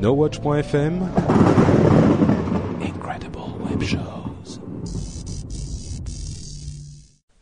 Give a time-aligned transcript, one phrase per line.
[0.00, 1.08] NoWatch.fm
[2.82, 4.60] Incredible Web Shows.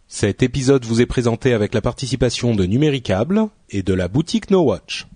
[0.07, 5.09] Cet épisode vous est présenté avec la participation de Numéricable et de la boutique NoWatch.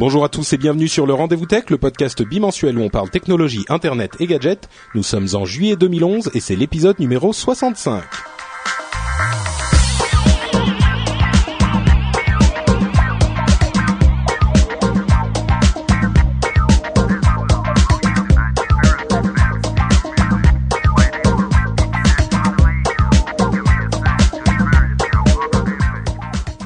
[0.00, 3.10] Bonjour à tous et bienvenue sur le Rendez-vous Tech, le podcast bimensuel où on parle
[3.10, 4.68] technologie, internet et gadgets.
[4.96, 8.02] Nous sommes en juillet 2011 et c'est l'épisode numéro 65.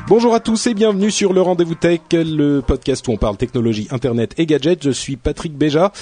[0.09, 3.89] Bonjour à tous et bienvenue sur le Rendez-vous Tech, le podcast où on parle technologie,
[3.91, 4.83] internet et gadgets.
[4.83, 5.93] Je suis Patrick Béja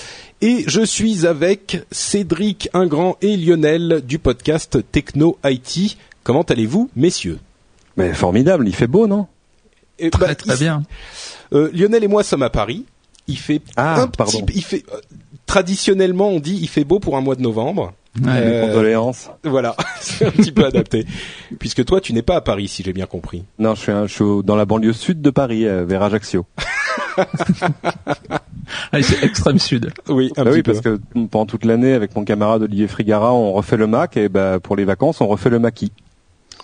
[0.40, 5.96] et je suis avec Cédric Ingrand et Lionel du podcast Techno IT.
[6.22, 7.40] Comment allez-vous, messieurs?
[7.96, 9.26] Mais formidable, il fait beau, non?
[9.98, 10.82] Eh Très bah, très il- bien.
[11.52, 12.84] Euh, Lionel et moi sommes à Paris.
[13.28, 14.46] Il fait Ah, un petit- pardon.
[14.54, 15.00] il fait euh,
[15.46, 17.92] traditionnellement on dit il fait beau pour un mois de novembre.
[18.22, 18.30] Ouais.
[18.34, 19.30] Euh, Condoléances.
[19.44, 21.04] Voilà, c'est un petit peu adapté.
[21.58, 23.44] Puisque toi tu n'es pas à Paris si j'ai bien compris.
[23.58, 26.02] Non, je suis, un, je suis au- dans la banlieue sud de Paris, euh, vers
[26.02, 26.46] Ajaccio.
[28.92, 29.92] Ah, c'est extrême sud.
[30.08, 30.72] Oui, un Bah petit oui, peu.
[30.72, 30.98] parce que
[31.30, 34.74] pendant toute l'année, avec mon camarade Olivier Frigara, on refait le Mac, et bah, pour
[34.76, 35.92] les vacances, on refait le maquis.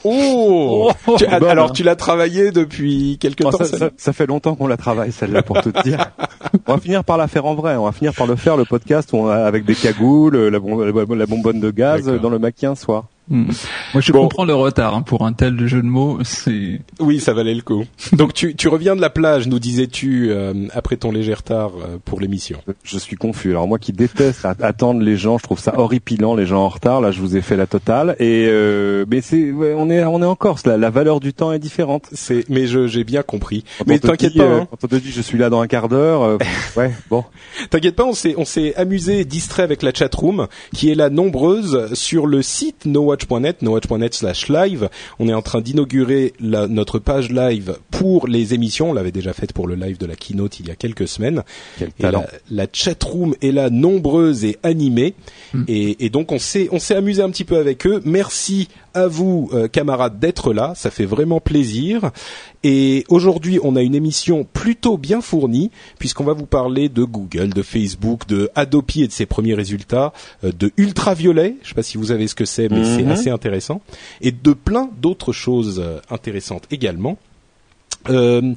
[0.04, 1.72] Oh, Tu- bonne, Alors hein.
[1.74, 4.76] tu l'as travaillé depuis quelque Oh, temps ça, ça ça- ça fait longtemps qu'on la
[4.76, 6.10] travaille, celle-là, pour tout te dire.
[6.66, 7.76] on va finir par la faire en vrai.
[7.76, 10.58] On va finir par le faire, le podcast, où on a- avec des cagoules, la,
[10.58, 12.20] bon- la bonbonne de gaz, D'accord.
[12.20, 13.04] dans le maquis un soir.
[13.30, 13.44] Hmm.
[13.94, 14.22] Moi, je Bon.
[14.22, 16.18] comprends le retard hein, pour un tel jeu de mots.
[16.24, 17.84] C'est Oui, ça valait le coup.
[18.12, 21.98] Donc tu, tu reviens de la plage, nous disais-tu, euh, après ton léger retard euh,
[22.04, 22.58] pour l'émission.
[22.82, 23.50] Je suis confus.
[23.50, 26.68] Alors moi qui déteste at- attendre les gens, je trouve ça horripilant les gens en
[26.68, 27.00] retard.
[27.00, 28.16] Là, je vous ai fait la totale.
[28.18, 30.66] Et euh, mais c'est, ouais, on est, on est en Corse.
[30.66, 32.06] La, la valeur du temps est différente.
[32.12, 33.64] C'est, mais je, j'ai bien compris.
[33.78, 34.66] Quand mais t'inquiète pas, euh, hein.
[34.70, 36.38] Quand on te dit je suis là dans un quart d'heure, euh,
[36.76, 37.24] ouais, bon.
[37.70, 41.94] T'inquiète pas, on s'est, on s'est amusé distrait avec la chatroom, qui est là nombreuse
[41.94, 42.84] sur le site
[43.16, 44.88] nowatch.net, nowatch.net slash live.
[45.18, 48.90] On est en train d'inaugurer la- notre page live pour les émissions.
[48.90, 51.42] On l'avait déjà faite pour le live de la keynote il y a quelques semaines.
[51.78, 52.24] Quel Et talent.
[52.50, 55.14] la, la chatroom est là nombreuse et animée.
[55.68, 58.00] Et, et donc on s'est, on s'est amusé un petit peu avec eux.
[58.04, 60.72] Merci à vous, euh, camarades, d'être là.
[60.76, 62.10] Ça fait vraiment plaisir.
[62.64, 67.48] Et aujourd'hui, on a une émission plutôt bien fournie, puisqu'on va vous parler de Google,
[67.52, 70.12] de Facebook, de Adobe et de ses premiers résultats,
[70.44, 73.10] euh, de Ultraviolet, je sais pas si vous savez ce que c'est, mais c'est Mhm.
[73.10, 73.80] assez intéressant,
[74.20, 77.18] et de plein d'autres choses euh, intéressantes également.
[78.10, 78.54] Euh,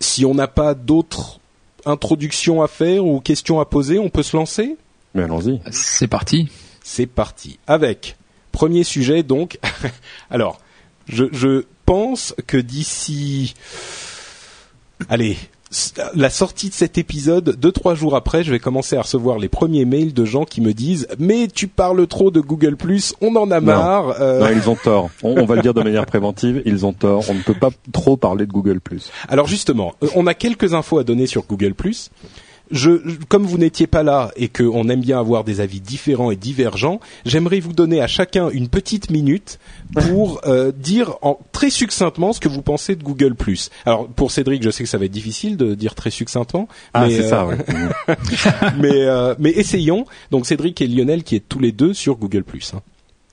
[0.00, 1.40] si on n'a pas d'autres
[1.86, 4.76] introductions à faire ou questions à poser, on peut se lancer?
[5.14, 5.60] Mais allons-y.
[5.70, 6.48] c'est parti.
[6.84, 7.58] c'est parti.
[7.66, 8.16] Avec
[8.52, 9.58] premier sujet donc.
[10.30, 10.60] Alors,
[11.08, 13.54] je, je pense que d'ici,
[15.08, 15.38] allez,
[16.14, 19.48] la sortie de cet épisode, deux trois jours après, je vais commencer à recevoir les
[19.48, 22.76] premiers mails de gens qui me disent mais tu parles trop de Google
[23.22, 24.20] on en a marre.
[24.20, 25.08] euh, Non, ils ont tort.
[25.22, 26.62] On, on va le dire de manière préventive.
[26.66, 27.24] Ils ont tort.
[27.30, 28.80] On ne peut pas trop parler de Google
[29.28, 31.72] Alors justement, euh, on a quelques infos à donner sur Google+.
[32.70, 32.90] Je,
[33.28, 37.00] comme vous n'étiez pas là et qu'on aime bien avoir des avis différents et divergents,
[37.24, 39.58] j'aimerais vous donner à chacun une petite minute
[39.92, 43.34] pour euh, dire en, très succinctement ce que vous pensez de Google+.
[43.86, 47.06] Alors pour Cédric, je sais que ça va être difficile de dire très succinctement, Ah,
[47.06, 47.46] mais, c'est euh, ça.
[47.46, 47.56] Ouais.
[48.78, 50.06] mais, euh, mais essayons.
[50.30, 52.44] Donc Cédric et Lionel qui est tous les deux sur Google+.
[52.74, 52.80] Hein.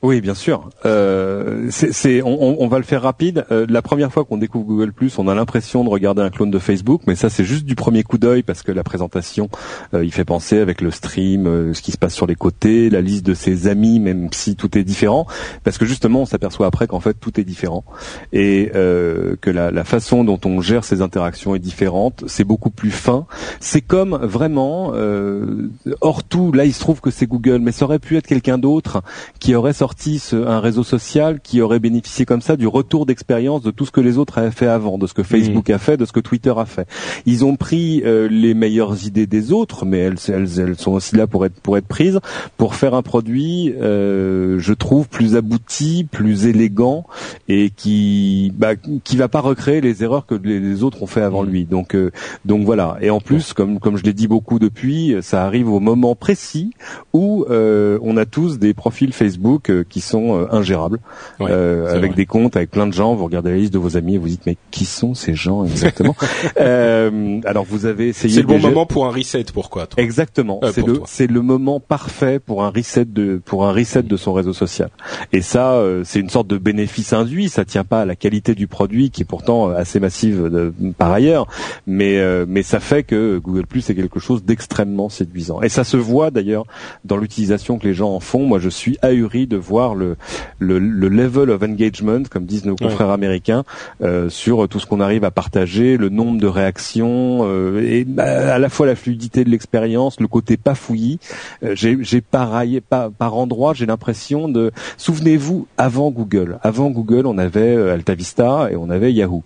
[0.06, 0.70] Oui, bien sûr.
[0.86, 3.44] Euh, c'est, on- on va le faire rapide.
[3.52, 6.60] Euh, la première fois qu'on découvre Google on a l'impression de regarder un clone de
[6.60, 9.50] Facebook, mais ça c'est juste du premier coup d'œil parce que la présentation,
[9.96, 12.92] euh, il fait penser avec le stream, euh, ce qui se passe sur les côtés,
[12.92, 15.26] la liste de ses amis, même si tout est différent,
[15.64, 17.84] parce que justement on s'aperçoit après qu'en fait tout est différent
[18.32, 22.24] et euh, que la, la façon dont on gère ces interactions est différente.
[22.28, 23.26] C'est beaucoup plus fin.
[23.60, 25.70] C'est comme vraiment euh,
[26.02, 26.52] hors tout.
[26.52, 29.02] Là, il se trouve que c'est Google, mais ça aurait pu être quelqu'un d'autre
[29.40, 33.06] qui aurait sorti sorti ce- un réseau social qui aurait bénéficié comme ça du retour
[33.06, 35.78] d'expérience de tout ce que les autres avaient fait avant, de ce que Facebook a
[35.78, 36.86] fait, de ce que Twitter a fait.
[37.26, 41.16] Ils ont pris euh, les meilleures idées des autres, mais elles, elles, elles sont aussi
[41.16, 42.20] là pour être pour être prises,
[42.58, 47.06] pour faire un produit, euh, je trouve plus abouti, plus élégant
[47.48, 51.22] et qui bah, qui va pas recréer les erreurs que les, les autres ont fait
[51.22, 51.64] avant lui.
[51.66, 52.12] Donc euh,
[52.44, 52.98] donc voilà.
[53.02, 56.72] Et en plus, comme comme je l'ai dit beaucoup depuis, ça arrive au moment précis
[57.14, 61.00] où euh, on a tous des profils Facebook euh, qui sont euh, ingérables,
[61.40, 62.16] Ouais, euh, avec vrai.
[62.18, 63.16] des comptes, avec plein de gens.
[63.16, 65.64] Vous regardez la liste de vos amis et vous dites mais qui sont ces gens
[65.66, 66.16] exactement
[66.60, 68.34] Euh, Alors vous avez essayé.
[68.36, 70.60] C'est le bon moment pour un reset, pourquoi toi Exactement.
[70.74, 74.34] C'est le c'est le moment parfait pour un reset de pour un reset de son
[74.34, 74.90] réseau social.
[75.34, 77.50] Et ça euh, c'est une sorte de bénéfice induit.
[77.50, 81.12] Ça tient pas à la qualité du produit qui est pourtant assez massive de- par
[81.12, 81.48] ailleurs,
[81.88, 85.62] mais euh, mais ça fait que Google Plus est quelque chose d'extrêmement séduisant.
[85.62, 86.66] Et ça se voit d'ailleurs
[87.04, 88.46] dans l'utilisation que les gens en font.
[88.46, 90.16] Moi je suis ahuri de voir le
[90.60, 93.64] le, le level of engagement, comme disent nos confrères américains,
[94.02, 98.54] euh, sur tout ce qu'on arrive à partager, le nombre de réactions euh, et bah,
[98.54, 101.20] à la fois la fluidité de l'expérience, le côté pas fouillis.
[101.64, 104.72] Euh, j'ai j'ai pareil par, par endroit, j'ai l'impression de.
[104.98, 109.44] Souvenez-vous, avant Google, avant Google, on avait euh, AltaVista et on avait Yahoo.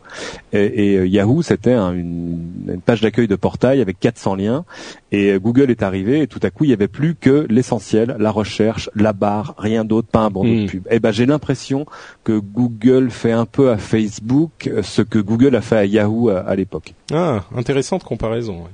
[0.54, 4.66] Et, et, euh, Yahoo, c'était un- une, une page d'accueil de portail avec 400 liens.
[5.12, 8.16] Et euh, Google est arrivé et tout à coup, il y avait plus que l'essentiel,
[8.20, 10.66] la recherche, la barre, rien d'autre, pas un bandeau Mm.
[10.66, 10.88] de pub.
[10.92, 11.86] Et ben, j'ai l'impression
[12.24, 16.30] que Google fait un peu à Facebook euh, ce que Google a fait à Yahoo
[16.30, 16.94] à, à l'époque.
[17.12, 18.64] Ah, intéressante comparaison.
[18.64, 18.70] ouais.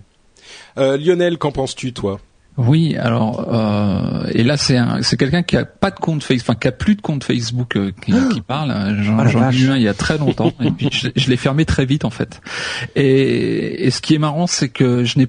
[0.78, 2.20] Euh, Lionel, qu'en penses-tu, toi?
[2.58, 6.46] Oui, alors euh, et là c'est un, c'est quelqu'un qui a pas de compte Facebook,
[6.50, 8.70] enfin qui a plus de compte Facebook euh, qui, qui parle.
[9.02, 11.36] J'en Ah, ai eu un il y a très longtemps et puis je, je l'ai
[11.36, 12.40] fermé très vite en fait.
[12.96, 15.28] Et, et ce qui est marrant, c'est que je n'ai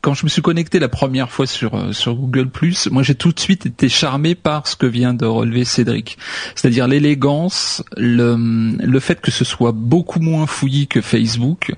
[0.00, 2.50] quand je me suis connecté la première fois sur euh, sur Google
[2.90, 6.18] moi j'ai tout de suite été charmé par ce que vient de relever Cédric,
[6.54, 8.36] c'est-à-dire l'élégance, le
[8.78, 11.74] le fait que ce soit beaucoup moins fouillis que Facebook,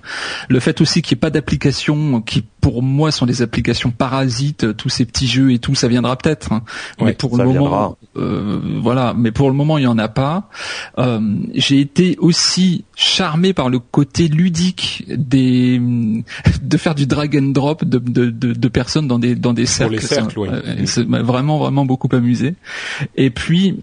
[0.49, 4.77] le fait aussi qu'il n'y ait pas d'applications qui pour moi sont des applications parasites,
[4.77, 6.53] tous ces petits jeux et tout, ça viendra peut-être.
[6.53, 6.63] hein.
[7.01, 9.15] Mais pour ça le moment, euh, voilà.
[9.17, 10.49] Mais pour le moment, il y en a pas.
[10.99, 11.21] Euh,
[11.55, 15.81] J'ai été aussi charmé par le côté ludique des
[16.63, 19.67] de faire du drag and drop de, de, de, de personnes dans des dans des
[19.67, 19.95] cercles.
[19.95, 20.49] les cercles, oui.
[20.51, 22.55] euh, m'a vraiment vraiment beaucoup amusé.
[23.17, 23.79] Et puis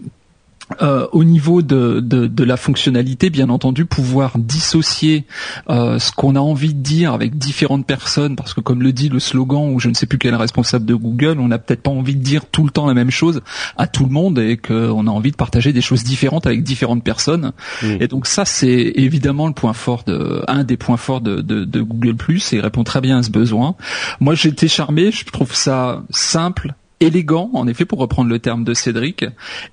[0.82, 5.24] euh, au niveau de, de, de la fonctionnalité, bien entendu, pouvoir dissocier
[5.70, 9.08] euh, ce qu'on a envie de dire avec différentes personnes, parce que comme le dit
[9.08, 11.90] le slogan, ou je ne sais plus quel responsable de Google, on n'a peut-être pas
[11.90, 13.40] envie de dire tout le temps la même chose
[13.76, 17.02] à tout le monde et qu'on a envie de partager des choses différentes avec différentes
[17.02, 17.52] personnes.
[17.82, 17.96] Mm.
[18.00, 21.64] Et donc ça, c'est évidemment le point fort de, un des points forts de, de,
[21.64, 23.74] de Google Plus et il répond très bien à ce besoin.
[24.20, 25.10] Moi, j'ai été charmé.
[25.10, 29.24] Je trouve ça simple, élégant, en effet, pour reprendre le terme de Cédric,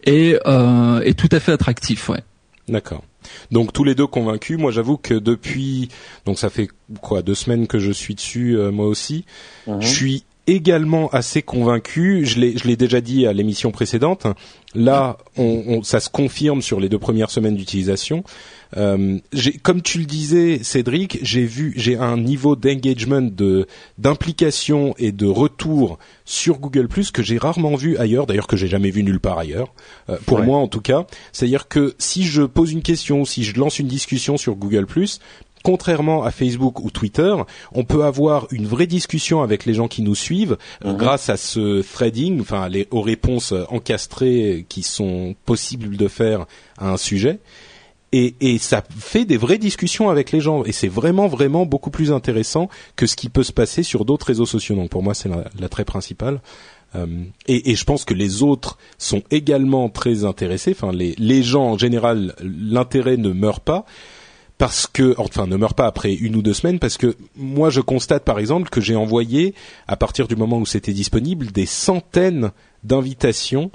[0.06, 2.10] et, euh, et tout à fait attractif.
[2.10, 2.22] Ouais.
[2.68, 3.04] D'accord.
[3.52, 4.58] Donc tous les deux convaincus.
[4.60, 5.90] Moi, j'avoue que depuis,
[6.26, 6.68] donc ça fait
[7.02, 9.26] quoi, deux semaines que je suis dessus, euh, moi aussi.
[9.80, 12.24] Je suis également assez convaincu.
[12.26, 14.28] Je l'ai, je l'ai déjà dit à l'émission précédente.
[14.76, 18.24] Là, on, on- ça se confirme sur les deux premières semaines d'utilisation.
[18.78, 19.20] Euh,
[19.64, 23.68] comme tu le disais, Cédric, j'ai vu, j'ai un niveau d'engagement, de
[23.98, 28.26] d'implication et de retour sur Google Plus que j'ai rarement vu ailleurs.
[28.28, 29.74] D'ailleurs, que j'ai jamais vu nulle part ailleurs.
[30.10, 30.46] Euh, pour Ouais.
[30.46, 33.88] moi, en tout cas, c'est-à-dire que si je pose une question, si je lance une
[33.88, 35.20] discussion sur Google Plus,
[35.64, 37.34] contrairement à Facebook ou Twitter,
[37.74, 40.98] on peut avoir une vraie discussion avec les gens qui nous suivent euh, Mhm.
[40.98, 46.46] grâce à ce threading, enfin les, aux réponses encastrées qui sont possibles de faire
[46.78, 47.40] à un sujet.
[48.18, 50.64] Et, ça fait des vraies discussions avec les gens.
[50.64, 54.28] Et c'est vraiment, vraiment beaucoup plus intéressant que ce qui peut se passer sur d'autres
[54.28, 54.76] réseaux sociaux.
[54.76, 56.40] Donc pour moi, c'est la- l'attrait principal.
[56.96, 57.08] Euh,
[57.48, 60.72] et, je pense que les autres sont également très intéressés.
[60.72, 63.86] Enfin, les, les gens en général, l'intérêt ne meurt pas
[64.58, 67.82] parce que, enfin, ne meurt pas après une ou deux semaines, parce que moi, je
[67.82, 69.54] constate par exemple que j'ai envoyé,
[69.90, 72.52] à partir du moment où c'était disponible, des centaines
[72.86, 73.72] d'invitations.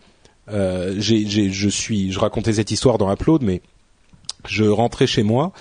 [0.50, 3.61] Euh, je suis, je racontais cette histoire dans Upload, mais
[4.47, 5.53] je rentrais chez moi.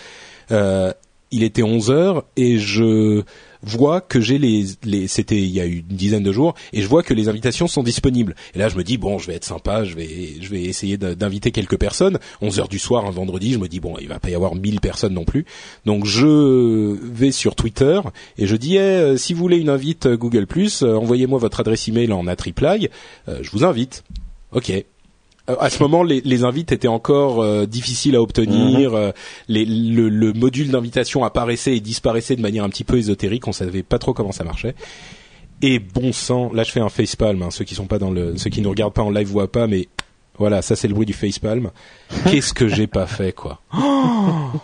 [0.51, 0.93] Euh,
[1.31, 3.23] il était 11 heures et je
[3.63, 7.03] vois que j'ai les, c'était il y a une dizaine de jours et je vois
[7.03, 8.35] que les invitations sont disponibles.
[8.55, 10.97] Et là je me dis bon je vais être sympa je vais je vais essayer
[10.97, 12.19] d'inviter quelques personnes.
[12.41, 14.55] 11 heures du soir un vendredi je me dis bon il va pas y avoir
[14.55, 15.45] 1000 personnes non plus.
[15.85, 17.99] Donc je vais sur Twitter
[18.37, 21.59] et je dis Eh, euh, si vous voulez une invite Google Plus euh, envoyez-moi votre
[21.59, 22.89] adresse email en attriply
[23.27, 24.03] euh, je vous invite.
[24.51, 24.71] Ok
[25.59, 28.93] à ce moment, les, les invites étaient encore euh, difficiles à obtenir.
[28.93, 29.11] euh,
[29.47, 33.47] les- le, le module d'invitation apparaissait et disparaissait de manière un petit peu ésotérique.
[33.47, 34.75] On savait pas trop comment ça marchait.
[35.61, 37.41] Et bon sang, là je fais un facepalm.
[37.41, 39.51] Hein, ceux qui sont pas dans le, ceux qui nous regardent pas en live voient
[39.51, 39.87] pas, mais
[40.37, 41.71] Voilà, ça c'est le bruit du facepalm.
[42.31, 43.59] Qu'est-ce que j'ai pas fait quoi?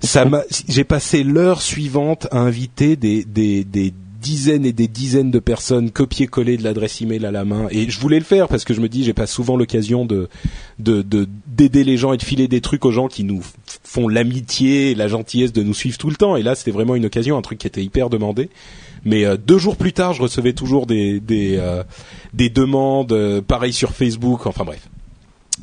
[0.00, 3.92] Ça m'a, j'ai passé l'heure suivante à inviter des des des
[4.26, 7.68] dizaines et des dizaines de personnes copier-coller de l'adresse email à la main.
[7.70, 10.28] Et je voulais le faire parce que je me dis j'ai pas souvent l'occasion de
[10.80, 11.04] de
[11.46, 13.40] d'aider les gens et de filer des trucs aux gens qui nous
[13.84, 16.34] font l'amitié la gentillesse de nous suivre tout le temps.
[16.34, 18.50] Et là c'était vraiment une occasion un truc qui était hyper demandé.
[19.04, 21.84] Mais euh, deux jours plus tard je recevais toujours des des euh,
[22.34, 24.88] des demandes euh, pareil sur Facebook enfin bref.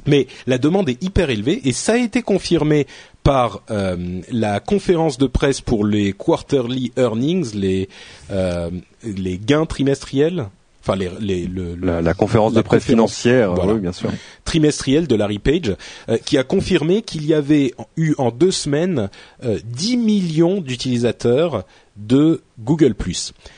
[0.07, 2.87] Mais la demande est hyper élevée et ça a été confirmé
[3.23, 7.89] par euh, la conférence de presse pour les quarterly earnings, les
[8.31, 8.69] euh,
[9.03, 10.47] les gains trimestriels.
[10.85, 14.09] Enfin, les, les, le, la, la, conférence de presse financière, voilà, oui, bien sûr,
[14.43, 15.77] trimestrielle de Larry Page,
[16.09, 19.09] euh, qui a confirmé qu'il y avait eu en deux semaines
[19.41, 21.63] 10 millions d'utilisateurs
[21.95, 22.95] de Google+.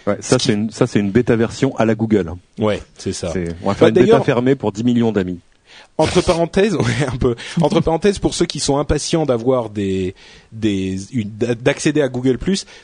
[0.05, 2.31] Ouais, ça c'est une ça c'est une bêta version à la Google.
[2.59, 3.33] Ouais, c'est ça.
[3.63, 5.39] On va faire bah, une bêta fermée pour 10 millions d'amis
[5.97, 7.35] entre parenthèses, un peu.
[7.61, 10.13] Entre parenthèses, pour ceux qui sont impatients d'avoir des,
[10.51, 10.97] des,
[11.61, 12.37] d'accéder à Google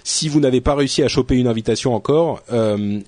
[0.04, 3.00] si vous n'avez pas réussi à choper une invitation encore, euh,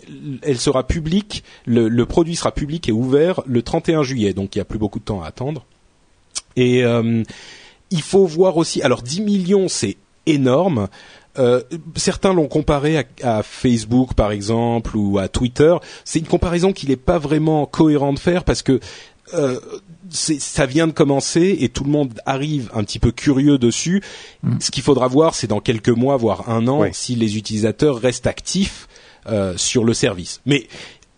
[0.42, 1.44] elle sera publique.
[1.66, 5.00] Le, produit sera public et ouvert le 31 juillet, donc il n'y a plus beaucoup
[5.00, 5.66] de temps à attendre.
[6.56, 7.24] Et euh,
[7.90, 8.82] il faut voir aussi.
[8.82, 10.90] Alors 10 millions, c'est énorme.
[11.40, 11.62] Euh,
[11.96, 15.76] certains l'ont comparé à, Facebook par exemple ou à Twitter.
[16.04, 18.80] C'est une comparaison qui n'est pas vraiment cohérent de faire parce que
[20.14, 24.02] ça vient de commencer et tout le monde arrive un petit peu curieux dessus.
[24.44, 24.58] Mm.
[24.60, 28.28] Ce qu'il faudra voir, c'est dans quelques mois, voire un an, si les utilisateurs restent
[28.28, 28.88] actifs
[29.28, 30.42] euh, sur le service.
[30.46, 30.68] Mais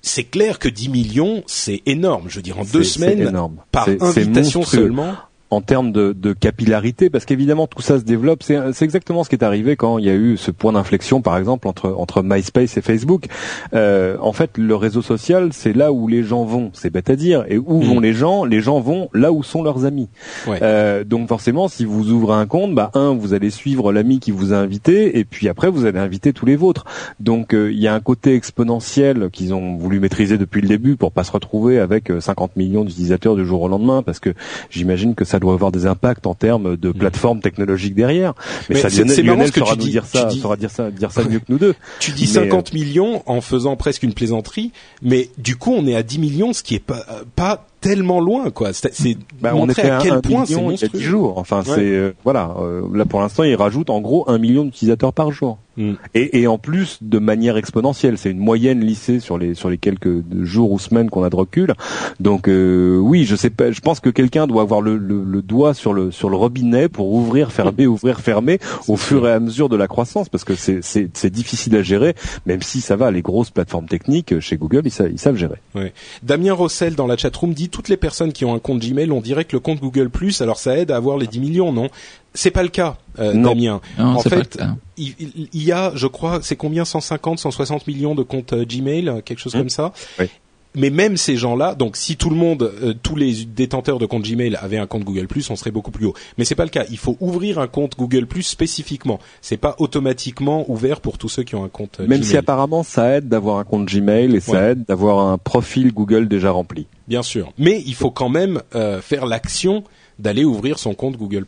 [0.01, 2.25] c'est clair que 10 millions, c'est énorme.
[2.29, 3.31] Je veux dire, en deux semaines,
[3.71, 5.15] par invitation seulement
[5.55, 8.43] en termes de, de capillarité, parce qu'évidemment tout ça se développe.
[8.43, 11.37] C'est exactement ce qui est arrivé quand il y a eu ce point d'inflexion, par
[11.37, 13.27] exemple entre entre MySpace et Facebook.
[13.73, 16.71] Euh, en fait, le réseau social, c'est là où les gens vont.
[16.73, 17.45] C'est bête à dire.
[17.47, 18.03] Et où vont mm.
[18.03, 18.45] les gens?
[18.45, 20.09] Les gens vont là où sont leurs amis.
[20.47, 24.31] Euh, donc forcément, si vous ouvrez un compte, bah un, vous allez suivre l'ami qui
[24.31, 26.85] vous a invité, et puis après vous allez inviter tous les vôtres.
[27.19, 30.95] Donc euh, il y a un côté exponentiel qu'ils ont voulu maîtriser depuis le début
[30.95, 34.33] pour pas se retrouver avec 50 euh, millions d'utilisateurs du jour au lendemain, parce que
[34.69, 36.93] j'imagine que ça doit avoir des impacts en termes de mm.
[36.93, 38.33] plateforme technologique derrière.
[38.69, 41.23] Mais, ça, c'est Lionel que tu dis, dire ça, dis, saura dire ça, dire ça
[41.23, 41.75] mieux que nous deux.
[41.99, 44.71] Tu dis 50 euh, millions en faisant presque une plaisanterie,
[45.01, 48.49] mais du coup on est à 10 millions, ce qui est pas pas tellement loin
[48.49, 48.73] quoi.
[48.73, 51.37] C'est bah, on était à quel point c'est il y a 10 jours.
[51.37, 55.13] Enfin c'est euh, voilà, euh, là pour l'instant ils rajoutent en gros un million d'utilisateurs
[55.13, 55.59] par jour.
[55.77, 55.93] Mm.
[56.13, 59.77] Et, et, en plus de manière exponentielle, c'est une moyenne lissée sur les sur les
[59.77, 61.73] quelques jours ou semaines qu'on a de recul.
[62.19, 65.41] Donc euh, oui, je sais pas, je pense que quelqu'un doit avoir le, le, le,
[65.41, 69.39] doigt sur le sur le robinet pour ouvrir, fermer, ouvrir, fermer au fur et à
[69.39, 72.15] mesure de la croissance, parce que c'est c'est difficile à gérer,
[72.45, 73.11] même si ça va.
[73.11, 75.57] Les grosses plateformes techniques chez Google, ils, savent, ils savent gérer.
[75.75, 75.93] Ouais.
[76.23, 79.19] Damien Rossel dans la chatroom dit toutes les personnes qui ont un compte Gmail, on
[79.19, 81.89] dirait que le compte Google Plus, alors ça aide à avoir les 10 millions, non?
[82.33, 83.81] C'est pas le cas, euh, Damien.
[83.99, 84.57] en fait,
[84.95, 86.85] il, y a, je crois, c'est combien?
[86.85, 89.57] 150, 160 millions de comptes euh, Gmail, quelque chose mmh.
[89.57, 89.91] comme ça?
[90.19, 90.27] Oui.
[90.75, 94.23] Mais même ces gens-là, donc si tout le monde, euh, tous les détenteurs de compte
[94.23, 96.13] Gmail avaient un compte Google on serait beaucoup plus haut.
[96.37, 96.85] Mais c'est pas le cas.
[96.89, 99.19] Il faut ouvrir un compte Google spécifiquement.
[99.41, 101.99] C'est pas automatiquement ouvert pour tous ceux qui ont un compte.
[101.99, 105.93] Même si apparemment ça aide d'avoir un compte Gmail et ça aide d'avoir un profil
[105.93, 106.87] Google déjà rempli.
[107.07, 107.53] Bien sûr.
[107.57, 109.83] Mais il faut quand même euh, faire l'action
[110.19, 111.45] d'aller ouvrir son compte Google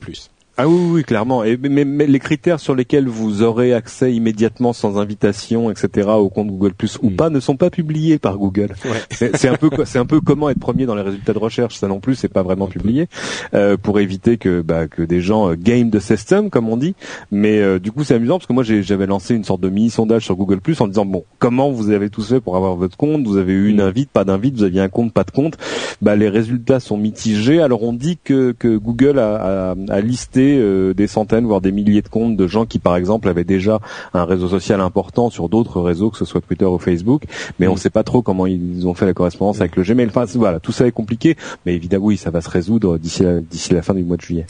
[0.60, 1.44] ah oui, oui, clairement.
[1.44, 6.10] Et mais, mais, les critères sur lesquels vous aurez accès immédiatement sans invitation, etc.
[6.10, 7.16] au compte Google Plus ou mm.
[7.16, 8.74] pas ne sont pas publiés par Google.
[8.86, 9.02] Ouais.
[9.12, 11.76] C'est un peu, c'est un peu comment être premier dans les résultats de recherche.
[11.76, 13.08] Ça non plus, c'est pas vraiment publié
[13.54, 16.96] euh, pour éviter que bah, que des gens euh, game the system, comme on dit.
[17.32, 19.90] Mais euh, du coup, c'est amusant parce que moi, j'avais lancé une sorte de mini
[19.90, 22.98] sondage sur Google Plus en disant bon, comment vous avez tous fait pour avoir votre
[22.98, 23.26] compte?
[23.28, 23.88] Vous avez eu une mm.
[23.88, 25.58] invite, pas d'invite Vous aviez un compte, pas de compte
[26.02, 27.62] Bah, les résultats sont mitigés.
[27.62, 31.72] Alors on dit que que Google a, a, a listé euh, des centaines, voire des
[31.72, 33.80] milliers de comptes de gens qui, par exemple, avaient déjà
[34.14, 37.24] un réseau social important sur d'autres réseaux, que ce soit Twitter ou Facebook,
[37.60, 37.80] mais on ne mm.
[37.80, 40.08] sait pas trop comment ils ont fait la correspondance avec le Gmail.
[40.08, 41.36] Enfin, voilà, tout ça est compliqué,
[41.66, 44.46] mais évidemment, oui, ça va se résoudre d'ici d'ici la fin du mois de juillet.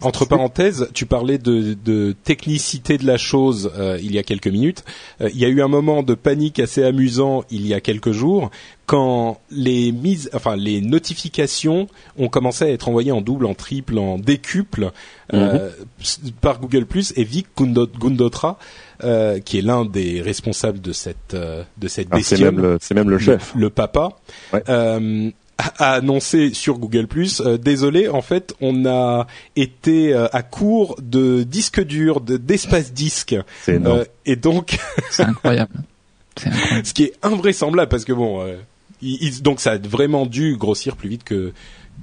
[0.00, 4.48] Entre parenthèses, tu parlais de, de technicité de la chose euh, il y a quelques
[4.48, 4.84] minutes.
[5.20, 8.12] Euh, il y a eu un moment de panique assez amusant il y a quelques
[8.12, 8.50] jours
[8.86, 13.98] quand les mises, enfin les notifications ont commencé à être envoyées en double, en triple,
[13.98, 14.90] en décuple
[15.32, 16.32] euh, mhm.
[16.42, 18.58] par Google Plus et Vic Gundotra.
[19.44, 23.54] qui est l'un des responsables de cette de cette ah, C'est même, même le, chef,
[23.54, 24.10] le, papa.
[24.52, 24.62] Ouais
[25.58, 27.06] a annoncé sur Google
[27.40, 33.36] euh, désolé, en fait, on a été euh, à court de disques durs, d'espace disque.
[33.68, 34.78] Euh, et donc,
[35.10, 35.74] c'est incroyable.
[36.36, 38.44] Ce qui est invraisemblable parce que bon,
[39.42, 41.52] donc ça a vraiment dû grossir plus vite que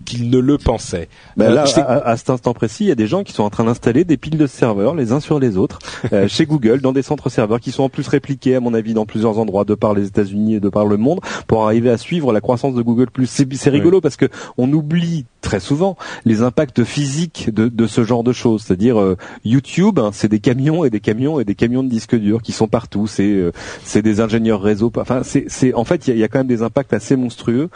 [0.05, 1.07] qu'il ne le pensait.
[1.37, 3.63] Ben là, à, cet instant précis, il y a des gens qui sont en train
[3.63, 5.79] d'installer des piles de serveurs les uns sur les autres
[6.13, 8.93] euh, chez Google dans des centres serveurs qui sont en plus répliqués, à mon avis,
[8.93, 11.97] dans plusieurs endroits de par les États-Unis et de par le monde pour arriver à
[11.97, 13.07] suivre la croissance de Google+.
[13.25, 14.25] C'est rigolo parce que
[14.57, 18.63] on oublie très souvent les impacts physiques de, de ce genre de choses.
[18.63, 22.15] C'est-à-dire euh, YouTube, hein, c'est des camions et des camions et des camions de disques
[22.15, 23.07] durs qui sont partout.
[23.07, 23.51] C'est euh,
[23.83, 24.91] c'est des ingénieurs réseau.
[24.97, 27.69] Enfin, c'est en fait il y a, y a, quand même des impacts assez monstrueux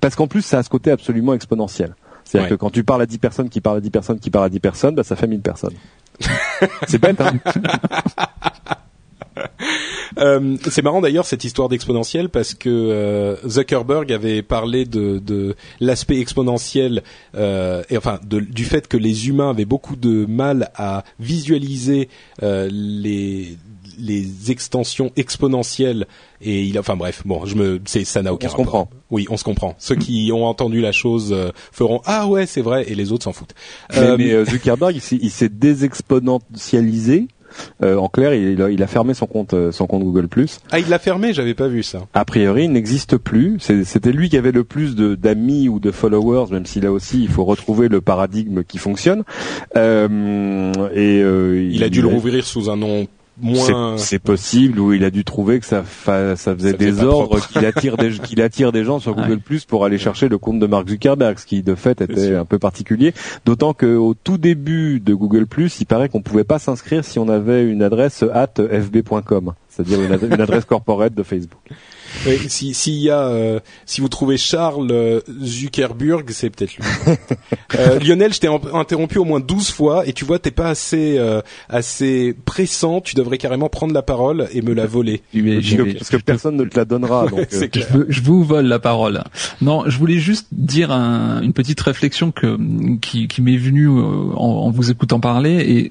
[0.00, 1.94] parce qu'en plus ça a ce côté absolument absolument exponentiel.
[2.24, 4.46] C'est-à-dire que quand tu parles à 10 personnes qui parlent à 10 personnes qui parlent
[4.46, 5.74] à 10 personnes, bah, ça fait 1000 personnes.
[6.88, 7.34] c'est bête, hein
[10.18, 15.54] euh, c'est marrant d'ailleurs cette histoire d'exponentiel parce que euh, Zuckerberg avait parlé de, de
[15.78, 17.04] l'aspect exponentiel
[17.36, 22.08] euh, et enfin de, du fait que les humains avaient beaucoup de mal à visualiser
[22.42, 23.56] les
[23.98, 26.06] les extensions exponentielles
[26.40, 29.26] et il enfin bref bon je me c'est ça n'a aucun on se comprend oui
[29.30, 32.84] on se comprend ceux qui ont entendu la chose euh, feront ah ouais c'est vrai
[32.88, 33.54] et les autres s'en foutent
[33.92, 37.28] mais, euh, mais euh, Zuckerberg il s'est désexponentialisé
[37.82, 40.28] euh, en clair, il a, il a, fermé son compte, son compte Google+.
[40.70, 42.00] Ah, il l'a fermé, j'avais pas vu ça.
[42.12, 43.58] A priori, il n'existe plus.
[43.60, 47.28] C'était lui qui avait le plus d'amis ou de followers, même si là aussi, il
[47.28, 49.22] faut retrouver le paradigme qui fonctionne.
[49.76, 53.06] Euh, et il, il, a dû le rouvrir sous un nom
[53.96, 57.96] c'est possible où il a dû trouver que ça, ça faisait des ordres qu'il attire
[57.96, 60.88] des qu'il attire des gens sur Google Plus pour aller chercher le compte de Mark
[60.88, 63.12] Zuckerberg, ce qui de fait était un peu particulier.
[63.44, 67.28] D'autant qu'au tout début de Google Plus, il paraît qu'on pouvait pas s'inscrire si on
[67.28, 71.60] avait une adresse at fb.com, c'est-à-dire une, une adresse corporate de Facebook.
[72.24, 76.84] Oui, si s'il y a, euh, si vous trouvez Charles euh, Zuckerberg, c'est peut-être lui.
[77.78, 81.18] euh, Lionel, je t'ai interrompu au moins 12 fois et tu vois, t'es pas assez
[81.68, 83.00] assez pressant.
[83.00, 85.22] Tu devrais carrément prendre la parole et me la voler.
[85.32, 87.26] parce que personne ne te la donnera.
[87.30, 87.48] Donc,
[88.08, 89.22] je, vous vole la parole.
[89.60, 92.58] Non, je voulais juste dire un, une petite réflexion que
[93.00, 95.88] qui, qui m'est venue en, en, vous écoutant parler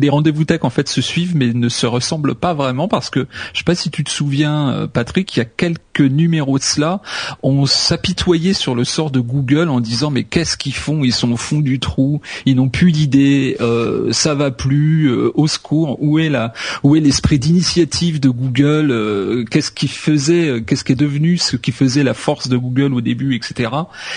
[0.00, 3.26] les rendez-vous tech en fait se suivent mais ne se ressemblent pas vraiment parce que
[3.52, 7.02] je sais pas si tu te souviens, Patrick, il y a quelques numéros de cela,
[7.44, 11.04] on s'apitoyait sur le sort de Google en disant mais qu'est-ce qu'ils font?
[11.04, 15.30] Ils sont au fond du trou, ils n'ont plus d'idées, euh, ça va plus, euh,
[15.34, 15.98] au secours.
[16.02, 16.52] Où est la,
[16.82, 18.90] où est l'esprit d'initiative de Google?
[18.90, 22.56] Euh, Qu'est-ce qui faisait, euh, qu'est-ce qui est devenu ce qui faisait la force de
[22.56, 23.70] Google au début, etc.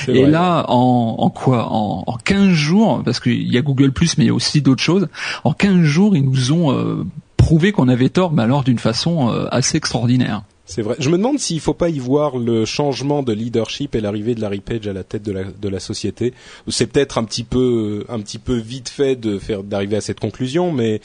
[0.07, 1.71] Et là, en, en quoi?
[1.71, 4.63] En, en 15 jours, parce qu'il y a Google Plus, mais il y a aussi
[4.63, 5.09] d'autres choses.
[5.43, 7.05] En 15 jours, ils nous ont
[7.37, 10.41] prouvé qu'on avait tort, mais alors d'une façon assez extraordinaire.
[10.65, 10.95] C'est vrai.
[10.99, 14.41] Je me demande s'il faut pas y voir le changement de leadership et l'arrivée de
[14.41, 16.33] Larry Page à la tête de la, de la société.
[16.67, 20.19] C'est peut-être un petit peu, un petit peu vite fait de faire d'arriver à cette
[20.19, 21.01] conclusion, mais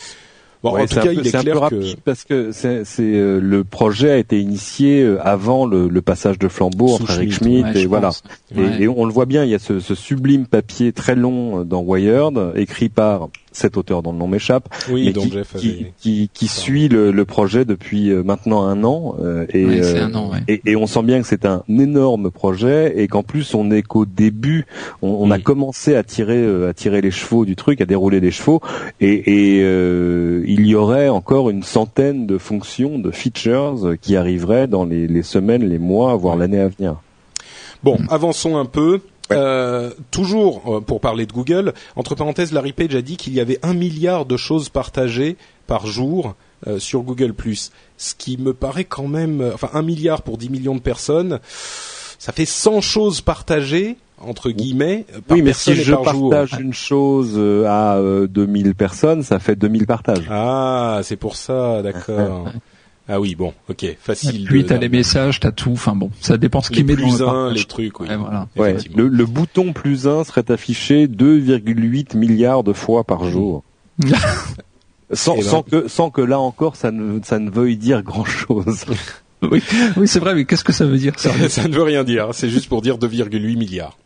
[0.62, 1.96] Bon, en tout cas, il est, clair un peu que...
[2.04, 6.48] parce que c'est, euh, le projet a été initié euh, avant le, le passage de
[6.48, 8.10] flambeau entre Eric Schmidt et voilà.
[8.54, 11.64] Et, et, on le voit bien, il y a ce, ce sublime papier très long
[11.64, 15.12] dans Wired, écrit par cet auteur dont le nom m'échappe, oui,
[15.58, 20.08] qui, qui, qui, suit le, le, projet depuis euh, maintenant un an, euh, et, euh,
[20.48, 23.82] et, et, on sent bien que c'est un énorme projet et qu'en plus on est
[23.82, 24.66] qu'au début,
[25.02, 28.30] on, on a commencé à tirer à tirer les chevaux du truc, à dérouler les
[28.30, 28.60] chevaux,
[29.00, 29.60] et, et
[30.46, 35.22] il y aurait encore une centaine de fonctions, de features qui arriveraient dans les, les
[35.22, 36.96] semaines, les mois, voire l'année à venir.
[37.82, 39.00] Bon, avançons un peu.
[39.32, 43.40] Euh, toujours euh, pour parler de Google, entre parenthèses, Larry Page a dit qu'il y
[43.40, 46.34] avait un milliard de choses partagées par jour
[46.66, 47.34] euh, sur Google+.
[47.96, 51.40] Ce qui me paraît quand même, enfin un milliard pour 10 millions de personnes,
[52.18, 57.40] ça fait 100 choses partagées entre guillemets par oui, mais si je partage une chose
[57.66, 60.26] à 2000 personnes, ça fait 2000 partages.
[60.30, 62.48] Ah, c'est pour ça, d'accord.
[63.12, 64.44] Ah oui, bon, ok, facile.
[64.44, 65.72] Puis t'as les messages, t'as tout.
[65.72, 67.98] Enfin bon, ça dépend ce qu'il met plus dans le les trucs.
[67.98, 68.06] Oui.
[68.16, 68.46] voilà.
[68.56, 73.64] ouais, le, le, bouton plus 1 serait affiché 2,8 milliards de fois par jour.
[75.12, 78.24] sans, ben, sans que sans que là encore ça ne ça ne veuille dire grand
[78.24, 78.84] chose.
[79.42, 79.60] oui,
[79.96, 82.28] oui c'est vrai, mais qu'est-ce que ça veut dire ça, ça ne veut rien dire,
[82.32, 83.98] c'est juste pour dire 2,8 milliards.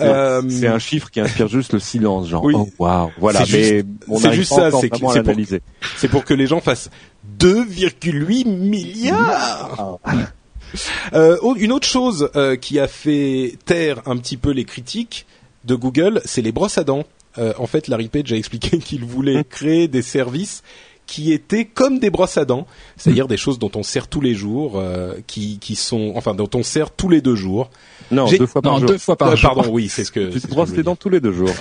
[0.00, 0.42] euh...
[0.48, 2.54] C'est un chiffre qui inspire juste le silence, genre oui.
[2.56, 3.44] oh wow, voilà.
[3.44, 5.14] C'est juste, juste ça, c'est pour,
[6.10, 6.90] pour que les gens fassent
[7.38, 9.98] 2,8 milliards.
[11.14, 15.26] Euh, oh, une autre chose euh, qui a fait taire un petit peu les critiques
[15.64, 17.04] de Google, c'est les brosses à dents.
[17.38, 20.62] Euh, en fait, Larry Page a expliqué qu'il voulait créer des services
[21.06, 24.34] qui étaient comme des brosses à dents, c'est-à-dire des choses dont on sert tous les
[24.34, 27.68] jours, euh, qui, qui sont, enfin, dont on sert tous les deux jours.
[28.12, 28.88] Non, deux fois par non, jour.
[28.90, 29.54] Deux fois par jour.
[29.54, 30.30] Pardon, oui, c'est ce que.
[30.30, 31.50] Tu te brosses les dents tous les deux jours.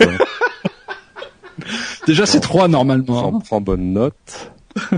[2.06, 3.22] Déjà, c'est trois normalement.
[3.22, 4.52] J'en prends bonne note.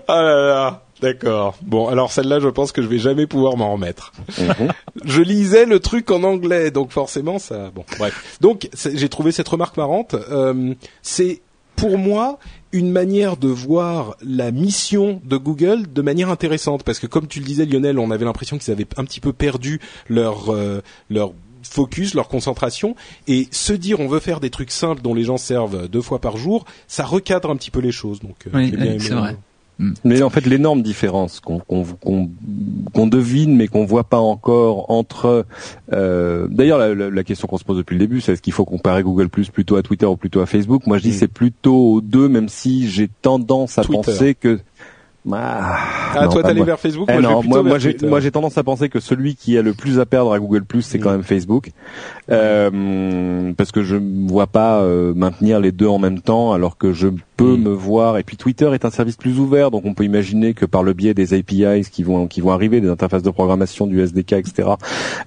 [0.08, 0.80] ah là là.
[1.00, 1.56] D'accord.
[1.60, 4.12] Bon, alors celle-là, je pense que je vais jamais pouvoir m'en remettre.
[4.38, 4.72] Mhm.
[5.04, 7.70] je lisais le truc en anglais, donc forcément ça.
[7.74, 8.38] Bon, bref.
[8.40, 10.14] Donc j'ai trouvé cette remarque marrante.
[10.14, 11.42] Euh, c'est
[11.76, 12.38] pour moi
[12.72, 17.40] une manière de voir la mission de Google de manière intéressante parce que comme tu
[17.40, 20.80] le disais Lionel, on avait l'impression qu'ils avaient un petit peu perdu leur euh,
[21.10, 22.94] leur focus, leur concentration,
[23.26, 26.20] et se dire on veut faire des trucs simples dont les gens servent deux fois
[26.20, 28.20] par jour, ça recadre un petit peu les choses.
[28.20, 29.36] Donc, euh, oui, c'est vrai.
[29.78, 29.92] Mm.
[30.04, 35.46] Mais en fait, l'énorme différence qu'on qu'on devine mais qu'on voit pas encore entre.
[35.92, 38.64] Euh, D'ailleurs, la, la, question qu'on se pose depuis le début, c'est est-ce qu'il faut
[38.64, 40.86] comparer Google Plus plutôt à Twitter ou plutôt à Facebook?
[40.86, 41.14] Moi, je dis mm.
[41.14, 44.60] c'est plutôt aux deux, même si j'ai tendance à penser que
[45.32, 45.78] ah,
[46.14, 47.08] ah toi t'allais vers Facebook?
[47.10, 50.04] Eh moi, moi, moi j'ai tendance à penser que celui qui a le plus à
[50.04, 51.14] perdre à Google Plus c'est quand mm.
[51.14, 51.70] même Facebook
[52.30, 56.92] euh, parce que je vois pas euh, maintenir les deux en même temps alors que
[56.92, 57.08] je
[57.44, 58.18] peut me voir.
[58.18, 60.92] Et puis Twitter est un service plus ouvert, donc on peut imaginer que par le
[60.92, 64.70] biais des APIs qui vont qui vont arriver, des interfaces de programmation du SDK, etc.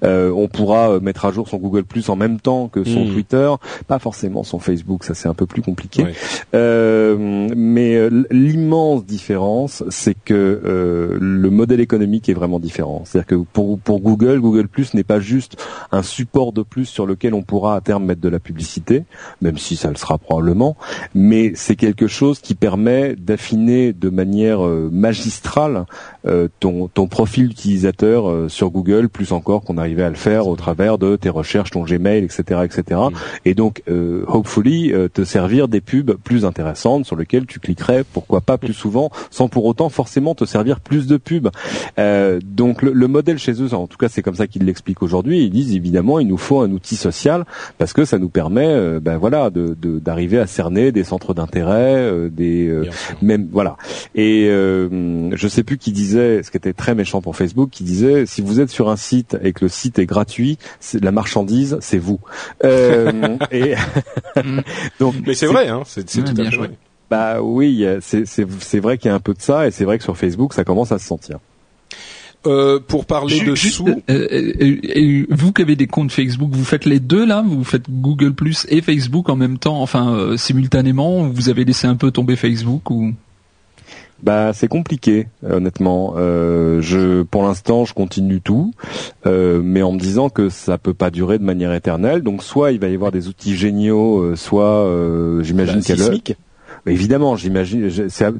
[0.03, 3.06] Euh, on pourra euh, mettre à jour son Google Plus en même temps que son
[3.06, 3.13] mm.
[3.13, 3.53] Twitter,
[3.88, 6.06] pas forcément son Facebook, ça c'est un peu plus compliqué.
[6.53, 13.03] Euh, mais euh, l'immense différence, c'est que euh, le modèle économique est vraiment différent.
[13.06, 15.58] C'est-à-dire que pour pour Google, Google Plus n'est pas juste
[15.91, 19.03] un support de plus sur lequel on pourra à terme mettre de la publicité,
[19.41, 20.77] même si ça le sera probablement,
[21.13, 25.86] mais c'est quelque chose qui permet d'affiner de manière euh, magistrale
[26.59, 30.55] ton, ton profil utilisateur euh, sur Google, plus encore qu'on arrivait à le faire au
[30.55, 33.01] travers de tes recherches, ton Gmail, etc., etc.
[33.45, 33.83] Et donc,
[34.27, 39.11] hopefully, te servir des pubs plus intéressantes sur lesquelles tu cliquerais, pourquoi pas plus souvent,
[39.29, 41.49] sans pour autant forcément te servir plus de pubs.
[41.97, 45.43] donc, le, le, modèle chez eux, en tout cas, c'est comme ça qu'ils l'expliquent aujourd'hui.
[45.43, 47.45] Ils disent évidemment, il nous faut un outil social
[47.77, 52.29] parce que ça nous permet, ben voilà, d'arriver de, à cerner des centres d'intérêt euh,
[52.29, 52.85] des euh,
[53.21, 53.77] même voilà.
[54.15, 57.84] Et euh, je sais plus qui disait, ce qui était très méchant pour Facebook, qui
[57.84, 61.12] disait si vous êtes sur un site et que le site est gratuit, c'est la
[61.12, 62.19] marchandise, c'est vous.
[62.63, 63.75] et
[64.99, 66.71] donc, mais c'est vrai, hein, c'est tout à fait
[67.10, 70.03] Bah oui, c'est vrai qu'il y a un peu de ça, et c'est vrai que
[70.03, 71.39] sur Facebook, ça commence à se sentir.
[72.47, 73.88] Euh, pour parler de sous.
[73.88, 77.43] Euh, euh, vous qui avez des comptes Facebook, vous faites les deux là?
[77.45, 81.95] Vous faites Google Plus et Facebook en même temps, enfin simultanément Vous avez laissé un
[81.95, 83.13] peu tomber Facebook ou?
[84.23, 86.15] Bah c'est compliqué honnêtement.
[86.17, 88.73] je pour l'instant je continue tout,
[89.25, 92.21] mais en me disant que ça peut pas durer de manière éternelle.
[92.21, 94.89] Donc soit il va y avoir des outils géniaux, soit
[95.41, 96.36] j'imagine qu'elle bah,
[96.88, 97.89] évidemment, j'imagine.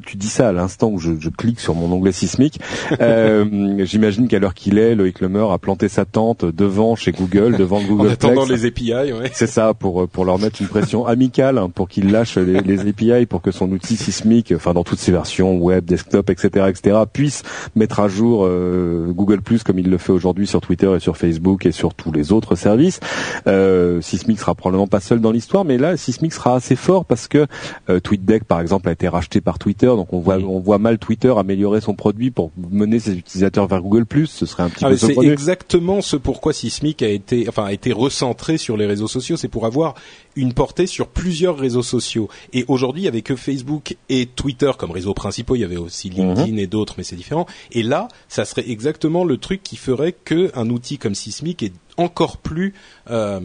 [0.04, 2.60] Tu dis ça à l'instant où je, je, clique sur mon onglet sismique.
[3.00, 7.56] Euh, j'imagine qu'à l'heure qu'il est, Loïc Lemer a planté sa tente devant chez Google,
[7.56, 8.08] devant le Google.
[8.08, 9.30] en attendant les API, ouais.
[9.32, 12.88] C'est ça pour pour leur mettre une pression amicale, hein, pour qu'ils lâchent les, les,
[12.88, 16.96] API, pour que son outil sismique, enfin dans toutes ses versions, web, desktop, etc., etc.,
[17.12, 17.42] puisse
[17.76, 21.16] mettre à jour euh, Google Plus comme il le fait aujourd'hui sur Twitter et sur
[21.16, 23.00] Facebook et sur tous les autres services.
[23.46, 27.28] Euh, Sismic sera probablement pas seul dans l'histoire, mais là, Sismic sera assez fort parce
[27.28, 27.46] que
[27.88, 28.00] euh,
[28.44, 31.80] Par exemple a été racheté par Twitter, donc on voit on voit mal Twitter améliorer
[31.80, 34.04] son produit pour mener ses utilisateurs vers Google+.
[34.26, 34.96] Ce serait un petit ah, peu.
[34.96, 39.36] C'est exactement ce pourquoi Sismic a été enfin a été recentré sur les réseaux sociaux,
[39.36, 39.94] c'est pour avoir
[40.36, 42.28] une portée sur plusieurs réseaux sociaux.
[42.52, 45.56] Et aujourd'hui, il y avait que Facebook et Twitter comme réseaux principaux.
[45.56, 46.58] Il y avait aussi LinkedIn mhm.
[46.58, 47.46] et d'autres, mais c'est différent.
[47.72, 51.72] Et là, ça serait exactement le truc qui ferait que un outil comme Sismic est
[51.98, 52.72] encore plus
[53.10, 53.40] euh,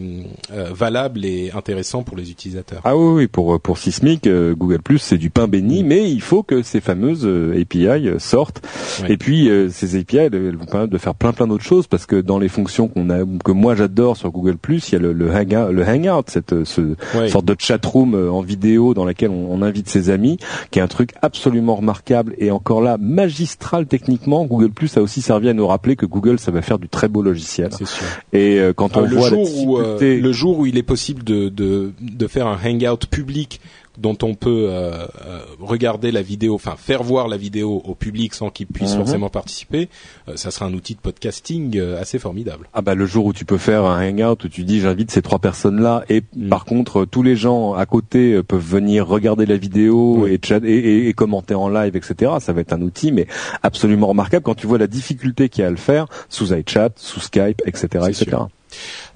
[0.52, 2.80] euh, valable et intéressant pour les utilisateurs.
[2.84, 5.86] Ah oui, oui pour pour Sismic, euh, Google Plus c'est du pain béni, mm.
[5.86, 7.28] mais il faut que ces fameuses
[7.60, 8.62] API sortent.
[9.08, 12.16] Et puis ces API elles, vont permettre de faire plein plein d'autres choses parce que
[12.16, 15.12] dans les fonctions qu'on a que moi j'adore sur Google Plus, il y a le,
[15.12, 16.94] le hangout, le hangout, cette ce
[17.28, 20.38] sorte de chat room en vidéo dans laquelle on, on, invite ses amis,
[20.70, 24.44] qui est un truc absolument remarquable et encore là magistral techniquement.
[24.44, 27.08] Google Plus a aussi servi à nous rappeler que Google ça va faire du très
[27.08, 27.72] beau logiciel.
[27.72, 27.86] Sûr.
[28.32, 28.43] Et
[28.76, 32.26] quand on voit la où, euh, le jour où il est possible de, de, de
[32.26, 33.60] faire un hangout public
[33.98, 38.34] dont on peut euh, euh, regarder la vidéo, enfin faire voir la vidéo au public
[38.34, 38.98] sans qu'il puisse mhm.
[38.98, 39.88] forcément participer,
[40.34, 42.68] ça sera un outil de podcasting assez formidable.
[42.72, 45.22] Ah bah le jour où tu peux faire un hangout où tu dis j'invite ces
[45.22, 46.48] trois personnes là et mm.
[46.48, 51.12] par contre tous les gens à côté peuvent venir regarder la vidéo et, et, et,
[51.12, 52.32] commenter en live etc.
[52.40, 53.26] Ça va être un outil mais
[53.62, 56.90] absolument remarquable quand tu vois la difficulté qu'il y a à le faire sous iChat,
[56.96, 58.36] sous Skype etc etc.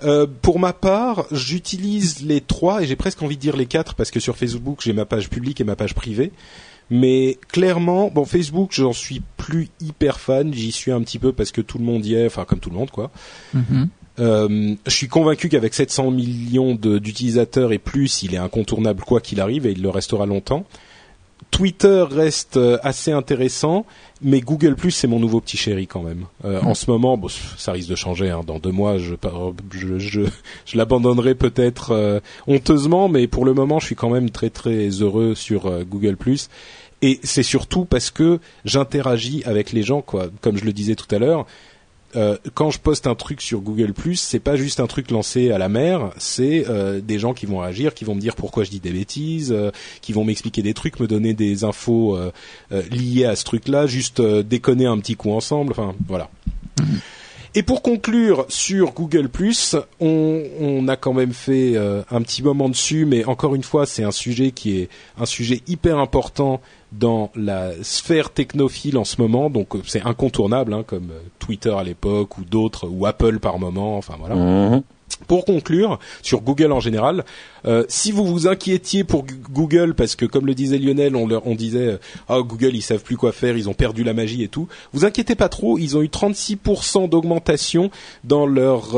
[0.05, 3.95] Euh, pour ma part, j'utilise les trois et j'ai presque envie de dire les quatre
[3.95, 6.33] parce que sur Facebook j'ai ma page publique et ma page privée.
[6.91, 10.55] Mais clairement, bon Facebook, j'en suis plus hyper fan.
[10.55, 12.71] J'y suis un petit peu parce que tout le monde y est, enfin comme tout
[12.71, 13.11] le monde quoi.
[13.55, 13.87] Mm-hmm.
[14.21, 19.41] Euh, je suis convaincu qu'avec 700 millions d'utilisateurs et plus, il est incontournable quoi qu'il
[19.41, 20.65] arrive et il le restera longtemps.
[21.51, 23.87] Twitter reste euh, assez intéressant,
[24.23, 26.27] mais Google Plus c'est mon nouveau petit chéri quand même.
[26.45, 28.31] Euh, En ce moment, bon, ça risque de changer.
[28.31, 28.43] Hein.
[28.47, 29.15] Dans deux mois, je
[29.73, 30.21] je, je,
[30.67, 34.89] je l'abandonnerai peut-être euh, honteusement, mais pour le moment, je suis quand même très très
[34.89, 36.49] heureux sur euh, Google Plus.
[37.01, 40.27] Et c'est surtout parce que j'interagis avec les gens, quoi.
[40.41, 41.47] Comme je le disais tout à l'heure,
[42.17, 45.59] euh, quand je poste un truc sur Google c'est pas juste un truc lancé à
[45.59, 48.71] la mer, c'est euh, des gens qui vont réagir, qui vont me dire pourquoi je
[48.71, 52.19] dis des bêtises, euh, qui vont m'expliquer des trucs, me donner des infos
[52.91, 55.73] liées à ce truc-là, juste déconner un petit coup ensemble.
[55.73, 56.31] Enfin, voilà.
[57.55, 59.29] Et pour conclure sur Google
[60.01, 64.05] on, on a quand même fait un petit moment dessus, mais encore une fois, c'est
[64.05, 66.61] un sujet qui est un sujet hyper important
[66.93, 71.75] dans la sphère technophile en ce moment, donc euh, c'est incontournable, hein, comme euh, Twitter
[71.77, 74.35] à l'époque ou d'autres, ou Apple par moment, enfin voilà.
[74.37, 74.83] Mhm.
[75.27, 77.25] Pour conclure, sur Google en général,
[77.67, 81.43] euh, si vous vous inquiétiez pour Google, parce que comme le disait Lionel, on, leur,
[81.57, 84.69] disait ah Google ils savent plus quoi faire, ils ont perdu la magie et tout.
[84.93, 87.91] Vous inquiétez pas trop, ils ont eu 36% d'augmentation
[88.25, 88.97] dans leurs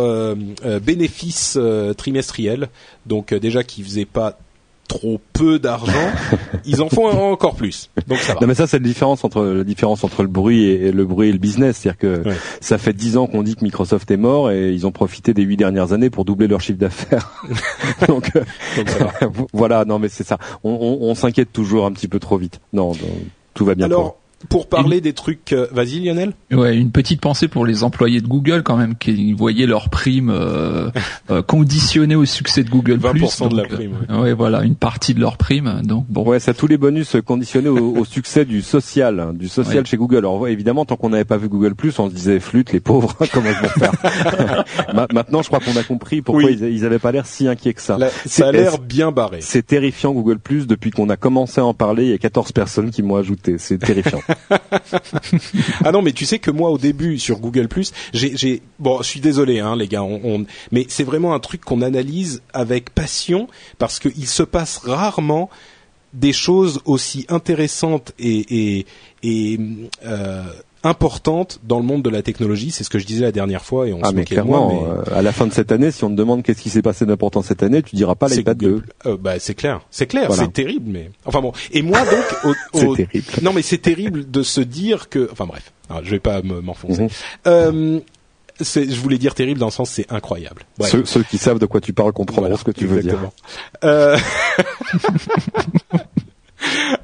[0.82, 1.58] bénéfices
[1.96, 2.68] trimestriels,
[3.06, 4.38] donc déjà qui faisaient pas
[4.90, 6.10] trop peu d'argent,
[6.66, 7.90] ils en font encore plus.
[8.08, 8.40] Donc ça va.
[8.40, 11.28] Non mais ça c'est la différence entre la différence entre le bruit et, le bruit
[11.28, 12.22] et le business, c'est-à-dire que
[12.60, 15.42] ça fait dix ans qu'on dit que Microsoft est mort et ils ont profité des
[15.42, 17.30] huit dernières années pour doubler leur chiffre d'affaires.
[18.08, 18.32] donc,
[19.52, 20.38] voilà, non mais c'est ça.
[20.64, 22.60] On, on, on s'inquiète toujours un petit peu trop vite.
[22.72, 22.92] Non,
[23.54, 23.86] tout va bien.
[23.86, 26.32] Alors, pour parler des trucs, euh, vas-y Lionel.
[26.50, 30.30] Ouais, une petite pensée pour les employés de Google quand même qui voyaient leur prime
[30.30, 30.90] euh,
[31.30, 33.92] euh conditionnée au succès de Google 20% de la prime.
[34.08, 34.32] Ouais.
[34.32, 35.82] voilà, une partie de leur prime.
[35.84, 36.24] Donc bon.
[36.24, 40.18] Ouais, ça tous les bonus conditionnés au, succès du social, hein, du social chez Google.
[40.18, 43.50] Alors évidemment, tant qu'on n'avait pas vu Google on se disait flûte, les pauvres, comment
[43.50, 44.64] ils vont faire
[45.12, 47.82] Maintenant, je crois qu'on a compris pourquoi ils, ils avaient pas l'air si inquiets que
[47.82, 47.98] ça.
[48.26, 49.38] ça a l'air bien barré.
[49.40, 52.04] C'est terrifiant Google depuis qu'on a commencé à en parler.
[52.04, 53.56] Il y a 14 personnes qui m'ont ajouté.
[53.58, 54.20] C'est terrifiant.
[55.84, 57.68] ah non, mais tu sais que moi au début sur Google
[58.12, 61.82] j'ai, bon, je suis désolé, hein, les gars, on, mais c'est vraiment un truc qu'on
[61.82, 65.50] analyse avec passion parce qu'il se passe rarement
[66.12, 68.86] des choses aussi intéressantes et, et,
[69.22, 69.60] et
[70.04, 70.42] euh,
[70.82, 72.70] importante dans le monde de la technologie.
[72.70, 75.14] C'est ce que je disais la dernière fois et on ah se mais clairement, euh,
[75.14, 77.42] à la fin de cette année, si on te demande qu'est-ce qui s'est passé d'important
[77.42, 78.82] cette année, tu diras pas l'iPad 2.
[79.06, 80.90] Euh, bah c'est clair, c'est clair, c'est terrible.
[80.90, 81.52] Mais enfin bon.
[81.72, 83.26] Et moi donc, c'est terrible.
[83.42, 85.28] Non mais c'est terrible de se dire que.
[85.32, 87.02] Enfin bref, Alors, je vais pas m'enfoncer.
[87.02, 87.08] Mhm.
[87.46, 88.00] euh,
[88.62, 90.64] je voulais dire terrible dans le sens c'est incroyable.
[90.80, 93.18] Ceux, ceux, qui savent de quoi tu parles comprendront ce que tu veux dire.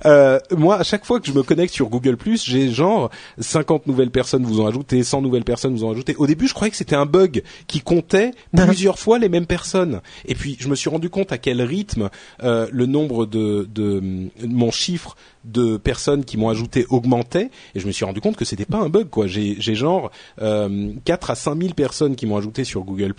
[0.05, 0.39] Euh...
[0.57, 4.45] Moi, à chaque fois que je me connecte sur Google+, j'ai genre 50 nouvelles personnes
[4.45, 6.15] vous ont ajouté, 100 nouvelles personnes vous ont ajouté.
[6.17, 10.01] Au début, je croyais que c'était un bug qui comptait plusieurs fois les mêmes personnes.
[10.27, 12.11] Et puis, je me suis rendu compte à quel rythme
[12.43, 14.03] euh, le nombre de, de
[14.47, 18.45] mon chiffre de personnes qui m'ont ajouté augmentait et je me suis rendu compte que
[18.45, 19.27] c'était pas un bug quoi.
[19.27, 23.15] J'ai genre euh, 4 à 5 000 personnes qui m'ont ajouté sur Google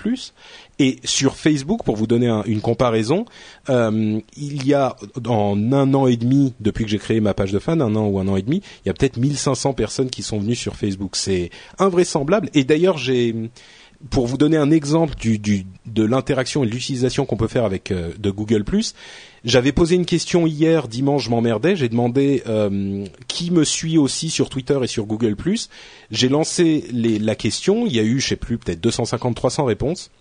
[0.80, 3.26] et sur Facebook pour vous donner une comparaison,
[3.70, 4.96] euh, il y a
[5.28, 8.08] en un an et demi depuis que j'ai créé ma page de fan, un an
[8.08, 10.76] ou un an et demi, il y a peut-être 1500 personnes qui sont venues sur
[10.76, 11.16] Facebook.
[11.16, 13.36] C'est invraisemblable et d'ailleurs j'ai
[14.12, 17.66] pour vous donner un exemple du, du de l'interaction et de l'utilisation qu'on peut faire
[17.66, 18.64] avec euh, de Google
[19.44, 21.76] j'avais posé une question hier, dimanche, je m'emmerdais.
[21.76, 25.36] J'ai demandé euh, qui me suit aussi sur Twitter et sur Google+.
[26.12, 27.86] J'ai lancé les, la question.
[27.86, 30.12] Il y a eu, je sais plus, peut-être 250-300 réponses.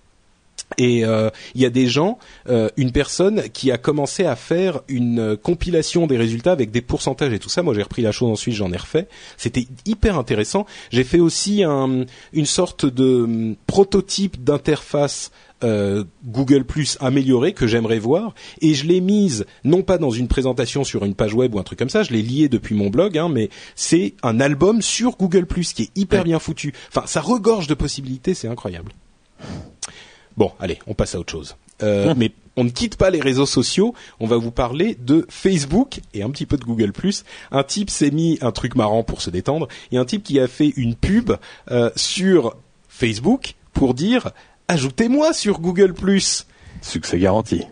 [0.79, 4.81] Et euh, il y a des gens, euh, une personne qui a commencé à faire
[4.89, 7.63] une compilation des résultats avec des pourcentages et tout ça.
[7.63, 9.07] Moi, j'ai repris la chose ensuite, j'en ai refait.
[9.37, 10.67] C'était hyper intéressant.
[10.91, 15.31] J'ai fait aussi un, une sorte de hum, prototype d'interface
[15.65, 20.29] euh, Google Plus améliorée que j'aimerais voir et je l'ai mise non pas dans une
[20.29, 22.91] présentation sur une page web ou un truc comme ça, je l'ai lié depuis mon
[22.91, 26.73] blog, hein, mais c'est un album sur Google Plus qui est hyper bien foutu.
[26.89, 28.93] Enfin, ça regorge de possibilités, c'est incroyable.
[30.37, 31.57] Bon, allez, on passe à autre chose.
[31.83, 36.01] Euh, mais on ne quitte pas les réseaux sociaux, on va vous parler de Facebook
[36.15, 36.93] et un petit peu de Google+.
[37.51, 40.23] Un type s'est mis un truc marrant pour se détendre, il y a un type
[40.23, 41.33] qui a fait une pub
[41.71, 42.57] euh, sur
[42.89, 44.31] Facebook pour dire
[44.69, 45.95] ajoutez-moi sur Google+.
[46.83, 47.63] Succès garanti.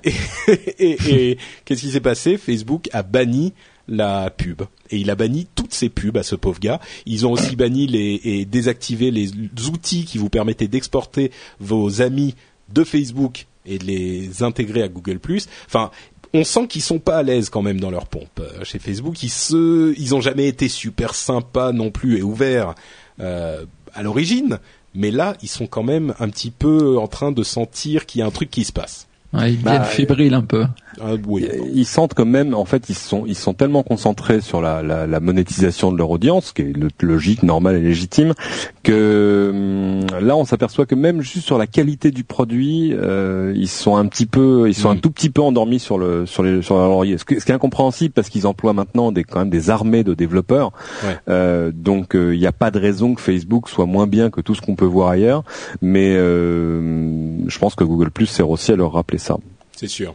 [0.79, 2.37] Et, qu'est-ce qui s'est passé?
[2.37, 3.53] Facebook a banni
[3.87, 6.81] la pub et il a banni toutes ces pubs à ce pauvre gars.
[7.05, 9.31] Ils ont aussi banni les, et désactivé les
[9.69, 11.31] outils qui vous permettaient d'exporter
[11.61, 12.35] vos amis
[12.73, 15.21] de Facebook et de les intégrer à Google+.
[15.67, 15.91] Enfin,
[16.33, 19.23] on sent qu'ils sont pas à l'aise quand même dans leur pompe euh, chez Facebook.
[19.23, 22.75] Ils se, ils ont jamais été super sympas non plus et ouverts
[23.21, 24.59] euh, à l'origine
[24.95, 28.23] mais là, ils sont quand même un petit peu en train de sentir qu'il y
[28.23, 29.07] a un truc qui se passe.
[29.33, 30.67] Ouais, ils deviennent Bah, fébriles un peu.
[31.01, 31.49] Ah, oui.
[31.75, 35.07] Ils sentent quand même, en fait, ils sont, ils sont tellement concentrés sur la, la,
[35.07, 38.35] la monétisation de leur audience, qui est logique, normale et légitime,
[38.83, 43.69] que hum, là, on s'aperçoit que même juste sur la qualité du produit, euh, ils
[43.69, 45.01] sont un petit peu, ils sont un Mhm.
[45.01, 47.19] tout petit peu endormis sur le, sur les, sur leur laurier.
[47.19, 50.73] Ce, qui est incompréhensible parce qu'ils emploient maintenant des, quand même des armées de développeurs.
[51.05, 51.17] Ouais.
[51.29, 54.55] Euh, donc, il n'y a pas de raison que Facebook soit moins bien que tout
[54.55, 55.45] ce qu'on peut voir ailleurs.
[55.83, 59.37] Mais euh, je pense que Google Plus sert aussi à leur rappeler ça.
[59.77, 60.15] C'est sûr.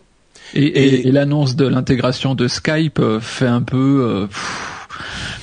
[0.54, 4.88] Et, et, Et- et l'annonce de l'intégration de Skype euh, fait un peu, euh, pff,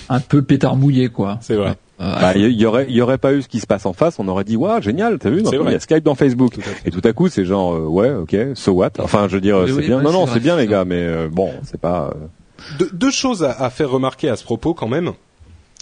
[0.09, 1.39] un peu pétard mouillé quoi.
[1.41, 1.77] C'est vrai.
[2.01, 3.87] Euh, Bah, il y, y aurait, il y aurait pas eu ce qui se passe
[3.87, 6.15] en face, on aurait dit waouh génial, t'as vu, C'est il y a Skype dans
[6.15, 6.53] Facebook.
[6.55, 6.61] Tout.
[6.85, 8.91] Et tout à coup, c'est genre euh, ouais, ok, so what?
[8.99, 9.97] Enfin, je veux dire, Oui, c'est oui, bien.
[9.99, 12.11] ouais, non, non, c'est bien les gars, mais euh, bon, c'est pas.
[12.15, 12.27] euh,
[12.79, 15.13] Deux, deux choses à, à faire remarquer à ce propos quand même.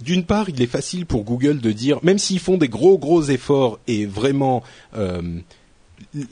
[0.04, 3.22] D'une part, il est facile pour Google de dire, même s'ils font des gros gros
[3.22, 4.62] efforts et vraiment
[4.96, 5.20] euh,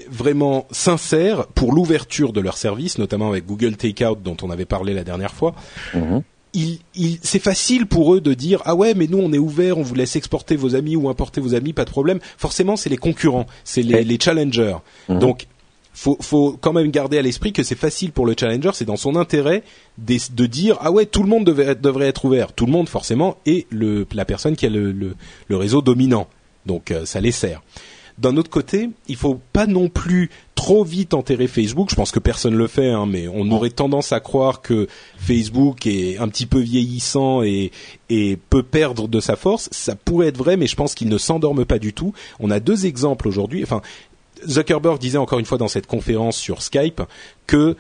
[0.09, 4.95] vraiment sincères pour l'ouverture de leur service, notamment avec Google Takeout dont on avait parlé
[4.95, 5.55] la dernière fois,
[5.95, 6.23] mhm.
[6.55, 9.79] il, il, c'est facile pour eux de dire ah ouais mais nous on est ouvert,
[9.79, 12.21] on vous laisse exporter vos amis ou importer vos amis, pas de problème.
[12.37, 14.77] Forcément c'est les concurrents, c'est les, challengers.
[15.09, 15.19] Mhm.
[15.19, 15.47] Donc
[15.95, 18.97] faut, faut quand même garder à l'esprit que c'est facile pour le challenger, c'est dans
[18.97, 19.63] son intérêt
[19.99, 23.37] de dire ah ouais tout le monde devait, devrait être ouvert, tout le monde forcément
[23.47, 25.15] et le, la personne qui a le, le,
[25.49, 26.29] le réseau dominant.
[26.67, 27.63] Donc euh, ça les sert.
[28.19, 31.91] D'un autre côté, il faut pas non plus trop vite enterrer Facebook.
[31.91, 35.87] Je pense que personne le fait, hein, mais on aurait tendance à croire que Facebook
[35.87, 37.71] est un petit peu vieillissant et,
[38.51, 39.69] peut perdre de sa force.
[39.73, 42.13] Ça pourrait être vrai, mais je pense qu'il ne s'endorme pas du tout.
[42.41, 43.63] On a deux exemples aujourd'hui.
[43.63, 43.81] Enfin,
[44.47, 47.03] Zuckerberg disait encore une fois dans cette conférence sur Skype
[47.47, 47.77] que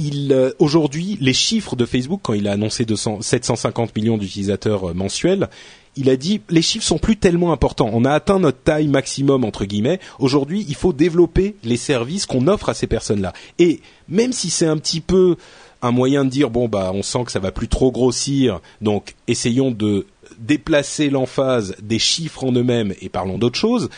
[0.00, 4.94] euh, aujourd'hui les chiffres de Facebook quand il a annoncé 200, 750 millions d'utilisateurs euh,
[4.94, 5.48] mensuels,
[5.96, 7.90] il a dit les chiffres sont plus tellement importants.
[7.92, 10.00] On a atteint notre taille maximum entre guillemets.
[10.18, 13.32] Aujourd'hui, il faut développer les services qu'on offre à ces personnes-là.
[13.58, 15.36] Et même si c'est un petit peu
[15.82, 19.14] un moyen de dire bon bah on sent que ça va plus trop grossir, donc
[19.28, 20.06] essayons de
[20.38, 23.90] déplacer l'emphase des chiffres en eux-mêmes et parlons d'autre chose.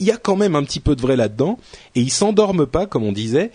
[0.00, 1.58] Il y a quand même un petit peu de vrai là-dedans
[1.96, 3.50] et ils s'endorment pas comme on disait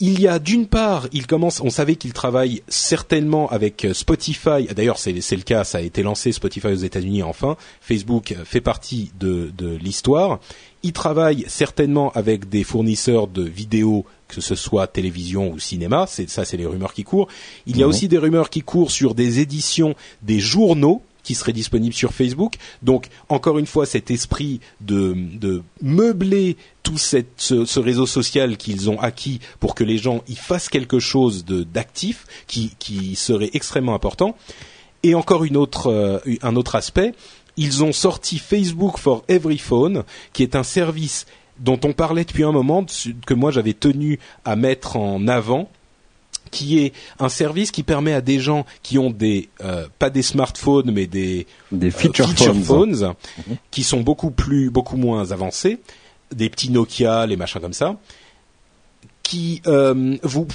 [0.00, 4.66] il y a d'une part, il commence, on savait qu'il travaille certainement avec euh, Spotify.
[4.74, 7.22] D'ailleurs, c'est le cas, ça a été lancé Spotify aux États-Unis.
[7.22, 10.38] Enfin, Facebook fait partie de, de l'histoire.
[10.84, 16.06] Il travaille certainement avec des fournisseurs de vidéos, que ce soit télévision ou cinéma.
[16.06, 17.26] Ça, c'est les rumeurs qui courent.
[17.66, 17.90] Il y a Mhm.
[17.90, 22.54] aussi des rumeurs qui courent sur des éditions des journaux qui seraient disponibles sur Facebook.
[22.82, 29.40] Donc, encore une fois, cet esprit de, meubler tout ce, réseau social qu'ils ont acquis
[29.60, 34.36] pour que les gens y fassent quelque chose d'actif qui, qui serait extrêmement important.
[35.02, 37.12] Et encore une autre, euh, un autre aspect,
[37.58, 41.26] ils ont sorti Facebook for Every Phone, qui est un service
[41.58, 42.86] dont on parlait depuis un moment,
[43.26, 45.68] que moi j'avais tenu à mettre en avant,
[46.50, 50.22] qui est un service qui permet à des gens qui ont des euh, pas des
[50.22, 52.62] smartphones mais des Des euh, feature, phones.
[52.62, 53.14] phones,
[53.70, 55.78] qui sont beaucoup plus beaucoup moins avancés,
[56.34, 57.96] des petits Nokia, les machins comme ça,
[59.22, 60.46] qui euh, vous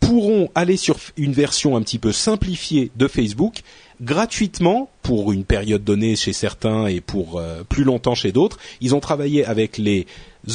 [0.00, 3.62] pourront aller sur une version un petit peu simplifiée de Facebook
[4.00, 8.58] gratuitement pour une période donnée chez certains et pour euh, plus longtemps chez d'autres.
[8.80, 10.06] Ils ont travaillé avec les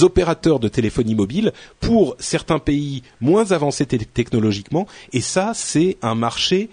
[0.01, 6.15] opérateurs de téléphonie mobile pour certains pays moins avancés te- technologiquement et ça c'est un
[6.15, 6.69] marché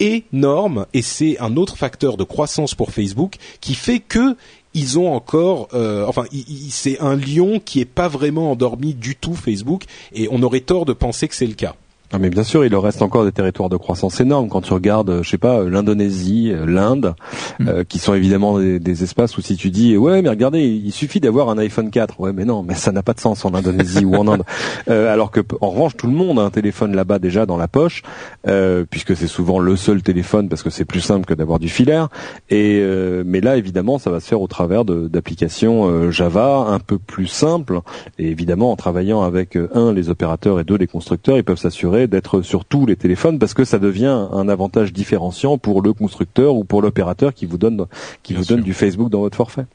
[0.00, 4.36] énorme et c'est un autre facteur de croissance pour Facebook qui fait que
[4.74, 6.24] ils ont encore, euh, enfin,
[6.70, 10.86] c'est un lion qui est pas vraiment endormi du tout Facebook et on aurait tort
[10.86, 11.76] de penser que c'est le cas.
[12.14, 14.48] Ah, mais bien sûr, il leur reste encore des territoires de croissance énormes.
[14.48, 17.14] Quand tu regardes, euh, je sais pas, euh, l'Indonésie, euh, l'Inde,
[17.58, 17.68] Mm.
[17.68, 20.92] euh, qui sont évidemment des, des espaces où si tu dis, ouais, mais regardez, il
[20.92, 22.20] suffit d'avoir un iPhone 4.
[22.20, 24.42] Ouais, mais non, mais ça n'a pas de sens en Indonésie ou en Inde.
[24.88, 27.68] Euh, alors que, en revanche, tout le monde a un téléphone là-bas déjà dans la
[27.68, 28.02] poche,
[28.48, 31.68] euh, puisque c'est souvent le seul téléphone parce que c'est plus simple que d'avoir du
[31.68, 32.08] filaire.
[32.50, 36.98] Et euh, mais là, évidemment, ça va se faire au travers d'applications Java un peu
[36.98, 37.80] plus simples.
[38.18, 42.01] Et évidemment, en travaillant avec un les opérateurs et deux les constructeurs, ils peuvent s'assurer
[42.06, 46.54] d'être sur tous les téléphones parce que ça devient un avantage différenciant pour le constructeur
[46.56, 47.86] ou pour l'opérateur qui vous donne
[48.22, 48.56] qui Bien vous sûr.
[48.56, 49.66] donne du Facebook dans votre forfait.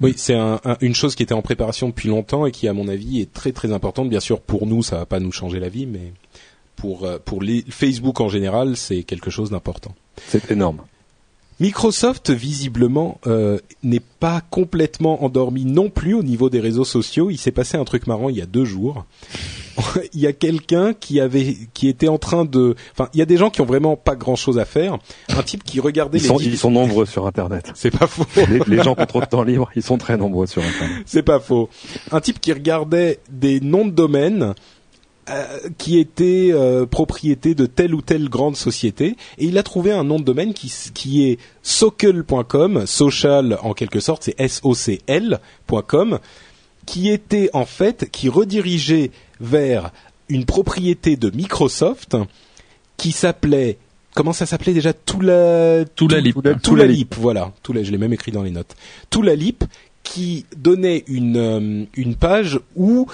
[0.00, 2.72] Oui, c'est un- un- une chose qui était en préparation depuis longtemps et qui, à
[2.72, 4.08] mon avis, est très très importante.
[4.08, 6.12] Bien sûr, pour nous, ça va pas nous changer la vie, mais
[6.76, 9.94] pour euh, pour les Facebook en général, c'est quelque chose d'important.
[10.26, 10.78] C'est énorme.
[11.60, 17.30] Microsoft, visiblement, euh, n'est pas complètement endormi non plus au niveau des réseaux sociaux.
[17.30, 19.04] Il s'est passé un truc marrant il y a deux jours.
[20.12, 23.26] il y a quelqu'un qui avait, qui était en train de, enfin, il y a
[23.26, 24.98] des gens qui ont vraiment pas grand chose à faire.
[25.28, 27.72] Un type qui regardait Ils les sont, ils sont nombreux sur Internet.
[27.74, 28.26] c'est pas faux.
[28.48, 31.02] Les, les gens qui ont trop de temps libre, ils sont très nombreux sur Internet.
[31.06, 31.68] C'est pas faux.
[32.10, 34.54] Un type qui regardait des noms de domaine
[35.30, 39.90] euh, qui étaient euh, propriété de telle ou telle grande société et il a trouvé
[39.90, 46.18] un nom de domaine qui, qui est socle.com, social en quelque sorte, c'est S-O-C-L.com,
[46.84, 49.12] qui était en fait, qui redirigeait
[49.44, 49.92] vers
[50.28, 52.16] une propriété de Microsoft
[52.96, 53.78] qui s'appelait,
[54.14, 54.92] comment ça s'appelait déjà?
[54.92, 56.36] Toula, Toulalip.
[56.36, 57.52] Toula- Toulalip, voilà.
[57.62, 58.74] Toula, je l'ai même écrit dans les notes.
[59.10, 59.64] Toulalip,
[60.02, 63.06] qui donnait une, euh, une page où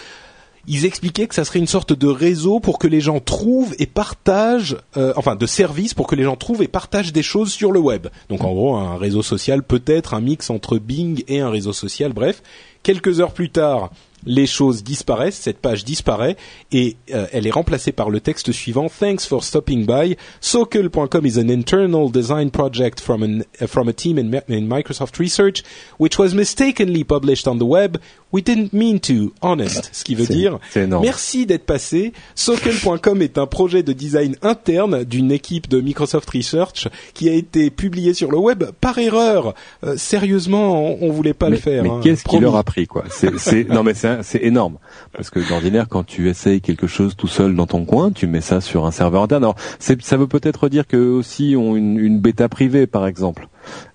[0.67, 3.87] ils expliquaient que ça serait une sorte de réseau pour que les gens trouvent et
[3.87, 7.73] partagent, euh, enfin de service pour que les gens trouvent et partagent des choses sur
[7.73, 8.09] le web.
[8.29, 12.13] Donc en gros un réseau social peut-être un mix entre Bing et un réseau social.
[12.13, 12.43] Bref,
[12.83, 13.91] quelques heures plus tard,
[14.25, 16.37] les choses disparaissent, cette page disparaît
[16.73, 20.17] et euh, elle est remplacée par le texte suivant Thanks for stopping by.
[20.41, 25.63] Socle.com is an internal design project from, an, uh, from a team in Microsoft Research
[25.99, 27.99] which was mistakenly published on the web.
[28.33, 29.91] We didn't mean to, honest.
[29.93, 30.59] Ce qui veut dire
[31.03, 32.13] merci d'être passé.
[32.35, 37.71] Socle.com est un projet de design interne d'une équipe de Microsoft Research qui a été
[37.71, 39.55] publié sur le web par erreur.
[39.85, 41.83] Euh, sérieusement, on, on voulait pas mais le faire.
[41.83, 42.01] mais hein.
[42.03, 42.43] qu'est-ce qui Promis.
[42.43, 43.05] leur a pris quoi?
[43.11, 44.77] C'est non mais c'est énorme
[45.13, 48.41] parce que d'ordinaire quand tu essayes quelque chose tout seul dans ton coin, tu mets
[48.41, 49.45] ça sur un serveur interne.
[49.45, 53.49] Alors ça veut peut-être dire que aussi ont une, une bêta privée par exemple.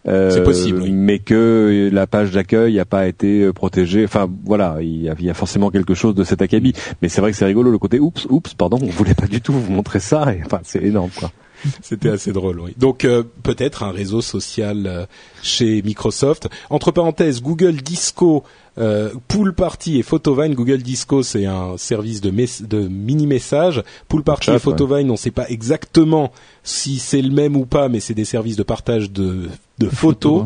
[0.08, 0.92] Euh, C'est possible, oui.
[0.92, 4.04] Mais que la page d'accueil n'a pas été euh, protégée.
[4.06, 6.74] Enfin voilà, il y, a, il y a forcément quelque chose de cet acabit.
[7.02, 9.42] Mais c'est vrai que c'est rigolo le côté oups, oups, pardon, on voulait pas du
[9.42, 10.34] tout vous montrer ça.
[10.34, 11.32] Et, enfin c'est énorme quoi.
[11.82, 12.74] C'était assez drôle, oui.
[12.78, 15.06] Donc euh, peut-être un réseau social euh,
[15.42, 16.48] chez Microsoft.
[16.70, 18.44] Entre parenthèses, Google Disco,
[18.78, 20.54] euh, Pool Party et Photovine.
[20.54, 23.84] Google Disco, c'est un service de, mes- de mini-messages.
[24.08, 26.32] Pool Party Chat, et Photovine, on ne sait pas exactement
[26.64, 29.50] si c'est le même ou pas, mais c'est des services de partage de,
[29.80, 30.46] de photos.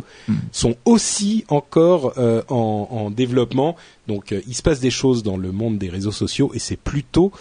[0.52, 2.14] Sont aussi encore
[2.50, 3.76] en, en développement.
[4.08, 7.32] Donc il se passe des choses dans le monde des réseaux sociaux et c'est plutôt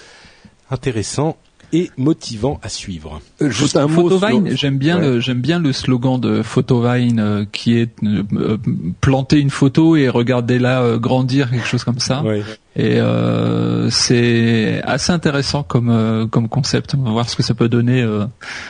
[0.70, 1.37] intéressant
[1.73, 3.21] et motivant à suivre.
[3.43, 5.03] Euh, Juste un mot Photovine, sur- j'aime bien Ouais.
[5.11, 8.57] le j'aime bien le slogan de Photovine euh, qui est euh, euh,
[9.01, 12.23] planter une photo et regarder la euh, grandir quelque chose comme ça.
[12.23, 12.43] Ouais.
[12.77, 16.95] Et euh, c'est assez intéressant comme euh, comme concept.
[16.97, 18.25] On va voir ce que ça peut donner euh,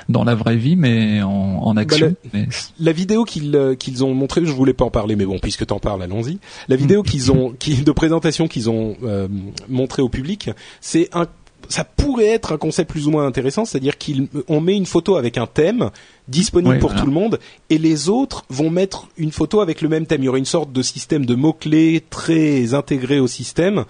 [0.08, 1.28] dans la vraie vie, mais en,
[1.62, 2.14] en action.
[2.32, 5.26] Mais c'est- La vidéo qu'ils euh, qu'ils ont montrée, je voulais pas en parler, mais
[5.26, 6.38] bon, puisque t'en parles, allons-y.
[6.68, 9.28] La vidéo qu'ils ont, qui, de présentation qu'ils ont euh,
[9.68, 11.26] montrée au public, c'est un,
[11.68, 15.36] ça pourrait être un concept plus ou moins intéressant, c'est-à-dire qu'on met une photo avec
[15.36, 15.90] un thème
[16.28, 17.02] disponible pour voilà.
[17.02, 17.38] tout le monde,
[17.68, 20.22] et les autres vont mettre une photo avec le même thème.
[20.22, 23.84] Il y aura une sorte de système de mots clés très intégré au système,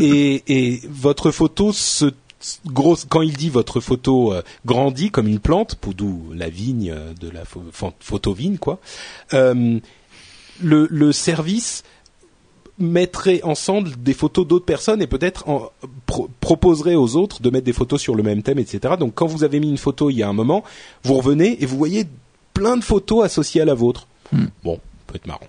[0.00, 2.12] et, et votre photo se
[2.66, 6.90] grosse quand il dit votre photo euh, grandit comme une plante, pour d'où la vigne
[6.94, 8.80] euh, de la pho- pho- photo-vigne quoi.
[9.32, 9.78] euh,
[10.62, 11.84] le, le service
[12.78, 15.44] mettrait ensemble des photos d'autres personnes et peut-être
[16.06, 18.94] pro- proposerait aux autres de mettre des photos sur le même thème, etc.
[18.98, 20.64] Donc quand vous avez mis une photo il y a un moment,
[21.04, 22.04] vous revenez et vous voyez
[22.52, 24.06] plein de photos associées à la vôtre.
[24.32, 24.46] Hmm.
[24.64, 25.46] Bon, peut être marrant.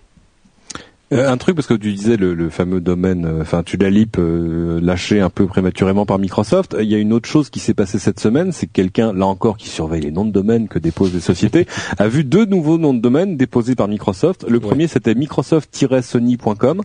[1.16, 4.80] Euh, un truc parce que tu disais le, le fameux domaine, euh, enfin Tudalip euh,
[4.82, 6.76] lâché un peu prématurément par Microsoft.
[6.80, 9.26] Il y a une autre chose qui s'est passée cette semaine, c'est que quelqu'un, là
[9.26, 12.78] encore, qui surveille les noms de domaine que déposent les sociétés, a vu deux nouveaux
[12.78, 14.46] noms de domaine déposés par Microsoft.
[14.48, 16.82] Le premier c'était Microsoft-Sony.com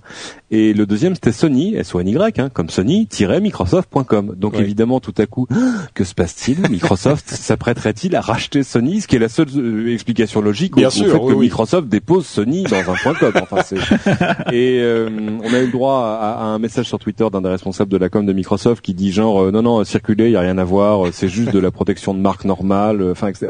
[0.50, 4.34] et le deuxième c'était Sony, S-O-N-Y, hein, comme Sony-Microsoft.com.
[4.36, 4.60] Donc Ouais.
[4.62, 5.46] évidemment, tout à coup,
[5.94, 6.68] que se passe-t-il?
[6.70, 10.90] Microsoft s'apprêterait-il à racheter Sony, ce qui est la seule euh, explication logique Bien au,
[10.90, 11.46] fait oui, que oui.
[11.46, 13.32] Microsoft dépose Sony dans un point .com.
[13.42, 13.62] Enfin,
[14.52, 15.08] et euh,
[15.42, 17.96] on a eu le droit à, à un message sur Twitter d'un des responsables de
[17.96, 20.58] la com de Microsoft qui dit genre euh, non non circuler il y a rien
[20.58, 23.48] à voir euh, c'est juste de la protection de marque normale euh, enfin etc.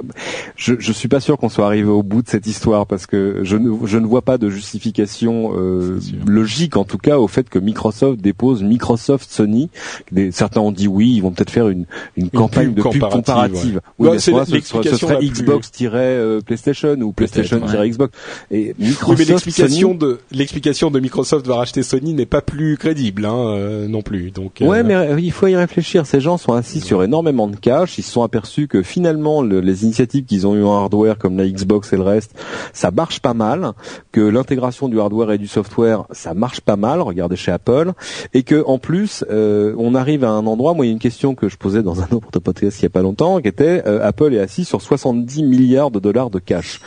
[0.57, 3.41] je je suis pas sûr qu'on soit arrivé au bout de cette histoire parce que
[3.43, 7.49] je ne je ne vois pas de justification euh, logique en tout cas au fait
[7.49, 9.71] que Microsoft dépose Microsoft Sony.
[10.12, 13.77] Des, certains ont dit oui ils vont peut-être faire une une, campagne de pub comparative,
[13.77, 13.81] ouais.
[13.99, 18.12] oui mais soit ce- serait Xbox-PlayStation ou PlayStation-Xbox
[18.51, 20.18] et Oui, Microsoft mais l'explication Sony- de
[20.51, 24.33] l'explication de Microsoft va racheter Sony n'est pas plus crédible, hein, euh, non plus.
[24.33, 26.07] Donc, euh, Ouais, mais euh, il faut y réfléchir.
[26.07, 27.99] Ces gens sont assis sur énormément de cash.
[27.99, 31.37] Ils se sont aperçus que finalement, le- les initiatives qu'ils ont eues en hardware, comme
[31.39, 32.35] la Xbox et le reste,
[32.73, 33.75] ça marche pas mal.
[34.11, 37.01] Que l'intégration du hardware et du software, ça marche pas mal.
[37.01, 37.93] Regardez chez Apple.
[38.35, 40.75] Et que en plus, euh, on arrive à un endroit.
[40.75, 42.87] Moi, il y a une question que je posais dans un autre podcast il y
[42.87, 46.41] a pas longtemps, qui était euh, Apple est assis sur 70 milliards de dollars de
[46.41, 46.81] cash.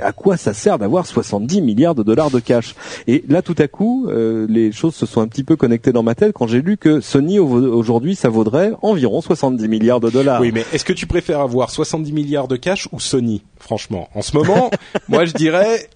[0.00, 2.74] À quoi ça sert d'avoir 70 milliards de dollars de cash?
[3.06, 6.02] Et là, tout à coup, euh, les choses se sont un petit peu connectées dans
[6.02, 10.40] ma tête quand j'ai lu que Sony aujourd'hui, ça vaudrait environ 70 milliards de dollars.
[10.40, 14.22] Oui, mais est-ce que tu préfères avoir 70 milliards de cash ou Sony Franchement, en
[14.22, 14.70] ce moment,
[15.08, 15.88] moi je dirais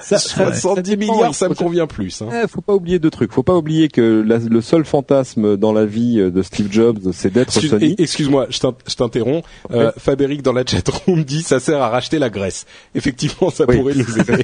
[0.00, 2.22] ça, 70 milliards, ça me convient plus.
[2.22, 2.28] Hein.
[2.44, 3.32] Eh, faut pas oublier deux trucs.
[3.32, 7.52] Faut pas oublier que le seul fantasme dans la vie de Steve Jobs, c'est d'être
[7.52, 7.94] Sony.
[7.98, 9.44] Excuse-moi, je t'interromps.
[9.70, 12.66] Euh, Fabéric dans la chatroom dit ça sert à racheter la Grèce.
[12.94, 14.42] Effectivement, ça pourrait nous aider.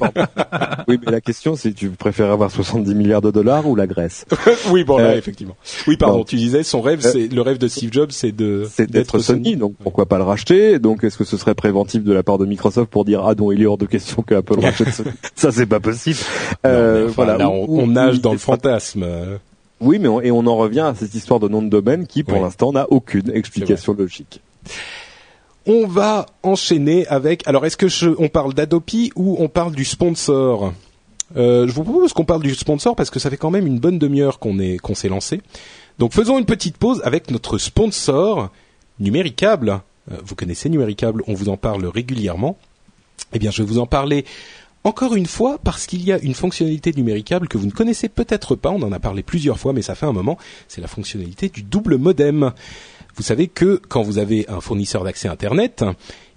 [0.87, 4.25] oui, mais la question c'est tu préfères avoir 70 milliards de dollars ou la Grèce?
[4.69, 5.55] Oui, bon là, euh, effectivement.
[5.87, 6.23] Oui, pardon.
[6.23, 9.55] Tu disais son rêve, euh, c'est le rêve de Steve Jobs, c'est de d'être Sony,
[9.55, 10.79] Donc pourquoi pas le racheter?
[10.79, 13.51] Donc est-ce que ce serait préventif de la part de Microsoft pour dire ah non,
[13.51, 14.90] il est hors de question que Apple rachète
[15.35, 16.19] Ça c'est pas possible.
[16.65, 19.05] Euh, voilà, on, nage dans le fantasme.
[19.79, 22.23] Oui, mais on, et on en revient à cette histoire de nom de domaine qui,
[22.23, 24.41] pour l'instant, n'a aucune explication logique.
[25.65, 27.47] On va enchaîner avec.
[27.47, 30.73] Alors, est-ce que je, on parle d'Adopi ou on parle du sponsor?
[31.35, 33.79] Euh, Je vous propose qu'on parle du sponsor parce que ça fait quand même une
[33.79, 35.41] bonne demi-heure qu'on est qu'on s'est lancé.
[35.99, 38.49] Donc, faisons une petite pause avec notre sponsor
[38.99, 39.81] Numéricable.
[40.11, 42.57] Euh, vous connaissez Numéricable, on vous en parle régulièrement.
[43.33, 44.25] Eh bien, je vais vous en parler
[44.83, 48.55] encore une fois, parce qu'il y a une fonctionnalité numéricable que vous ne connaissez peut-être
[48.55, 51.49] pas, on en a parlé plusieurs fois, mais ça fait un moment, c'est la fonctionnalité
[51.49, 52.51] du double modem.
[53.15, 55.83] Vous savez que quand vous avez un fournisseur d'accès Internet,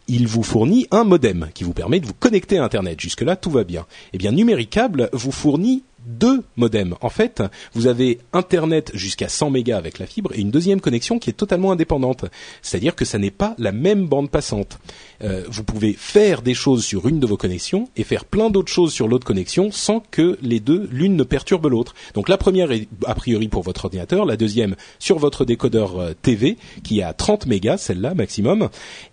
[0.09, 3.01] il vous fournit un modem qui vous permet de vous connecter à Internet.
[3.01, 3.87] Jusque-là, tout va bien.
[4.13, 6.95] Eh bien, Numéricable vous fournit deux modems.
[7.01, 7.43] En fait,
[7.73, 11.35] vous avez Internet jusqu'à 100 mégas avec la fibre et une deuxième connexion qui est
[11.35, 12.27] totalement indépendante.
[12.63, 14.79] C'est-à-dire que ça n'est pas la même bande passante.
[15.23, 18.73] Euh, vous pouvez faire des choses sur une de vos connexions et faire plein d'autres
[18.73, 21.95] choses sur l'autre connexion sans que les deux, l'une ne perturbe l'autre.
[22.15, 26.13] Donc la première est a priori pour votre ordinateur, la deuxième sur votre décodeur euh,
[26.21, 28.69] TV qui est à 30 mégas, celle-là maximum.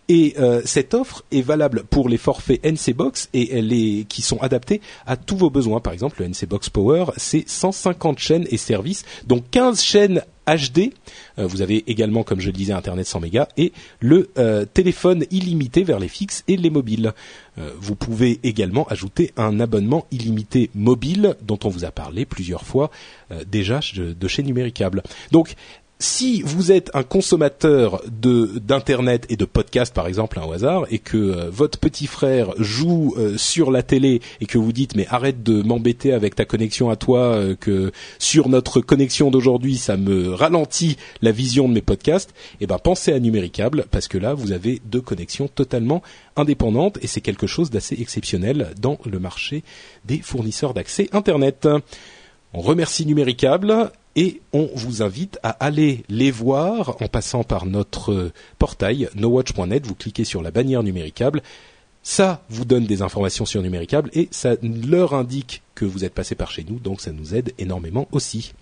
[0.09, 4.39] Et euh, cette offre est valable pour les forfaits NC Box et les qui sont
[4.41, 5.79] adaptés à tous vos besoins.
[5.79, 6.80] Par exemple, le NC Box Power,
[7.17, 10.91] c'est 150 chaînes et services, donc 15 chaînes HD.
[11.37, 15.25] Euh, vous avez également, comme je le disais, Internet 100 mégas et le euh, téléphone
[15.31, 17.13] illimité vers les fixes et les mobiles.
[17.79, 22.89] vous pouvez également ajouter un abonnement illimité mobile dont on vous a parlé plusieurs fois
[23.45, 25.03] déjà de, de chez Numéricable.
[25.31, 25.55] Donc
[26.01, 30.97] si vous êtes un consommateur de d'internet et de podcast par exemple un hasard et
[30.97, 35.05] que euh, votre petit frère joue euh, sur la télé et que vous dites mais
[35.07, 39.95] arrête de m'embêter avec ta connexion à toi euh, que sur notre connexion d'aujourd'hui ça
[39.95, 44.33] me ralentit la vision de mes podcasts eh ben pensez à Numéricable parce que là
[44.33, 46.01] vous avez deux connexions totalement
[46.35, 49.63] indépendantes et c'est quelque chose d'assez exceptionnel dans le marché
[50.05, 51.67] des fournisseurs d'accès internet.
[52.53, 58.31] On remercie Numéricable et on vous invite à aller les voir en passant par notre
[58.59, 59.85] portail nowatch.net.
[59.85, 61.41] Vous cliquez sur la bannière numéricable.
[62.03, 66.35] Ça vous donne des informations sur numéricable et ça leur indique que vous êtes passé
[66.35, 68.53] par chez nous, donc ça nous aide énormément aussi.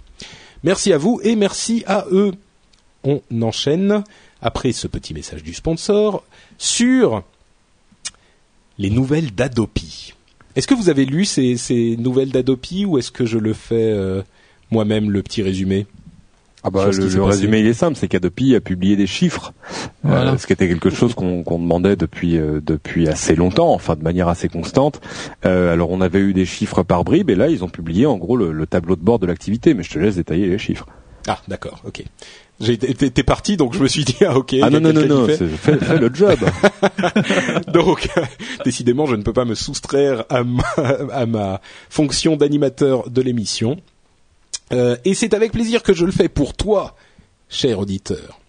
[0.64, 2.34] Merci à vous et merci à eux.
[3.06, 4.04] On enchaîne
[4.42, 6.24] après ce petit message du sponsor
[6.58, 7.24] sur
[8.78, 10.14] les nouvelles d'Adopi.
[10.56, 14.22] Est-ce que vous avez lu ces, nouvelles d'Adopi ou est-ce que je le fais euh,
[14.72, 15.86] moi-même le petit résumé
[16.62, 19.54] ah bah, le, résumé il est simple, c'est qu'Adopi a publié des chiffres,
[20.06, 24.04] euh, ce qui était quelque chose qu'on demandait depuis euh, depuis assez longtemps, enfin de
[24.04, 25.00] manière assez constante.
[25.46, 28.18] Euh, alors on avait eu des chiffres par bribes et là ils ont publié en
[28.18, 30.86] gros le, tableau de bord de l'activité, mais je te laisse détailler les chiffres.
[31.28, 32.04] Ah d'accord, ok.
[32.60, 34.56] J'étais parti donc je me suis dit ah ok.
[34.62, 36.40] Ah non non non non, fais, fais, le job.
[37.74, 38.10] donc
[38.66, 40.44] décidément je ne peux pas me soustraire à
[41.14, 43.78] à ma fonction d'animateur de l'émission.
[44.72, 46.96] Euh, et c'est avec plaisir que je le fais pour toi,
[47.50, 48.40] cher auditeur.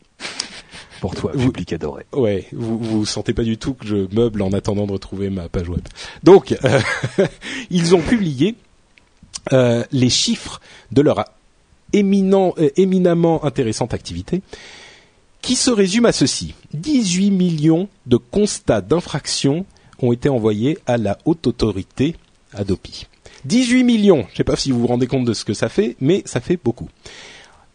[1.01, 2.05] Pour toi, public adoré.
[2.13, 5.49] Ouais, vous vous sentez pas du tout que je meuble en attendant de retrouver ma
[5.49, 5.81] page web.
[6.23, 6.81] Donc, euh,
[7.71, 8.55] ils ont publié
[9.55, 10.61] euh, les chiffres
[10.93, 11.25] de leur
[11.95, 14.43] éminent, éminemment intéressante activité,
[15.41, 19.65] qui se résume à ceci 18 millions de constats d'infraction
[20.03, 22.17] ont été envoyés à la haute autorité
[22.53, 23.07] Adopi.
[23.45, 24.25] 18 millions.
[24.29, 26.23] Je ne sais pas si vous vous rendez compte de ce que ça fait, mais
[26.25, 26.89] ça fait beaucoup.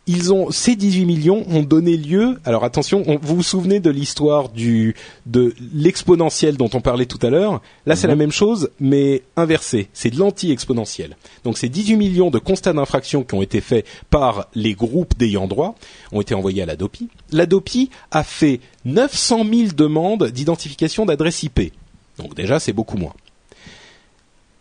[0.07, 2.39] Ils ont ces 18 millions ont donné lieu.
[2.45, 4.95] Alors attention, vous vous souvenez de l'histoire du
[5.25, 7.59] de l'exponentiel dont on parlait tout à l'heure?
[7.87, 8.19] Là, c'est la mhm.
[8.19, 9.89] même chose, mais inversé.
[9.93, 11.17] C'est de l'anti-exponentiel.
[11.43, 15.47] Donc, ces 18 millions de constats d'infraction qui ont été faits par les groupes d'ayants
[15.47, 15.73] droit
[16.11, 17.09] ont été envoyés à l'Adopi.
[17.31, 21.73] L'Adopi a fait 900 000 demandes d'identification d'adresse IP.
[22.19, 23.13] Donc déjà, c'est beaucoup moins.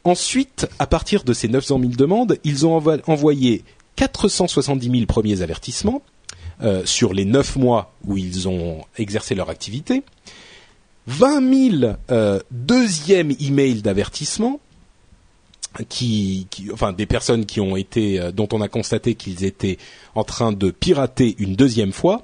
[0.05, 3.65] Ensuite, à partir de ces 900 000 demandes, ils ont envoyé
[3.97, 6.03] 470 000 premiers avertissements
[6.63, 10.03] euh, sur les 9 mois où ils ont exercé leur activité,
[11.07, 14.61] 20 000 euh, deuxièmes emails d'avertissement
[15.89, 19.79] qui, enfin des personnes qui ont été, euh, dont on a constaté qu'ils étaient
[20.15, 22.23] en train de pirater une deuxième fois.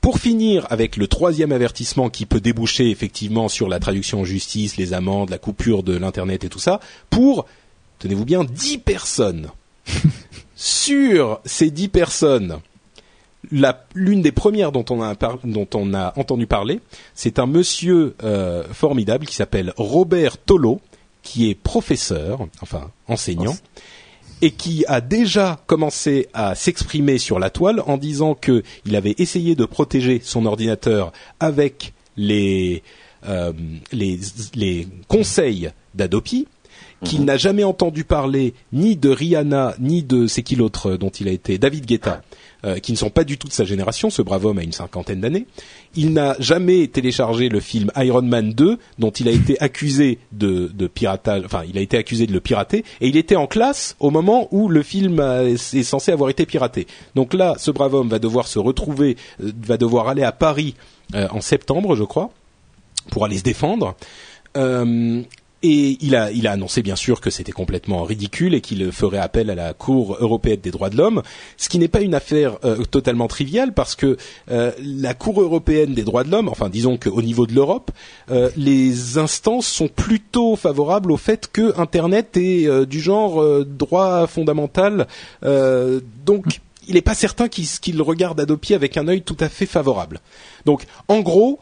[0.00, 4.76] Pour finir avec le troisième avertissement qui peut déboucher effectivement sur la traduction en justice,
[4.76, 6.80] les amendes, la coupure de l'internet et tout ça,
[7.10, 7.46] pour
[7.98, 9.50] tenez-vous bien, dix personnes.
[10.56, 12.58] sur ces dix personnes,
[13.94, 16.80] l'une des premières dont on a, dont on a entendu parler,
[17.14, 20.80] c'est un monsieur euh, formidable qui s'appelle Robert Tolo,
[21.22, 23.56] qui est professeur, enfin enseignant,
[24.42, 29.54] et qui a déjà commencé à s'exprimer sur la toile en disant qu'il avait essayé
[29.54, 32.82] de protéger son ordinateur avec les,
[33.28, 33.52] euh,
[33.92, 34.18] les,
[34.54, 36.46] les conseils d'Adopi,
[37.04, 37.26] qu'il mhm.
[37.26, 41.32] n'a jamais entendu parler ni de Rihanna ni de c'est qui l'autre dont il a
[41.32, 42.22] été David Guetta
[42.64, 44.10] euh, qui ne sont pas du tout de sa génération.
[44.10, 45.46] Ce brave homme a une cinquantaine d'années.
[46.00, 50.68] Il n'a jamais téléchargé le film Iron Man 2, dont il a été accusé de,
[50.86, 51.42] piratage.
[51.44, 54.46] Enfin, il a été accusé de le pirater, et il était en classe au moment
[54.52, 56.86] où le film est censé avoir été piraté.
[57.16, 60.76] Donc là, ce brave homme va devoir se retrouver, euh, va devoir aller à Paris
[61.16, 62.30] euh, en septembre, je crois,
[63.10, 63.96] pour aller se défendre.
[64.56, 65.22] Euh,
[65.62, 69.18] et il a, il a annoncé bien sûr que c'était complètement ridicule et qu'il ferait
[69.18, 71.22] appel à la Cour européenne des droits de l'homme,
[71.56, 74.16] ce qui n'est pas une affaire euh, totalement triviale parce que
[74.50, 77.90] euh, la Cour européenne des droits de l'homme, enfin disons qu'au niveau de l'Europe,
[78.30, 85.06] euh, les instances sont plutôt favorables au fait que Internet est du genre droit fondamental,
[85.42, 86.44] donc
[86.86, 90.20] il n'est pas certain qu'il qu regarde Adopi avec un œil tout à fait favorable.
[90.64, 91.58] Donc en gros,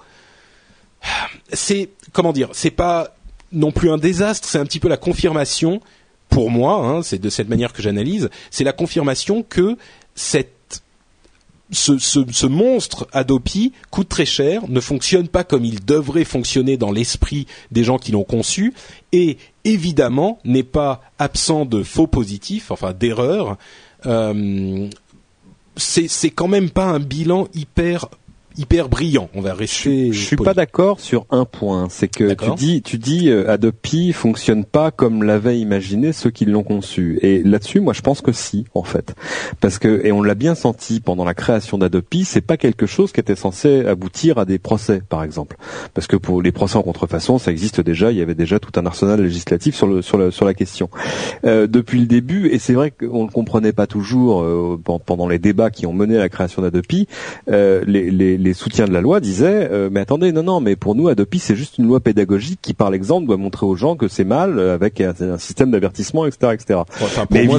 [1.53, 3.16] c'est comment dire, c'est pas
[3.53, 5.81] non plus un désastre, c'est un petit peu la confirmation,
[6.29, 9.77] pour moi, hein, c'est de cette manière que j'analyse, c'est la confirmation que
[10.15, 10.57] cette
[11.71, 17.47] ce, monstre Adopi coûte très cher, ne fonctionne pas comme il devrait fonctionner dans l'esprit
[17.73, 18.73] des gens qui l'ont conçu,
[19.13, 23.57] et évidemment n'est pas absent de faux positifs, enfin d'erreurs.
[24.07, 24.89] Euh,
[25.77, 28.09] c'est quand même pas un bilan hyper
[28.57, 29.29] hyper brillant.
[29.35, 30.13] On va rester.
[30.13, 34.13] Je, suis pas d'accord sur un point, c'est que tu dis, tu dis, euh, Adopi
[34.13, 37.19] fonctionne pas comme l'avaient imaginé ceux qui l'ont conçu.
[37.23, 39.15] Et là-dessus, moi, je pense que si, en fait,
[39.61, 43.13] parce que et on l'a bien senti pendant la création d'Adopi, c'est pas quelque chose
[43.13, 45.57] qui était censé aboutir à des procès, par exemple,
[45.95, 48.13] parce que pour les procès en contrefaçon, ça existe déjà.
[48.13, 50.89] Il y avait déjà tout un arsenal législatif sur le sur, le, sur la question
[51.45, 52.49] euh, depuis le début.
[52.49, 56.17] Et c'est vrai qu'on ne comprenait pas toujours euh, pendant les débats qui ont mené
[56.17, 57.07] à la création d'Adopi
[57.49, 60.77] euh, les, les les soutiens de la loi disaient euh, mais attendez non non mais
[60.77, 63.97] pour nous Adopi c'est juste une loi pédagogique qui par l'exemple doit montrer aux gens
[63.97, 66.81] que c'est mal euh, avec un, système d'avertissement etc etc.
[67.01, 67.59] Enfin, pour mais moi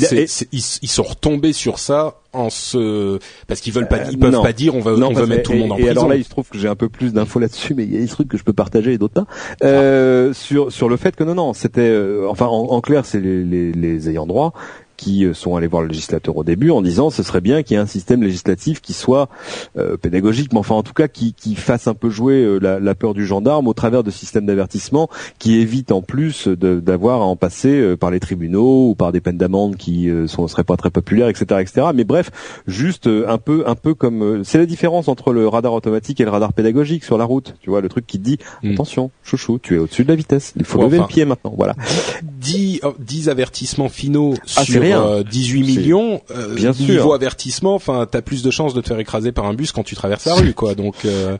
[0.51, 4.75] ils, sont retombés sur ça en se parce qu'ils veulent pas ils peuvent pas dire
[4.75, 5.87] on va on va mettre tout le monde en prison.
[5.87, 7.93] Et alors là il se trouve que j'ai un peu plus d'infos là-dessus mais il
[7.93, 9.27] y a des trucs que je peux partager et d'autres pas
[9.63, 13.19] euh, sur sur le fait que non non c'était euh, enfin en, en clair c'est
[13.19, 14.53] les, les, les ayants droit
[14.97, 17.75] qui euh, sont allés voir le législateur au début en disant ce serait bien qu'il
[17.75, 19.29] y ait un système législatif qui soit
[19.77, 22.79] euh, pédagogique, mais enfin en tout cas qui, qui fasse un peu jouer euh, la,
[22.79, 27.25] la, peur du gendarme au travers de systèmes d'avertissement qui évite en plus d'avoir à
[27.25, 30.89] en passer par les tribunaux ou par des peines d'amende qui ne seraient pas très
[30.89, 31.87] populaires, etc., etc.
[31.93, 32.31] Mais bref,
[32.65, 36.31] juste un peu, un peu comme c'est la différence entre le radar automatique et le
[36.31, 37.55] radar pédagogique sur la route.
[37.61, 38.71] Tu vois le truc qui dit hmm.
[38.71, 41.53] attention, chouchou, tu es au-dessus de la vitesse, il faut lever le pied maintenant.
[41.55, 41.75] Voilà.
[42.23, 44.86] 10, 10 avertissements finaux ah, sur
[45.23, 48.99] 18 euh, millions, euh, Bien niveau avertissement, enfin, t'as plus de chances de te faire
[48.99, 50.75] écraser par un bus quand tu traverses la rue, quoi.
[50.75, 51.37] Donc, euh,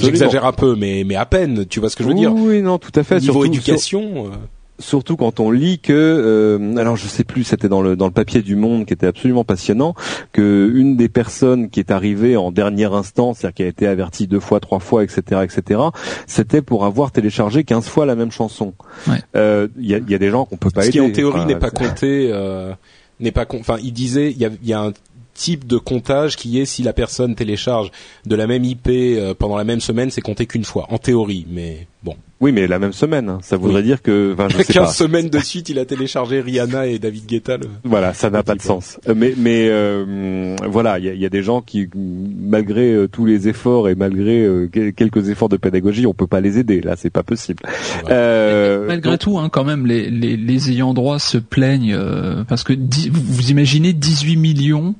[0.00, 1.66] j'exagère un peu, mais mais à peine.
[1.66, 3.20] Tu vois ce que je veux dire Oui, non, tout à fait.
[3.20, 4.30] Niveau éducation.
[4.78, 8.12] Surtout quand on lit que euh, alors je sais plus c'était dans le dans le
[8.12, 9.94] papier du Monde qui était absolument passionnant
[10.32, 14.26] que une des personnes qui est arrivée en dernière instance c'est-à-dire qui a été avertie
[14.26, 15.80] deux fois trois fois etc etc
[16.26, 18.74] c'était pour avoir téléchargé 15 fois la même chanson
[19.06, 19.18] il ouais.
[19.36, 21.46] euh, y, a, y a des gens qu'on peut pas ce aider qui en théorie
[21.46, 22.72] n'est pas compté euh,
[23.20, 24.92] n'est pas enfin il disait il y a, y a un
[25.38, 27.90] type de comptage qui est si la personne télécharge
[28.26, 31.46] de la même IP euh, pendant la même semaine, c'est compté qu'une fois, en théorie,
[31.48, 32.16] mais bon.
[32.40, 33.38] Oui, mais la même semaine, hein.
[33.42, 36.86] ça voudrait dire que, enfin, je sais 15 semaines de suite, il a téléchargé Rihanna
[36.86, 37.56] et David Guetta.
[37.84, 39.00] Voilà, ça n'a pas de sens.
[39.08, 43.08] Euh, mais, mais euh, voilà, il y a, y a, des gens qui, malgré euh,
[43.08, 46.80] tous les efforts et malgré euh, quelques efforts de pédagogie, on peut pas les aider.
[46.80, 47.62] Là, c'est pas possible.
[48.08, 51.98] malgré tout, hein, quand même, les, les, les ayants droit se plaignent
[52.46, 54.94] parce que vous, vous imaginez 18 millions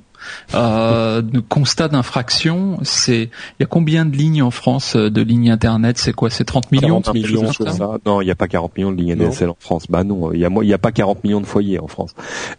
[0.53, 2.79] euh, de constat d'infraction.
[2.83, 5.97] C'est il y a combien de lignes en France euh, de lignes internet?
[5.97, 6.29] C'est quoi?
[6.29, 7.01] C'est 30 millions?
[7.01, 7.97] 40 millions, ça?
[8.05, 9.85] Non, il n'y a pas 40 millions de lignes ADSL en France.
[9.89, 12.13] Bah non, il y a il y a pas 40 millions de foyers en France.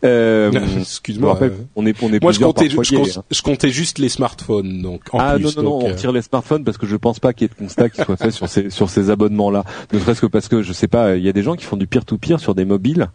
[0.05, 1.21] Euh, Excuse-moi.
[1.21, 3.23] je me rappelle, euh, on est on est Moi, je comptais, par je, foyer, hein.
[3.31, 5.45] je comptais juste les smartphones, donc en ah plus.
[5.45, 7.51] non non non, on euh, retire les smartphones parce que je pense pas qu'il y
[7.51, 9.64] ait de constat qui soit fait sur ces sur ces abonnements là.
[9.93, 11.77] Ne serait-ce que parce que je sais pas, il y a des gens qui font
[11.77, 13.11] du peer to peer sur des mobiles.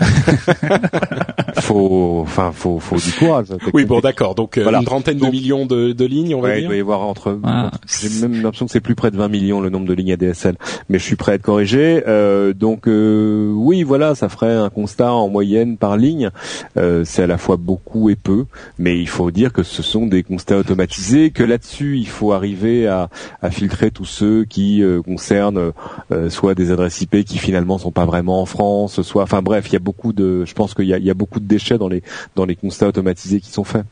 [1.60, 3.48] faut enfin faut faut du courage.
[3.72, 4.34] Oui, bon, d'accord.
[4.34, 4.78] Donc, euh, Voilà.
[4.78, 6.68] une trentaine de millions de, de lignes, on va Ouais, il dire.
[6.68, 7.38] doit y avoir entre.
[7.42, 9.94] Ah, entre- J'ai même l'impression que c'est plus près de 20 millions le nombre de
[9.94, 10.56] lignes ADSL,
[10.88, 12.02] mais je suis prêt à être corrigé.
[12.06, 16.30] Euh, donc euh, oui, voilà, ça ferait un constat en moyenne par ligne.
[16.76, 18.44] Euh, c'est à la fois beaucoup et peu,
[18.78, 21.30] mais il faut dire que ce sont des constats automatisés.
[21.30, 23.08] Que là-dessus, il faut arriver à,
[23.42, 25.72] à filtrer tous ceux qui euh, concernent
[26.12, 29.66] euh, soit des adresses IP qui finalement sont pas vraiment en France, soit, enfin bref,
[29.68, 30.44] il y a beaucoup de.
[30.44, 32.02] Je pense qu'il y a, il y a beaucoup de déchets dans les
[32.36, 33.83] dans les constats automatisés qui sont faits.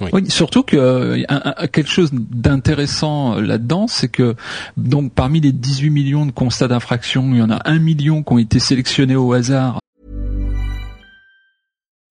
[0.00, 1.22] Oui, surtout que euh,
[1.72, 4.34] quelque chose d'intéressant euh, là-dedans, c'est que
[4.76, 8.32] donc parmi les 18 millions de constats d'infraction, il y en a un million qui
[8.32, 9.78] ont été sélectionnés au hasard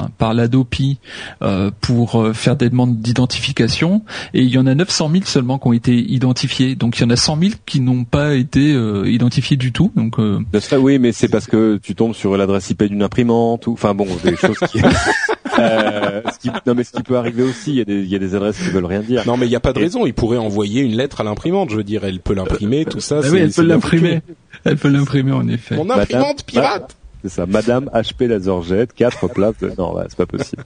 [0.00, 0.98] Hein, par l'ADOPI
[1.42, 5.58] euh, pour euh, faire des demandes d'identification et il y en a 900 000 seulement
[5.58, 6.74] qui ont été identifiés.
[6.74, 9.92] Donc il y en a 100 000 qui n'ont pas été euh, identifiés du tout.
[9.96, 13.66] Donc euh, ça, oui, mais c'est parce que tu tombes sur l'adresse IP d'une imprimante
[13.66, 14.80] ou, enfin bon, des choses qui,
[15.58, 18.08] Euh, ce qui, non mais ce qui peut arriver aussi, il y a des, il
[18.08, 19.22] y a des adresses qui veulent rien dire.
[19.26, 20.06] Non, mais il n'y a pas de raison.
[20.06, 21.70] Il pourrait envoyer une lettre à l'imprimante.
[21.70, 23.20] Je veux dire, elle peut l'imprimer, tout ça.
[23.22, 24.20] ah oui, elle peut l'imprimer.
[24.64, 25.76] Elle peut l'imprimer en effet.
[25.76, 26.96] Mon imprimante pirate.
[27.24, 29.54] C'est ça, Madame HP Laserjet, quatre places.
[29.58, 29.72] De...
[29.78, 30.62] Non, ouais, c'est pas possible.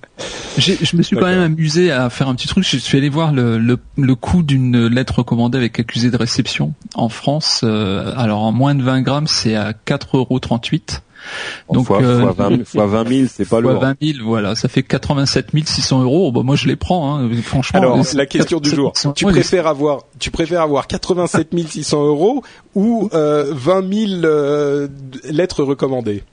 [0.58, 2.64] Je me suis quand même amusé à faire un petit truc.
[2.64, 6.74] Je suis allé voir le, le, le coût d'une lettre recommandée avec accusé de réception
[6.94, 7.60] en France.
[7.62, 10.40] euh, alors en moins de 20 grammes, c'est à 4,38 euros.
[11.72, 13.80] Donc, fois, euh, fois 20, fois 20 000, c'est pas lourd.
[13.80, 16.32] 20 000, voilà, ça fait 87 600 euros.
[16.32, 17.18] Bon, moi, je les prends.
[17.18, 17.30] Hein.
[17.42, 17.78] Franchement.
[17.78, 18.92] Alors, la question du 87 jour.
[18.96, 22.42] 600 Tu préfères avoir, tu préfères avoir 87 600 euros
[22.74, 24.88] ou euh, 20 000 euh,
[25.30, 26.24] lettres recommandées?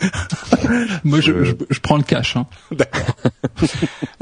[1.04, 2.36] Moi, je, je, je prends le cash.
[2.36, 2.46] Hein.
[2.70, 3.14] D'accord.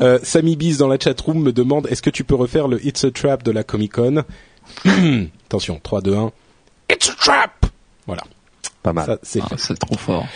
[0.01, 3.05] euh, Sammy Biz dans la chatroom me demande est-ce que tu peux refaire le It's
[3.05, 4.25] a Trap de la Comic Con
[5.47, 6.33] Attention, 3, 2, 1.
[6.91, 7.67] It's a Trap
[8.07, 8.23] Voilà,
[8.83, 9.19] Pas mal.
[9.23, 10.27] c'est Ah, trop fort.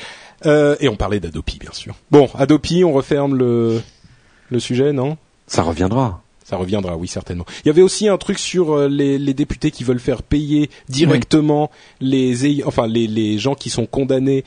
[0.44, 1.94] Euh, et on parlait d'Adopi, bien sûr.
[2.10, 3.80] Bon, Adopi, on referme le,
[4.50, 5.16] le sujet, non?
[5.46, 6.22] Ça reviendra.
[6.44, 7.44] Ça reviendra, oui, certainement.
[7.64, 10.70] Il y avait aussi un truc sur euh, les, les députés qui veulent faire payer
[10.88, 11.70] directement
[12.00, 14.44] les, enfin les, les gens qui sont condamnés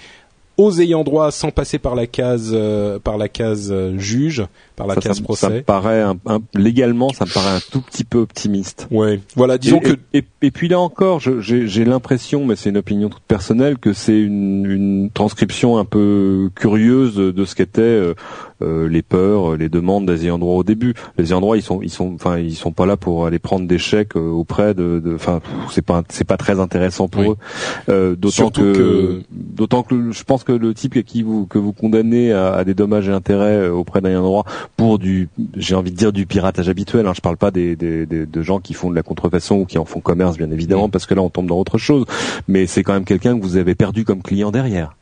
[0.60, 4.46] aux ayants droit sans passer par la case euh, par la case euh, juge,
[4.80, 5.48] par la ça, ça case me- procès.
[5.48, 8.88] ça me paraît un, un- légalement, ça me paraît un tout petit peu optimiste.
[8.90, 9.20] Ouais.
[9.36, 13.10] Voilà, disons et, que et, et puis là encore, j'ai l'impression, mais c'est une opinion
[13.10, 18.14] toute personnelle, que c'est une, une transcription un peu curieuse de ce qu'étaient euh,
[18.62, 20.94] euh, les peurs, les demandes des ayants droit au début.
[21.18, 23.68] Les ayants droit, ils sont, ils sont, enfin, ils sont pas là pour aller prendre
[23.68, 25.40] des chèques euh, auprès de, enfin,
[25.72, 27.28] c'est pas, c'est pas très intéressant pour Oui.
[27.30, 27.36] eux.
[27.90, 31.74] Euh, d'autant que, que- d'autant que je pense que le type qui vous que vous
[31.74, 34.46] condamnez à, à des dommages et intérêts euh, auprès d'un ayant droit
[34.78, 37.06] pour du, j'ai envie de dire du piratage habituel.
[37.08, 39.66] Hein, je parle pas des, des, des- de gens qui font de la contrefaçon ou
[39.66, 40.92] qui en font commerce, bien évidemment, Mm.
[40.92, 42.06] parce que là on tombe dans autre chose.
[42.48, 44.96] Mais c'est quand même quelqu'un que vous avez perdu comme client derrière.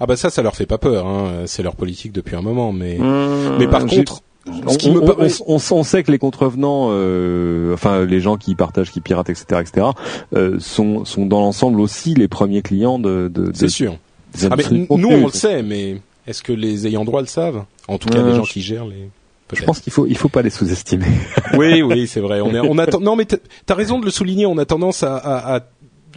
[0.00, 1.06] Ah bah ça, ça leur fait pas peur.
[1.06, 1.42] Hein.
[1.46, 2.72] C'est leur politique depuis un moment.
[2.72, 4.22] Mais Mmh, mais par contre,
[4.64, 8.04] on, ce qui me on- paraît- on- on- on sait que les contrevenants, euh, enfin
[8.06, 9.88] les gens qui partagent, qui piratent, etc., etc.,
[10.34, 13.28] euh, sont, sont dans l'ensemble aussi les premiers clients de.
[13.28, 13.98] de, de c'est sûr.
[14.38, 17.64] des Ah, mais nous, on le sait, mais est-ce que les ayants droit le savent?
[17.88, 19.08] En tout cas, Euh, les gens je- qui gèrent les.
[19.52, 21.06] Je pense qu'il faut, il faut pas les sous-estimer.
[21.54, 22.40] Oui, oui, c'est vrai.
[22.40, 22.98] On est, on attend.
[23.00, 24.44] Non, mais t'as t'as raison de le souligner.
[24.46, 25.60] On a tendance à, à, à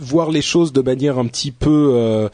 [0.01, 2.30] voir les choses de manière un petit peu euh,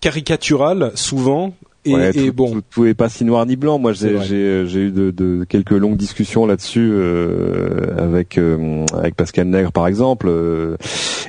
[0.00, 1.52] caricaturale, souvent.
[1.86, 3.78] Et, Ouais, et tout, bon, tout, tout est pas si noir ni blanc.
[3.78, 9.46] Moi, C'est j'ai eu de, de quelques longues discussions là-dessus euh, avec euh, avec Pascal
[9.48, 10.26] Nègre, par exemple.
[10.28, 10.76] euh,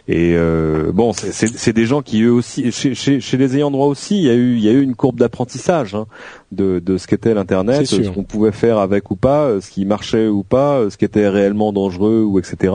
[0.07, 3.87] et euh, bon, c'est des gens qui eux aussi, chez, chez, chez les ayants droit
[3.87, 6.05] aussi, il y a eu il y a eu une courbe d'apprentissage hein,
[6.51, 9.85] de de ce qu'était l'internet, ce qu'on pouvait faire avec ou pas, euh, ce qui
[9.85, 12.73] marchait ou pas, euh, ce qui était réellement dangereux ou etc.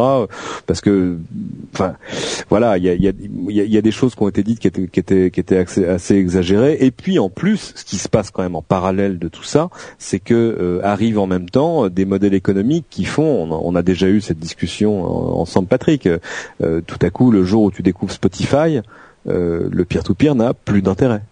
[0.66, 1.16] Parce que,
[1.74, 1.94] enfin,
[2.48, 3.12] voilà, il y a il y a
[3.48, 5.30] y a, il y a des choses qui ont été dites qui étaient qui étaient
[5.30, 6.78] qui étaient assez, assez exagérées.
[6.80, 9.68] Et puis en plus, ce qui se passe quand même en parallèle de tout ça,
[9.98, 13.24] c'est que euh, arrivent en même temps des modèles économiques qui font.
[13.48, 16.06] On a, on a déjà eu cette discussion en- ensemble, Patrick.
[16.06, 18.80] euh, tout à coup, le jour où tu découvres Spotify,
[19.28, 21.22] euh, le peer-to-peer n'a plus d'intérêt.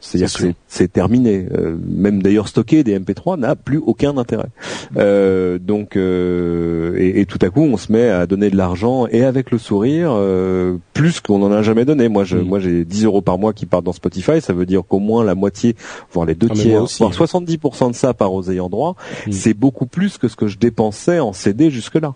[0.00, 1.46] C'est-à-dire C'est que c'est terminé.
[1.52, 4.48] Euh, même d'ailleurs stocker des MP3 n'a plus aucun intérêt.
[4.96, 9.06] Euh, donc euh, et, et tout à coup on se met à donner de l'argent
[9.08, 12.08] et avec le sourire euh, plus qu'on en a jamais donné.
[12.08, 14.40] Moi je moi j'ai 10 euros par mois qui partent dans Spotify.
[14.40, 15.74] Ça veut dire qu'au moins la moitié,
[16.12, 17.24] voire les deux Ah, tiers, aussi, voire hein.
[17.24, 18.94] 70% de ça part aux ayants droit.
[19.26, 19.32] Mm.
[19.32, 22.14] C'est beaucoup plus que ce que je dépensais en CD jusque là.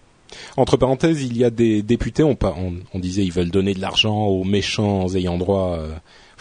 [0.56, 2.22] entre parenthèses, il y a des députés.
[2.22, 2.36] On,
[2.94, 5.88] on disait ils veulent donner de l'argent aux méchants ayants droit, euh,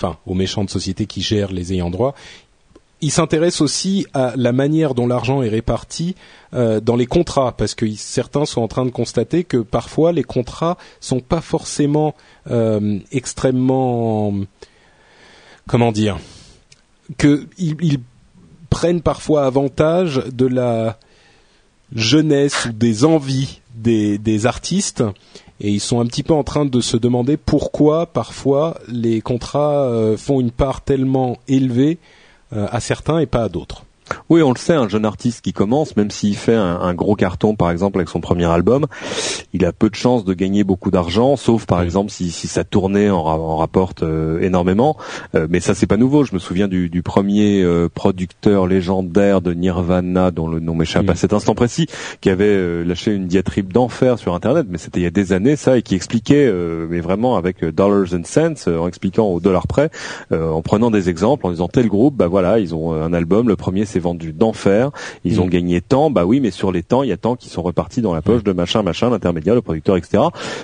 [0.01, 2.15] enfin aux méchants de sociétés qui gèrent les ayants droit.
[3.03, 6.15] Ils s'intéressent aussi à la manière dont l'argent est réparti
[6.53, 10.23] euh, dans les contrats, parce que certains sont en train de constater que parfois les
[10.23, 12.13] contrats sont pas forcément
[12.51, 14.33] euh, extrêmement,
[15.67, 16.19] comment dire,
[17.17, 17.99] que ils, ils
[18.69, 20.99] prennent parfois avantage de la
[21.93, 25.03] jeunesse ou des envies des artistes
[25.61, 29.83] et ils sont un petit peu en train de se demander pourquoi parfois les contrats
[29.83, 31.99] euh, font une part tellement élevée
[32.53, 33.85] euh, à certains et pas à d'autres.
[34.29, 37.15] Oui, on le sait, un jeune artiste qui commence, même s'il fait un, un gros
[37.15, 38.87] carton, par exemple, avec son premier album,
[39.53, 41.85] il a peu de chances de gagner beaucoup d'argent, sauf par Oui.
[41.85, 44.97] exemple si, si sa tournée en, ra- en rapporte euh, énormément.
[45.35, 46.23] Euh, mais ça, c'est pas nouveau.
[46.23, 51.01] Je me souviens du, du premier euh, producteur légendaire de Nirvana, dont le nom m'échappe
[51.07, 51.09] Mm.
[51.09, 51.87] à cet instant précis,
[52.21, 55.55] qui avait lâché une diatribe d'enfer sur Internet, mais c'était il y a des années,
[55.55, 59.39] ça, et qui expliquait, euh, mais vraiment avec dollars and cents, euh, en expliquant au
[59.39, 59.89] dollar près,
[60.31, 63.47] euh, en prenant des exemples, en disant tel groupe, bah voilà, ils ont un album,
[63.47, 64.91] le premier s'est vendu d'enfer,
[65.23, 65.39] ils Mm.
[65.39, 67.61] ont gagné tant, bah oui, mais sur les temps, il y a tant qui sont
[67.61, 70.23] repartis dans la poche de machin, machin, l'intermédiaire, le producteur, etc.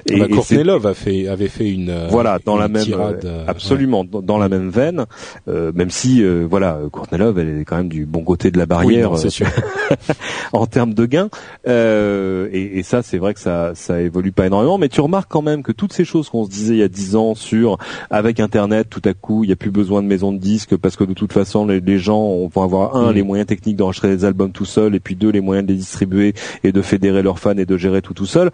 [0.09, 2.61] Et, Et, et Courtney c'est- Love a fait, avait fait une euh, voilà, dans une
[2.61, 5.05] la même, tirade, euh, euh, absolument, dans, dans la même veine,
[5.47, 8.57] euh, même si, euh, voilà, Courtney Love, elle est quand même du bon côté de
[8.57, 8.63] la.
[8.63, 9.47] Oui, barrière non, sûr.
[10.53, 11.29] en termes de gains.
[11.67, 14.77] Euh, et, et ça, c'est vrai que ça, ça évolue pas énormément.
[14.77, 16.87] Mais tu remarques quand même que toutes ces choses qu'on se disait il y a
[16.87, 17.77] dix ans sur
[18.09, 20.95] avec Internet, tout à coup, il n'y a plus besoin de maison de disques parce
[20.95, 23.15] que de toute façon, les, les gens vont avoir un Mhm.
[23.15, 25.77] les moyens techniques d'enregistrer des albums tout seul, et puis deux les moyens de les
[25.77, 28.49] distribuer et de fédérer leurs fans et de gérer tout tout seul.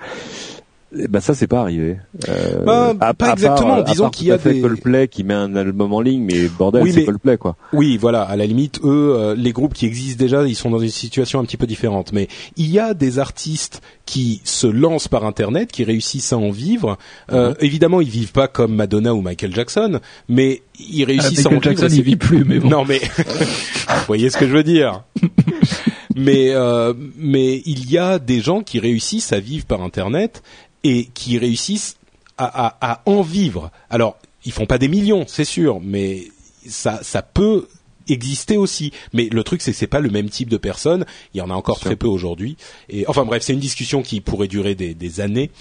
[0.96, 1.98] Eh ben ça c'est pas arrivé.
[2.30, 3.76] Euh, Bah, à- pas à exactement.
[3.76, 6.84] à Disons qu'il y a des- Coldplay qui met un album en ligne, mais bordel,
[6.84, 7.56] Oui, c'est Coldplay quoi.
[7.74, 8.22] Oui, voilà.
[8.22, 11.40] À la limite, eux, euh, les groupes qui existent déjà, ils sont dans une situation
[11.40, 12.14] un petit peu différente.
[12.14, 12.28] Mais
[12.58, 16.98] il y a des artistes qui se lancent par Internet, qui réussissent à en vivre.
[17.32, 17.56] Euh, Mhm.
[17.62, 21.54] Évidemment, ils vivent pas comme Madonna ou Michael Jackson, mais ils Ah, réussissent à en
[21.54, 21.82] Michael vivre.
[21.82, 22.70] Jackson, il vit plus, mais bon.
[22.70, 25.04] Non, mais vous voyez ce que je veux dire.
[26.16, 30.44] mais euh, mais il y a des gens qui réussissent à vivre par Internet
[30.84, 31.98] et qui réussissent
[32.38, 33.72] à, à, à en vivre.
[33.90, 36.26] Alors, ils font pas des millions, c'est sûr, mais
[36.68, 37.68] ça ça peut
[38.10, 38.92] exister aussi.
[39.14, 41.06] Mais le truc, c'est que c'est pas le même type de personne.
[41.34, 42.58] Il y en a encore très peu aujourd'hui.
[42.90, 45.52] Et enfin bref, c'est une discussion qui pourrait durer des, des années.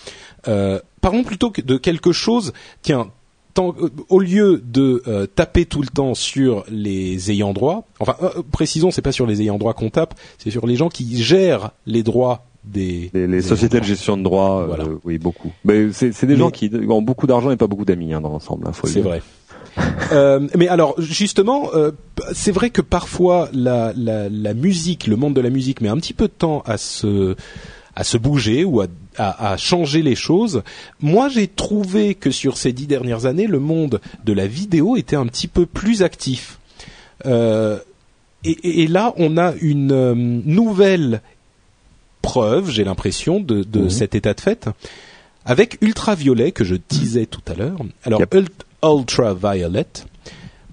[0.49, 2.53] Euh, parlons plutôt que de quelque chose.
[2.83, 3.11] Tiens,
[3.55, 8.16] tant- euh, au lieu de euh, taper tout le temps sur les ayants droit, enfin
[8.51, 11.70] précisons, c'est pas sur les ayants droit qu'on tape, c'est sur les gens qui gèrent
[11.87, 15.51] les droits des, Les, les des sociétés de gestion de droits, euh, oui beaucoup.
[15.65, 18.21] Mais c'est c'est des Mais- gens qui ont beaucoup d'argent et pas beaucoup d'amis hein,
[18.21, 18.67] dans l'ensemble.
[18.67, 19.23] hein, C'est vrai.
[20.13, 21.93] Euh, mais alors justement, euh,
[22.35, 25.97] c'est vrai que parfois la, la, la musique, le monde de la musique met un
[25.97, 27.37] petit peu de temps à se
[27.95, 28.87] à se bouger ou à,
[29.17, 30.63] à, à changer les choses.
[31.01, 35.17] Moi, j'ai trouvé que sur ces dix dernières années, le monde de la vidéo était
[35.17, 36.59] un petit peu plus actif.
[37.25, 37.79] Euh,
[38.45, 41.23] et, et- là, on a une nouvelle
[42.23, 43.91] preuve, j'ai l'impression, de, de Mhm.
[43.91, 44.68] cet état de fait,
[45.45, 47.77] avec Ultraviolet que je disais tout à l'heure.
[48.05, 48.35] Alors, Yep.
[48.35, 49.87] Ult- Ultraviolet,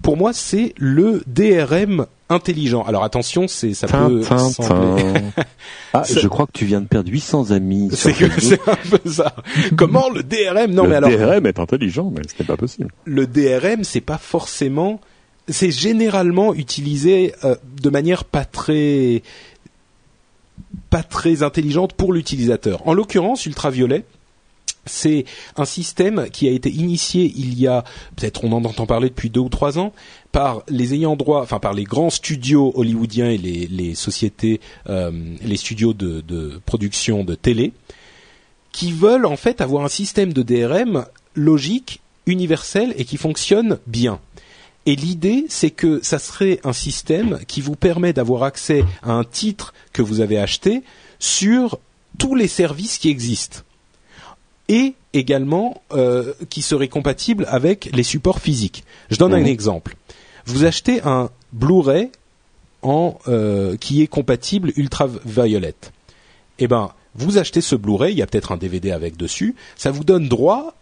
[0.02, 2.82] pour moi, c'est le DRM intelligent.
[2.84, 5.12] Alors attention, c'est ça peut sembler.
[5.92, 7.88] ah, je crois que tu viens de perdre 800 amis.
[7.92, 9.34] C'est c'est un peu ça.
[9.76, 11.10] Comment le DRM Non, le mais alors.
[11.10, 12.90] Le DRM est intelligent, mais ce n'est pas possible.
[13.04, 15.00] Le DRM, c'est pas forcément.
[15.48, 19.22] C'est généralement utilisé euh, de manière pas très
[20.90, 22.86] pas très intelligente pour l'utilisateur.
[22.86, 24.04] En l'occurrence, ultraviolet,
[24.86, 25.24] c'est
[25.56, 27.84] un système qui a été initié il y a
[28.16, 29.92] peut-être on en entend parler depuis deux ou trois ans
[30.32, 35.10] par les ayants droit, enfin par les grands studios hollywoodiens et les, les sociétés, euh,
[35.42, 37.72] les studios de, de, production de télé,
[38.72, 44.20] qui veulent en fait avoir un système de DRM logique, universel et qui fonctionne bien.
[44.86, 49.24] Et l'idée, c'est que ça serait un système qui vous permet d'avoir accès à un
[49.24, 50.82] titre que vous avez acheté
[51.18, 51.78] sur
[52.18, 53.60] tous les services qui existent
[54.68, 58.84] et également euh, qui serait compatible avec les supports physiques.
[59.10, 59.96] Je donne un exemple.
[60.46, 62.10] Vous achetez un Blu-ray
[62.82, 65.74] en euh, qui est compatible ultraviolet.
[66.58, 69.90] Eh ben, vous achetez ce Blu-ray, il y a peut-être un DVD avec dessus, ça
[69.90, 70.74] vous donne droit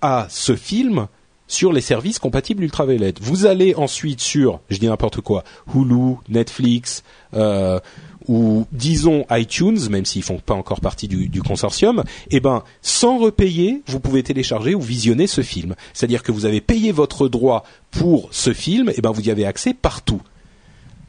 [0.00, 1.06] à ce film
[1.50, 3.12] sur les services compatibles ultraviolet.
[3.20, 5.42] Vous allez ensuite sur, je dis n'importe quoi,
[5.74, 7.02] Hulu, Netflix,
[7.34, 7.80] euh,
[8.28, 13.18] ou disons iTunes, même s'ils font pas encore partie du, du consortium, eh ben sans
[13.18, 15.74] repayer, vous pouvez télécharger ou visionner ce film.
[15.92, 19.44] C'est-à-dire que vous avez payé votre droit pour ce film, eh ben vous y avez
[19.44, 20.22] accès partout.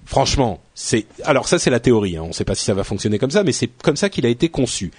[0.05, 2.17] Franchement, c'est alors ça c'est la théorie.
[2.17, 2.23] Hein.
[2.23, 4.25] On ne sait pas si ça va fonctionner comme ça, mais c'est comme ça qu'il
[4.25, 4.91] a été conçu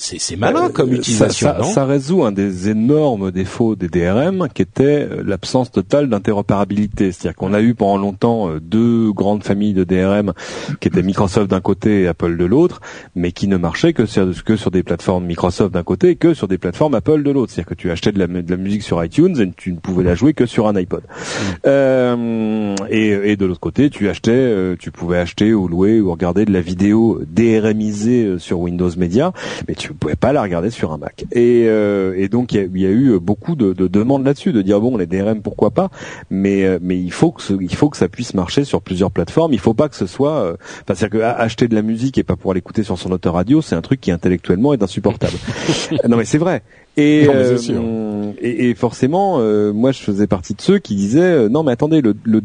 [0.00, 4.62] c'est malin euh, comme utilisation, ça, ça, résout un des énormes défauts des DRM, qui
[4.62, 7.12] était euh, l'absence totale d'interopérabilité.
[7.12, 10.32] C'est-à-dire qu'on a eu pendant longtemps euh, deux grandes familles de DRM,
[10.80, 12.80] qui étaient Microsoft d'un côté et Apple de l'autre,
[13.14, 16.32] mais qui ne marchaient que sur, que sur des plateformes Microsoft d'un côté et que
[16.32, 17.52] sur des plateformes Apple de l'autre.
[17.52, 20.04] C'est-à-dire que tu achetais de la, de la, musique sur iTunes et tu ne pouvais
[20.04, 21.02] la jouer que sur un iPod.
[21.02, 21.44] Mm.
[21.66, 26.46] Euh, et, et, de l'autre côté, tu achetais, tu pouvais acheter ou louer ou regarder
[26.46, 29.32] de la vidéo DRMisée sur Windows Media,
[29.68, 31.24] mais tu ne pouvais pas la regarder sur un Mac.
[31.32, 34.62] Et, euh, et donc il y, y, a eu beaucoup de, de demandes là-dessus, de
[34.62, 35.90] dire bon les DRM pourquoi pas,
[36.30, 39.10] mais euh, mais il faut que ce, il faut que ça puisse marcher sur plusieurs
[39.10, 39.52] plateformes.
[39.52, 42.36] Il faut pas que ce soit, euh, c'est-à-dire que acheter de la musique et pas
[42.36, 45.36] pouvoir l'écouter sur son radio, c'est un truc qui intellectuellement est insupportable.
[46.08, 46.62] non mais c'est vrai.
[46.96, 51.48] Et, euh, et, et, forcément, euh, moi, je faisais partie de ceux qui disaient euh,
[51.48, 52.42] non, mais attendez, le, le,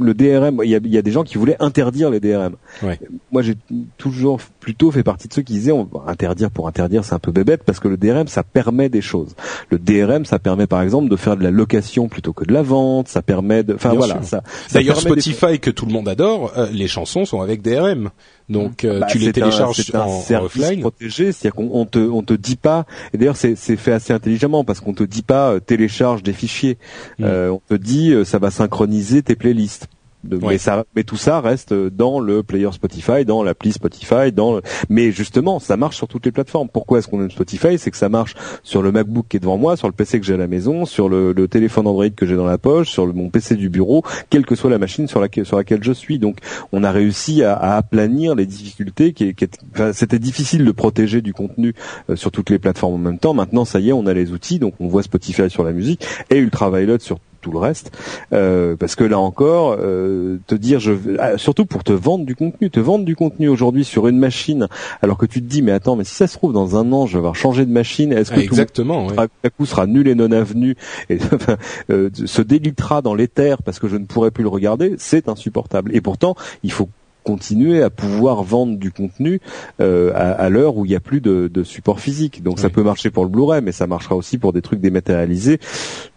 [0.00, 2.56] le DRM, il y a, y a, des gens qui voulaient interdire les DRM.
[2.82, 2.98] Ouais.
[3.30, 3.54] Moi, j'ai
[3.98, 7.20] toujours plutôt fait partie de ceux qui disaient on va interdire pour interdire, c'est un
[7.20, 9.36] peu bébête parce que le DRM, ça permet des choses.
[9.70, 12.62] Le DRM, ça permet par exemple de faire de la location plutôt que de la
[12.62, 13.06] vente.
[13.06, 14.22] Ça permet de, enfin voilà.
[14.22, 14.42] Ça,
[14.72, 18.10] D'ailleurs, Spotify que tout le monde adore, les chansons sont avec DRM.
[18.48, 20.80] Donc bah, tu les télécharges un, en, un offline.
[20.80, 22.86] protégé, c'est-à-dire qu'on on te on te dit pas.
[23.12, 26.32] Et d'ailleurs c'est c'est fait assez intelligemment parce qu'on te dit pas euh, télécharge des
[26.32, 26.78] fichiers.
[27.18, 27.24] Mm.
[27.24, 29.88] Euh, on te dit euh, ça va synchroniser tes playlists
[30.24, 35.10] mais ça mais tout ça reste dans le player Spotify dans l'appli Spotify dans mais
[35.10, 36.68] justement ça marche sur toutes les plateformes.
[36.68, 37.78] Pourquoi est-ce qu'on aime Spotify?
[37.78, 40.26] C'est que ça marche sur le MacBook qui est devant moi sur le PC que
[40.26, 43.06] j'ai à la maison sur le, le téléphone Android que j'ai dans la poche sur
[43.06, 45.92] le, mon PC du bureau quelle que soit la machine sur laquelle sur laquelle je
[45.92, 46.18] suis.
[46.18, 46.38] Donc
[46.72, 51.20] on a réussi à, à aplanir les difficultés qui, qui enfin, c'était difficile de protéger
[51.20, 51.74] du contenu
[52.10, 53.34] euh, sur toutes les plateformes en même temps.
[53.34, 54.58] Maintenant ça y est on a les outils.
[54.58, 57.92] Donc on voit Spotify sur la musique et Ultraviolet sur tout le reste,
[58.32, 62.34] euh, parce que là encore, euh, te dire, je, ah, surtout pour te vendre du
[62.34, 64.68] contenu, te vendre du contenu aujourd'hui sur une machine,
[65.02, 67.06] alors que tu te dis, mais attends, mais si ça se trouve dans un an,
[67.06, 70.08] je vais avoir changé de machine, est-ce que ah, exactement, tout à coup sera nul
[70.08, 70.76] et non avenu
[71.10, 71.18] et
[71.90, 75.94] euh, se délitera dans l'éther parce que je ne pourrai plus le regarder, c'est insupportable.
[75.94, 76.88] Et pourtant, il faut
[77.22, 79.40] continuer à pouvoir vendre du contenu
[79.80, 82.42] euh, à, à l'heure où il n'y a plus de, de, support physique.
[82.42, 85.58] Donc ça peut marcher pour le Blu-ray, mais ça marchera aussi pour des trucs dématérialisés.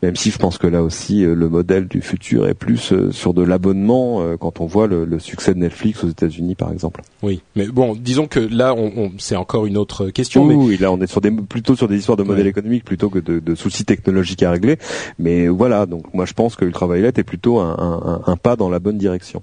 [0.02, 3.12] Même si je pense que là aussi euh, le modèle du futur est plus euh,
[3.12, 6.72] sur de l'abonnement euh, quand on voit le, le, succès de Netflix aux États-Unis par
[6.72, 7.02] exemple.
[7.24, 10.46] Oui, mais bon, disons que là on, on c'est encore une autre question.
[10.46, 10.64] Oui, mais...
[10.64, 13.20] oui, là on est sur des plutôt sur des histoires de modèle économique plutôt que
[13.20, 14.78] de, de, soucis technologiques à régler.
[15.20, 18.70] Mais voilà, donc moi je pense que Ultraviolet est plutôt un, un, un pas dans
[18.70, 19.42] la bonne direction.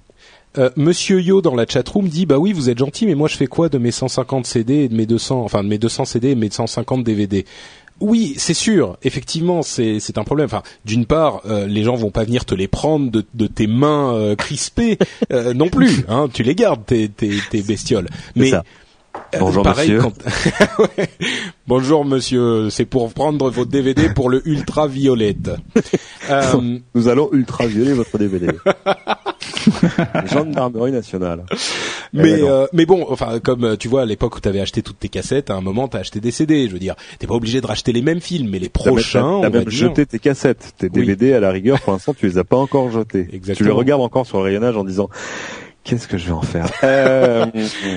[0.59, 3.36] Euh, Monsieur Yo dans la chatroom dit bah oui vous êtes gentil mais moi je
[3.36, 6.30] fais quoi de mes 150 CD et de mes 200 enfin de mes 200 CD
[6.30, 7.46] et mes 150 DVD
[8.03, 8.96] oui, c'est sûr.
[9.03, 10.46] Effectivement, c'est c'est un problème.
[10.46, 13.68] Enfin, d'une part, euh, les gens vont pas venir te les prendre de, de tes
[13.68, 14.98] mains euh, crispées
[15.32, 16.05] euh, non plus.
[16.09, 18.09] Hein, tu les gardes tes tes, tes bestioles.
[18.34, 18.64] Mais ça.
[19.38, 20.11] Bonjour pareil, monsieur.
[20.11, 20.78] Quand...
[20.98, 21.09] ouais.
[21.68, 25.50] Bonjour monsieur, c'est pour prendre vos DVD pour le ultraviolette.
[26.30, 26.78] euh...
[26.94, 28.48] Nous allons ultravioler votre DVD.
[30.26, 31.44] Gendarmerie nationale.
[32.12, 34.82] Mais euh, mais bon, enfin comme euh, tu vois à l'époque où tu avais acheté
[34.82, 36.68] toutes tes cassettes, à un moment tu as acheté des CD.
[36.68, 39.40] Je veux dire, t'es pas obligé de racheter les mêmes films, mais les prochains.
[39.42, 41.80] T'as même jeté tes cassettes, tes DVD à la rigueur.
[41.80, 43.28] Pour l'instant, tu les as pas encore jetés.
[43.32, 43.56] Exactement.
[43.56, 45.08] Tu les regardes encore sur le rayonnage en disant
[45.84, 47.46] Qu'est-ce que je vais en faire euh...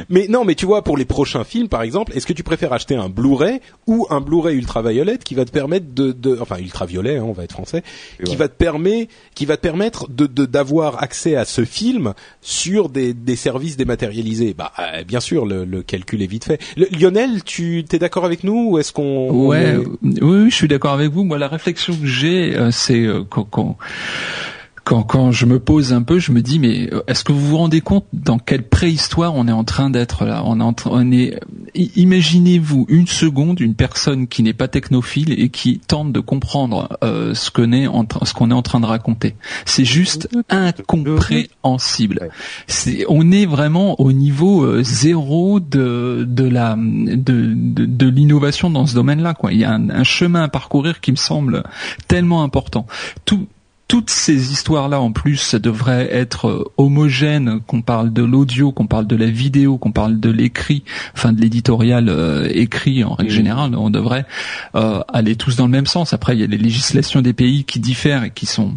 [0.10, 2.74] Mais non, mais tu vois, pour les prochains films, par exemple, est-ce que tu préfères
[2.74, 7.18] acheter un Blu-ray ou un Blu-ray ultraviolet qui va te permettre de, de enfin ultraviolet,
[7.18, 7.84] hein, on va être français,
[8.24, 8.38] qui ouais.
[8.38, 13.14] va te permettre, qui va te permettre de d'avoir accès à ce film sur des,
[13.14, 14.54] des services dématérialisés?
[14.54, 16.62] Bah, euh, bien sûr, le, le, calcul est vite fait.
[16.78, 19.78] Le, Lionel, tu t'es d'accord avec nous ou est-ce qu'on Ouais, est...
[19.78, 21.24] oui, oui, je suis d'accord avec vous.
[21.24, 23.78] Moi, la réflexion que j'ai, euh, c'est euh, quand,
[24.86, 27.58] quand quand, je me pose un peu, je me dis mais est-ce que vous vous
[27.58, 30.44] rendez compte dans quelle préhistoire on est en train d'être là?
[30.46, 31.40] On est, on est
[31.74, 37.34] imaginez-vous une seconde une personne qui n'est pas technophile et qui tente de comprendre euh,
[37.34, 39.36] ce qu'on est est en train de raconter.
[39.66, 42.30] C'est juste incompréhensible.
[42.68, 48.70] C'est on est vraiment au niveau euh, zéro de de la de de, de l'innovation
[48.70, 49.52] dans ce domaine-là quoi.
[49.52, 51.64] Il y a un, un chemin à parcourir qui me semble
[52.08, 52.86] tellement important.
[53.26, 53.48] Tout
[53.88, 59.06] toutes ces histoires-là, en plus, ça devrait être homogène, qu'on parle de l'audio, qu'on parle
[59.06, 60.84] de la vidéo, qu'on parle de l'écrit,
[61.14, 64.26] enfin de l'éditorial euh, écrit en règle générale, on devrait
[64.76, 66.14] euh, aller tous dans le même sens.
[66.14, 68.74] Après, il y a les législations des pays qui diffèrent et qui sont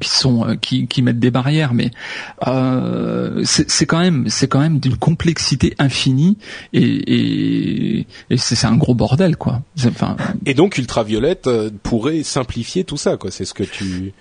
[0.00, 1.90] qui sont euh, qui, qui mettent des barrières mais
[2.46, 6.38] euh, c'est quand même c'est quand même d'une complexité infinie
[6.72, 10.16] et et, et c'est un gros bordel quoi enfin
[10.46, 14.12] et donc ultraviolette euh, pourrait simplifier tout ça quoi c'est ce que tu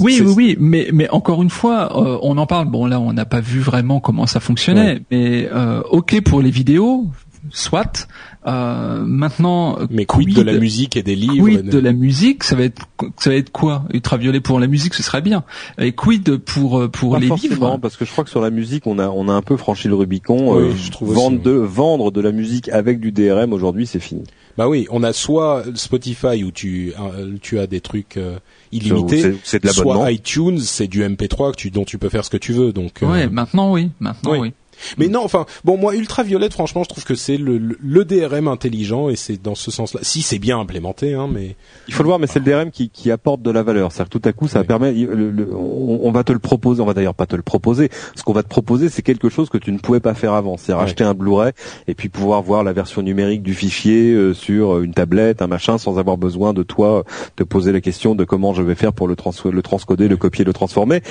[0.00, 2.68] oui, oui, oui, mais mais encore une fois, euh, on en parle.
[2.68, 5.02] Bon, là, on n'a pas vu vraiment comment ça fonctionnait, ouais.
[5.10, 7.06] mais euh, ok pour les vidéos,
[7.50, 8.06] soit.
[8.46, 12.44] Euh, maintenant, mais quid, quid, de la musique et des livres Quid de la musique,
[12.44, 12.86] ça va être
[13.18, 13.84] ça va être quoi?
[13.92, 15.44] Ultraviolet pour la musique, ce serait bien.
[15.78, 17.78] Et quid pour pour Pas les livres?
[17.78, 19.88] Parce que je crois que sur la musique, on a on a un peu franchi
[19.88, 20.56] le Rubicon.
[20.56, 23.86] Oui, euh, je trouve vendre aussi, de vendre de la musique avec du DRM aujourd'hui,
[23.86, 24.24] c'est fini.
[24.56, 28.38] Bah oui, on a soit Spotify où tu euh, tu as des trucs euh,
[28.70, 32.30] illimités, c'est de soit iTunes, c'est du MP3 que tu, dont tu peux faire ce
[32.30, 32.72] que tu veux.
[32.72, 33.30] Donc ouais, euh...
[33.30, 34.38] maintenant oui, maintenant oui.
[34.38, 34.52] oui.
[34.98, 38.48] Mais non, enfin, bon, moi, ultraviolette, franchement, je trouve que c'est le, le, le, DRM
[38.48, 40.00] intelligent et c'est dans ce sens-là.
[40.02, 41.56] Si c'est bien implémenté, hein, mais
[41.88, 43.92] il faut le voir, mais c'est le DRM qui, qui apporte de la valeur.
[43.92, 44.66] C'est-à-dire tout à coup, ça oui.
[44.66, 44.92] permet.
[44.92, 46.82] Le, le, on, on, va te le proposer.
[46.82, 47.90] On va d'ailleurs pas te le proposer.
[48.14, 50.56] Ce qu'on va te proposer, c'est quelque chose que tu ne pouvais pas faire avant.
[50.56, 50.80] C'est ouais.
[50.80, 51.52] acheter un Blu-ray
[51.88, 55.78] et puis pouvoir voir la version numérique du fichier euh, sur une tablette, un machin,
[55.78, 57.04] sans avoir besoin de toi
[57.36, 60.16] te poser la question de comment je vais faire pour le, trans le transcoder, le
[60.16, 61.02] copier, le transformer.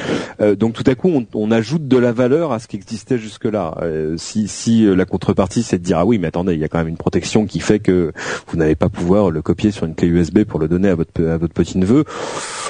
[0.41, 3.18] Euh, donc tout à coup, on, on ajoute de la valeur à ce qui existait
[3.18, 3.53] jusque-là.
[3.54, 6.68] Euh, si, si la contrepartie c'est de dire ah oui mais attendez il y a
[6.68, 8.12] quand même une protection qui fait que
[8.47, 11.24] vous n'allez pas pouvoir le copier sur une clé USB pour le donner à votre
[11.24, 12.04] à votre petit neveu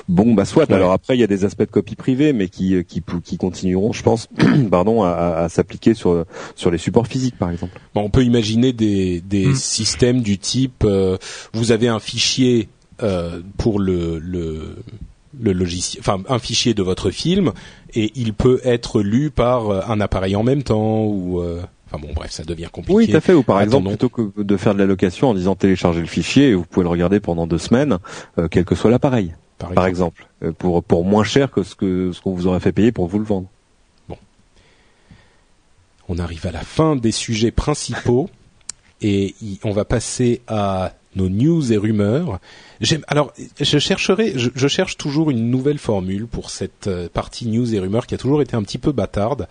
[0.09, 0.75] bon bah soit ouais.
[0.75, 3.93] alors après il y a des aspects de copie privée mais qui qui, qui continueront
[3.93, 4.27] je pense
[4.71, 6.25] pardon à, à s'appliquer sur
[6.55, 9.55] sur les supports physiques par exemple bon, on peut imaginer des des mmh.
[9.55, 11.17] systèmes du type euh,
[11.53, 12.69] vous avez un fichier
[13.01, 14.75] euh, pour le le
[15.41, 17.51] le logiciel, enfin un fichier de votre film
[17.93, 21.99] et il peut être lu par euh, un appareil en même temps ou euh, enfin
[22.05, 22.93] bon bref ça devient compliqué.
[22.95, 23.91] Oui tout à fait ou par Attendons.
[23.91, 26.65] exemple plutôt que de faire de la location en disant télécharger le fichier et vous
[26.65, 27.97] pouvez le regarder pendant deux semaines
[28.37, 31.75] euh, quel que soit l'appareil par, par exemple, exemple pour pour moins cher que ce
[31.75, 33.47] que ce qu'on vous aurait fait payer pour vous le vendre.
[34.09, 34.17] Bon
[36.09, 38.29] on arrive à la fin des sujets principaux
[39.01, 42.39] et on va passer à nos news et rumeurs.
[43.07, 47.79] Alors, je chercherai, je, cherche toujours une nouvelle formule pour cette euh, partie news et
[47.79, 49.47] rumeurs qui a toujours été un petit peu bâtarde.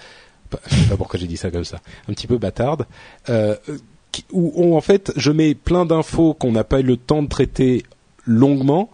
[0.68, 1.80] Sais pas pourquoi j'ai dit ça comme ça.
[2.08, 2.86] Un petit peu bâtarde.
[3.30, 3.56] Euh,
[4.32, 7.84] où, en fait, je mets plein d'infos qu'on n'a pas eu le temps de traiter
[8.26, 8.90] longuement.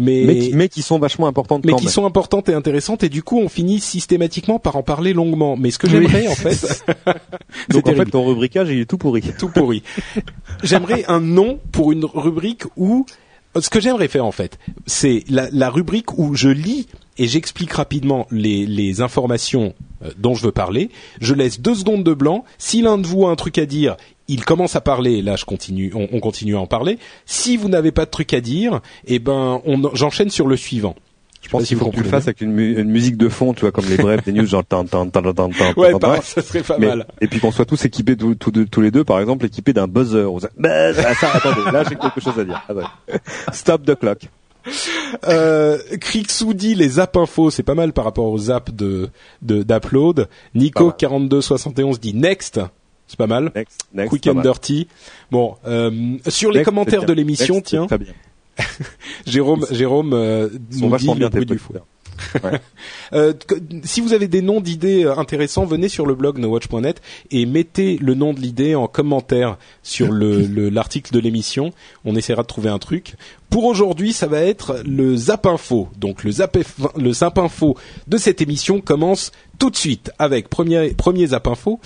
[0.00, 1.64] Mais, mais, qui, mais qui sont vachement importantes.
[1.66, 1.92] Mais qui même.
[1.92, 5.56] sont importantes et intéressantes et du coup on finit systématiquement par en parler longuement.
[5.56, 6.28] Mais ce que j'aimerais oui.
[6.28, 6.84] en fait,
[7.70, 9.22] donc en fait ton rubricage il est tout pourri.
[9.36, 9.82] Tout pourri.
[10.62, 13.06] j'aimerais un nom pour une rubrique où
[13.58, 16.86] ce que j'aimerais faire en fait, c'est la, la, rubrique où je lis
[17.16, 19.74] et j'explique rapidement les, les informations
[20.16, 20.90] dont je veux parler.
[21.20, 22.44] Je laisse deux secondes de blanc.
[22.58, 23.96] Si l'un de vous a un truc à dire,
[24.28, 25.22] il commence à parler.
[25.22, 25.92] Là, je continue.
[25.94, 26.98] On, on continue à en parler.
[27.26, 29.60] Si vous n'avez pas de truc à dire, eh ben,
[29.94, 30.94] j'enchaîne sur le suivant.
[31.42, 33.54] Je pense qu'il faut que tu le fasses avec une, mu une, musique de fond,
[33.54, 35.72] tu vois, comme les brefs des news, genre tan tan tan tan tan.
[35.76, 37.06] Ouais, pas, ça serait pas Mais, mal.
[37.20, 40.26] Et puis qu'on soit tous équipés, tous, tous, les deux, par exemple, équipés d'un buzzer.
[40.64, 42.60] Ah, ça, attendez, là j'ai quelque chose à dire.
[42.68, 42.86] Attendez.
[43.52, 44.18] Stop the clock.
[45.26, 49.10] Euh, Krixou dit les zap infos, c'est pas mal par rapport aux zap de
[49.42, 50.28] d'upload.
[50.54, 52.60] Nico 4271 dit next.
[53.06, 53.50] C'est pas mal.
[53.54, 54.86] Next, next, Quick and dirty.
[55.30, 57.86] Bon, euh, sur les commentaires de l'émission, tiens.
[59.26, 61.76] Jérôme, Jérôme euh, nous dit bien le bruit du four.
[63.14, 63.54] Euh, que-
[63.84, 67.00] si vous avez des noms d'idées euh, intéressants, venez sur le blog nowatch.net
[67.30, 71.72] et mettez le nom de l'idée en commentaire sur le le- l'article de l'émission.
[72.04, 73.14] On essaiera de trouver un truc.
[73.48, 75.88] Pour aujourd'hui, ça va être le Zap Info.
[75.96, 76.58] Donc le Zap,
[76.98, 77.76] le Zap Info
[78.06, 81.80] de cette émission commence tout de suite avec premier, premier Zap Info.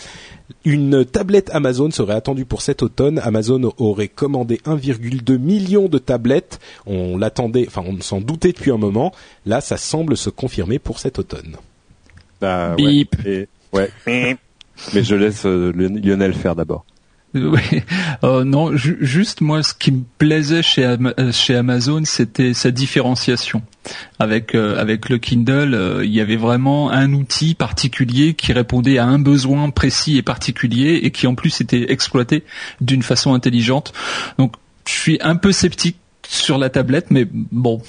[0.64, 3.18] Une tablette Amazon serait attendue pour cet automne.
[3.24, 6.60] Amazon aurait commandé 1,2 million de tablettes.
[6.86, 9.12] On l'attendait, enfin on s'en doutait depuis un moment.
[9.46, 11.56] Là, ça semble se confirmer pour cet automne.
[12.40, 12.84] Bah, ouais.
[13.04, 13.16] Bip.
[13.26, 13.90] Et- ouais.
[14.94, 16.84] Mais je laisse euh, Lionel faire d'abord.
[17.34, 17.84] Ouais.
[18.24, 22.70] Euh, non, ju- juste moi, ce qui me plaisait chez, euh, chez Amazon, c'était sa
[22.70, 23.62] différenciation.
[24.18, 29.06] Avec euh, avec le Kindle, il y avait vraiment un outil particulier qui répondait à
[29.06, 32.44] un besoin précis et particulier et qui en plus était exploité
[32.80, 33.92] d'une façon intelligente.
[34.38, 34.54] Donc,
[34.86, 35.96] je suis un peu sceptique
[36.28, 37.82] sur la tablette, mais bon,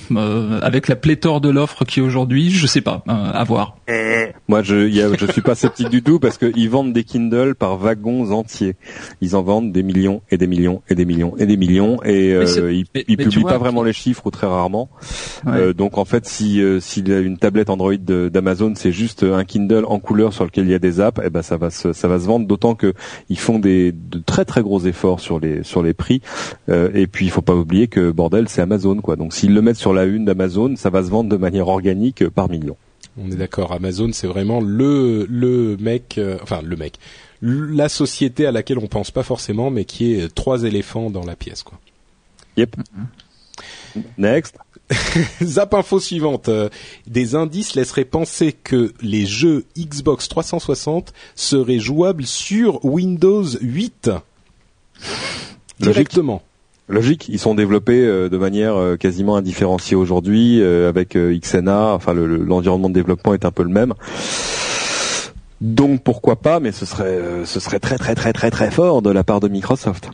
[0.62, 3.78] avec la pléthore de l'offre qui est aujourd'hui, je sais pas, à voir.
[4.48, 7.04] Moi, je, il y a, je suis pas sceptique du tout parce qu'ils vendent des
[7.04, 8.76] Kindle par wagons entiers.
[9.22, 12.34] Ils en vendent des millions et des millions et des millions et des millions et
[12.34, 14.90] euh, ils, mais- ils mais tu publient vois, pas vraiment les chiffres ou très rarement.
[15.46, 15.52] Ouais.
[15.54, 19.24] Euh, donc en fait, si euh, s'il y a une tablette Android d'Amazon, c'est juste
[19.24, 21.70] un Kindle en couleur sur lequel il y a des apps, et ben ça va
[21.70, 22.48] se, ça va se vendre.
[22.48, 22.94] D'autant que
[23.30, 26.22] ils font des de très très gros efforts sur les sur les prix.
[26.70, 29.16] Euh, et puis il faut pas oublier que bordel, c'est Amazon quoi.
[29.16, 32.28] Donc s'ils le mettent sur la une d'Amazon, ça va se vendre de manière organique
[32.30, 32.76] par million.
[33.18, 33.72] On est d'accord.
[33.72, 36.98] Amazon, c'est vraiment le le mec, euh, enfin le mec,
[37.42, 41.36] la société à laquelle on pense pas forcément, mais qui est trois éléphants dans la
[41.36, 41.80] pièce, quoi.
[42.58, 42.76] Yep.
[44.18, 44.58] Next.
[45.44, 46.50] Zap info suivante.
[46.50, 46.70] Euh,
[47.08, 54.12] Des indices laisseraient penser que les jeux Xbox 360 seraient jouables sur Windows 8
[55.80, 56.42] directement.
[56.90, 61.94] Logique, ils sont développés euh, de manière euh, quasiment indifférenciée aujourd'hui euh, avec XNA.
[61.94, 63.94] Enfin, le- le- l'environnement de développement est un peu le même.
[65.62, 69.10] Donc pourquoi pas, mais ce serait ce serait très très très très très fort de
[69.12, 70.10] la part de Microsoft.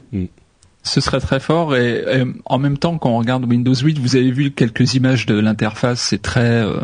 [0.81, 4.15] Ce serait très fort et, et en même temps quand on regarde Windows 8, vous
[4.15, 6.77] avez vu quelques images de l'interface, c'est très, euh,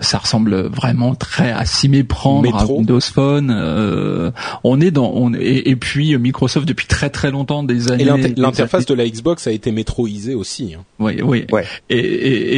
[0.00, 2.64] ça ressemble vraiment très à s'y méprendre à.
[2.78, 3.50] Windows Phone.
[3.50, 4.30] euh,
[4.62, 8.04] on est dans, on et, et puis Microsoft depuis très très longtemps des années.
[8.04, 10.74] Et l'interface de la Xbox a été métroisée aussi.
[10.74, 10.84] hein.
[11.00, 11.46] oui, oui.
[11.52, 11.64] Ouais.
[11.90, 12.54] Et, et,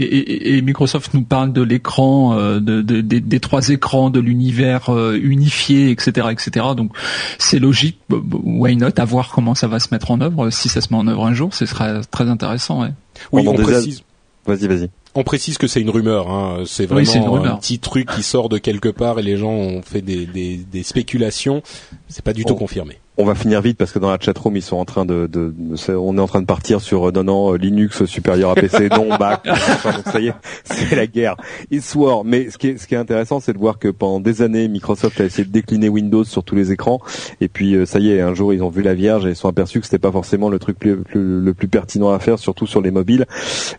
[0.53, 4.21] et- et Microsoft nous parle de l'écran, euh, de, de- des- des trois écrans, de
[4.21, 6.67] l'univers euh, unifié, etc., etc.
[6.77, 6.93] Donc
[7.39, 7.99] c'est logique.
[8.11, 8.91] Why not?
[8.99, 10.51] À voir comment ça va se mettre en œuvre.
[10.59, 12.83] Si ça se met en œuvre un jour, ce sera très intéressant.
[12.83, 12.91] Ouais.
[13.33, 14.03] Oui, on des précise.
[14.47, 14.91] Vas-y, vas-y.
[15.15, 16.63] On précise que c'est une rumeur, hein.
[16.67, 17.59] c'est Oui, vraiment un rumeur.
[17.61, 20.83] petit truc qui sort de quelque part et les gens ont fait des, des, des
[20.83, 21.63] spéculations.
[22.09, 22.99] C'est pas du tout confirmé.
[23.21, 25.53] On va finir vite parce que dans la chatroom ils sont en train de, de,
[25.93, 28.89] on est en train de partir sur euh, non non euh, Linux supérieur à PC
[28.97, 30.35] non Mac donc ça y est
[30.65, 31.35] c'est la guerre.
[31.73, 32.25] It's war.
[32.25, 34.69] Mais ce qui est ce qui est intéressant c'est de voir que pendant des années
[34.69, 37.01] Microsoft a essayé de décliner Windows sur tous les écrans.
[37.41, 39.37] Et puis euh, ça y est un jour ils ont vu la vierge et ils
[39.37, 42.81] sont aperçus que c'était pas forcément le truc le plus pertinent à faire surtout sur
[42.81, 43.27] les mobiles.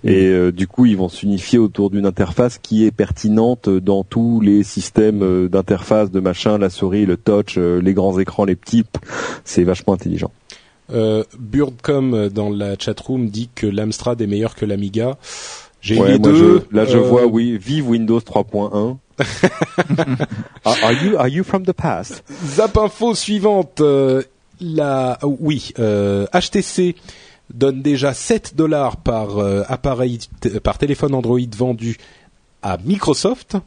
[0.03, 4.41] Et euh, du coup ils vont s'unifier autour d'une interface qui est pertinente dans tous
[4.41, 8.83] les systèmes d'interface de machin la souris le touch les grands écrans les petits
[9.43, 10.31] c'est vachement intelligent.
[10.91, 15.17] Euh, Birdcom euh, dans la chatroom dit que l'Amstrad est meilleur que l'Amiga.
[15.81, 16.35] J'ai Ouais, les deux.
[16.71, 18.97] je- là, je euh, vois, oui, vive Windows 3.1.
[20.65, 22.23] are, are you are you from the past?
[22.45, 23.81] Zap info suivante.
[23.81, 24.23] euh,
[24.61, 26.95] la, ah, oui, euh, HTC
[27.53, 30.19] donne déjà 7 dollars par euh, appareil,
[30.63, 31.97] par téléphone Android vendu
[32.61, 33.57] à Microsoft.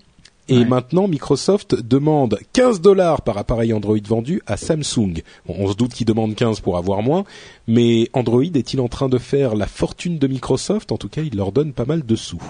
[0.49, 0.65] Et Ouais.
[0.65, 5.23] maintenant, Microsoft demande 15 dollars par appareil Android vendu à Samsung.
[5.47, 7.25] Bon, on se doute qu'ils demandent 15 pour avoir moins,
[7.69, 10.91] mais Android est-il en train de faire la fortune de Microsoft?
[10.91, 12.43] En tout cas, il leur donne pas mal de sous.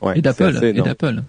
[0.00, 1.22] Ouais, Et d'Apple.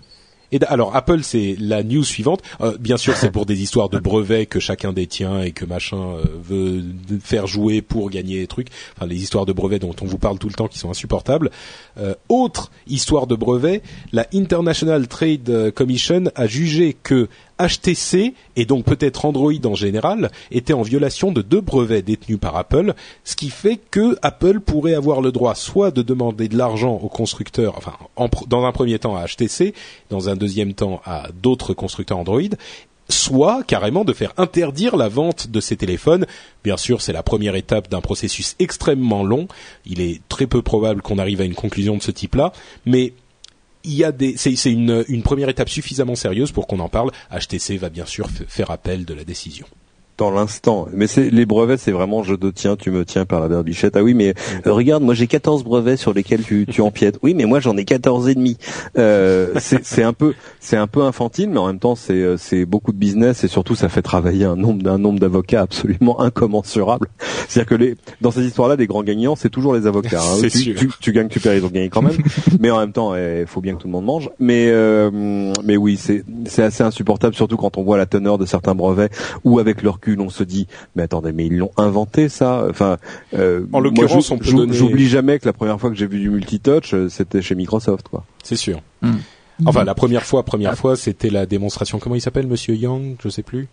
[0.52, 2.42] Et alors Apple, c'est la news suivante.
[2.62, 5.98] Euh, bien sûr, c'est pour des histoires de brevets que chacun détient et que machin
[5.98, 6.84] euh, veut
[7.22, 8.68] faire jouer pour gagner des trucs.
[8.96, 11.52] Enfin, les histoires de brevets dont on vous parle tout le temps qui sont insupportables.
[11.98, 13.82] Euh, autre histoire de brevets,
[14.12, 17.28] la International Trade euh, Commission a jugé que
[17.60, 22.56] HTC et donc peut-être Android en général était en violation de deux brevets détenus par
[22.58, 27.00] Apple, ce qui fait que Apple pourrait avoir le droit soit de demander de l'argent
[27.02, 27.94] aux constructeurs, enfin
[28.48, 29.74] dans un premier temps à HTC,
[30.10, 32.42] dans un deuxième temps à d'autres constructeurs Android,
[33.10, 36.26] soit carrément de faire interdire la vente de ces téléphones.
[36.64, 39.48] Bien sûr, c'est la première étape d'un processus extrêmement long.
[39.86, 42.52] Il est très peu probable qu'on arrive à une conclusion de ce type-là,
[42.86, 43.14] mais
[43.86, 47.12] il y a des, c'est, une, première étape suffisamment sérieuse pour qu'on en parle.
[47.32, 49.66] HTC va bien sûr faire appel de la décision.
[50.18, 50.88] Dans l'instant.
[50.94, 53.96] Mais c'est les brevets, c'est vraiment je te tiens, tu me tiens par la berbichette.
[53.98, 54.34] Ah oui, mais
[54.66, 57.20] euh, regarde, moi j'ai 14 brevets sur lesquels tu, tu empiètes.
[57.22, 58.58] Oui, mais moi j'en ai 14 et demi.
[58.98, 62.66] Euh, c'est un peu c'est un peu infantile, mais en même temps c'est euh, c'est
[62.66, 67.08] beaucoup de business et surtout ça fait travailler un nombre d'un nombre d'avocats absolument incommensurable.
[67.48, 70.22] C'est-à-dire que les dans ces histoires-là, les grands gagnants, c'est toujours les avocats.
[70.22, 70.48] Hein.
[70.56, 72.16] Tu, tu, tu, gagnes, tu perds, ils ont gagné quand même.
[72.60, 74.30] mais en même temps, il eh, faut bien que tout le monde mange.
[74.40, 78.46] Mais euh, mais oui, c'est c'est assez insupportable, surtout quand on voit la teneur de
[78.46, 79.12] certains brevets
[79.44, 82.66] ou avec leur on se dit mais attendez mais ils l'ont inventé ça.
[82.70, 82.98] Enfin
[83.34, 87.10] euh, en l'occurrence j'oublie jamais que la première fois que j'ai vu du multitouch euh,
[87.10, 88.26] c'était chez Microsoft quoi.
[88.44, 88.82] C'est sûr.
[89.02, 89.18] Hmm.
[89.66, 93.30] enfin la première fois première fois c'était la démonstration comment il s'appelle monsieur Young je
[93.30, 93.68] sais plus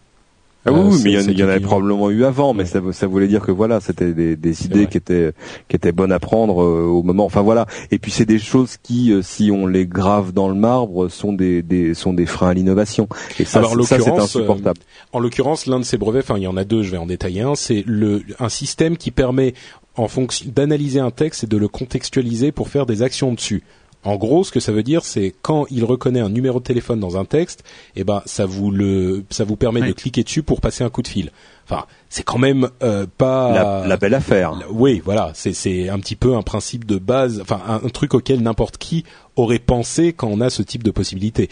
[0.65, 3.41] ah oui, mais il y, en avait probablement eu avant, mais ça, ça, voulait dire
[3.41, 5.33] que voilà, c'était des, des idées qui étaient
[5.69, 7.25] qui étaient bonnes à prendre euh, au moment.
[7.25, 7.67] Enfin voilà.
[7.91, 11.33] Et puis c'est des choses qui, euh, si on les grave dans le marbre, sont
[11.33, 13.09] des, des sont des freins à l'innovation.
[13.41, 14.79] Et ça, ça c'est insupportable.
[14.81, 16.99] Euh, en l'occurrence, l'un de ces brevets, enfin il y en a deux, je vais
[16.99, 19.55] en détailler un, c'est le un système qui permet
[19.97, 23.63] en fonction d'analyser un texte et de le contextualiser pour faire des actions dessus.
[24.05, 26.99] En gros, ce que ça veut dire, c'est quand il reconnaît un numéro de téléphone
[26.99, 27.63] dans un texte,
[27.95, 31.03] eh ben ça vous le ça vous permet de cliquer dessus pour passer un coup
[31.03, 31.31] de fil.
[31.65, 34.55] Enfin, c'est quand même euh, pas la, belle affaire.
[34.71, 38.43] oui, voilà, c'est c'est un petit peu un principe de base, enfin un truc auquel
[38.43, 39.05] n'importe qui
[39.37, 41.49] aurait pensé quand on a ce type de possibilité.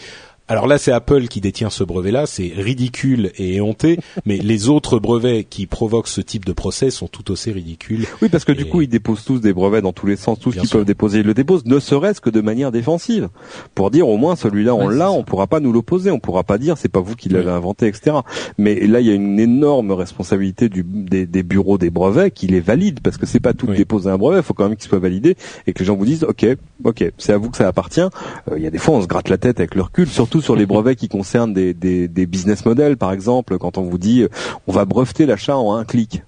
[0.51, 4.99] Alors là, c'est Apple qui détient ce brevet-là, c'est ridicule et éhonté, mais les autres
[4.99, 8.05] brevets qui provoquent ce type de procès sont tout aussi ridicules.
[8.21, 10.51] Oui, parce que du coup, ils déposent tous des brevets dans tous les sens, tout
[10.51, 13.29] ce qu'ils peuvent déposer, ils le déposent, ne serait-ce que de manière défensive,
[13.75, 16.57] pour dire au moins celui-là on l'a, on pourra pas nous l'opposer, on pourra pas
[16.57, 18.17] dire c'est pas vous qui l'avez inventé, etc.
[18.57, 22.59] Mais là, il y a une énorme responsabilité du, des, bureaux des brevets qui les
[22.59, 24.99] valident, parce que c'est pas tout déposer un brevet, il faut quand même qu'il soit
[24.99, 26.45] validé et que les gens vous disent ok,
[26.83, 28.01] ok, c'est à vous que ça appartient.
[28.01, 30.40] Euh, il y a des fois, on se gratte la tête avec le recul, surtout
[30.41, 33.97] sur les brevets qui concernent des, des, des business models, par exemple, quand on vous
[33.97, 34.29] dit euh,
[34.67, 36.23] on va breveter l'achat en un clic.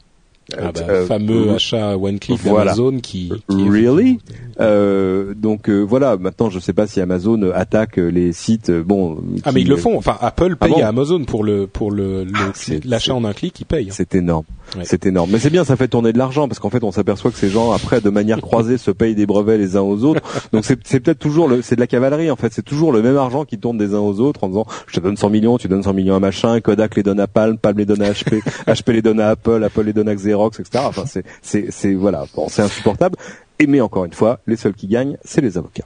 [0.57, 2.71] Ah bah, euh, fameux euh, achat one click voilà.
[2.71, 4.19] d'Amazon qui, qui really?
[4.59, 9.51] euh, donc euh, voilà maintenant je sais pas si Amazon attaque les sites bon ah
[9.51, 9.97] mais ils le font.
[9.97, 12.51] Enfin Apple paye ah à Amazon pour le pour le ah,
[12.85, 13.93] l'achat en un clic ils payent hein.
[13.93, 14.45] c'est énorme.
[14.83, 15.29] C'est énorme.
[15.31, 17.49] Mais c'est bien ça fait tourner de l'argent parce qu'en fait on s'aperçoit que ces
[17.49, 20.21] gens après de manière croisée se payent des brevets les uns aux autres.
[20.53, 22.53] Donc c'est c'est peut-être toujours le c'est de la cavalerie en fait.
[22.53, 24.99] C'est toujours le même argent qui tourne des uns aux autres en disant je te
[24.99, 27.77] donne 100 millions tu donnes 100 millions à machin Kodak les donne à Palm Palm
[27.77, 30.83] les donne à HP HP les donne à Apple Apple les donne à Xerox etc.
[30.87, 33.17] Enfin, c'est, c'est, c'est voilà, bon, c'est insupportable.
[33.59, 35.85] Et mais encore une fois, les seuls qui gagnent, c'est les avocats.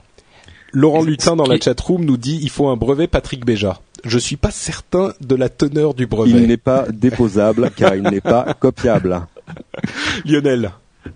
[0.72, 3.80] Laurent Lutin dans la chatroom nous dit il faut un brevet Patrick Béja.
[4.04, 6.30] Je suis pas certain de la teneur du brevet.
[6.30, 9.26] Il n'est pas déposable car il n'est pas copiable.
[10.24, 10.72] Lionel.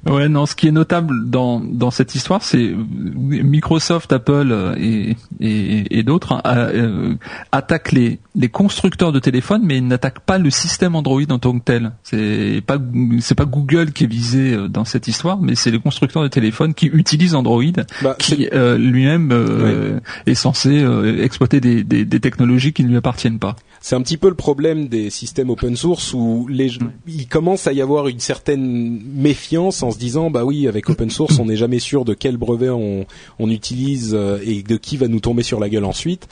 [0.07, 0.47] Ouais, non.
[0.47, 6.03] Ce qui est notable dans dans cette histoire, c'est Microsoft, Apple euh, et et, et
[6.03, 7.15] d'autres hein, euh,
[7.53, 11.59] attaquent les les constructeurs de téléphones, mais ils n'attaquent pas le système Android en tant
[11.59, 11.93] que tel.
[12.03, 12.79] C'est pas
[13.21, 16.29] c'est pas Google qui est visé euh, dans cette histoire, mais c'est les constructeurs de
[16.29, 17.63] téléphones qui utilisent Android,
[18.03, 20.85] bah, qui lui-même est censé
[21.21, 24.37] exploiter des, des des technologies qui ne lui appartiennent pas c'est un petit peu le
[24.37, 26.71] problème des systèmes open source où les,
[27.09, 31.11] il commence à y avoir une certaine méfiance en se disant bah oui avec open
[31.11, 33.07] source on n'est jamais sûr de quel brevet on,
[33.39, 36.29] on utilise euh, et de qui va nous tomber sur la gueule ensuite.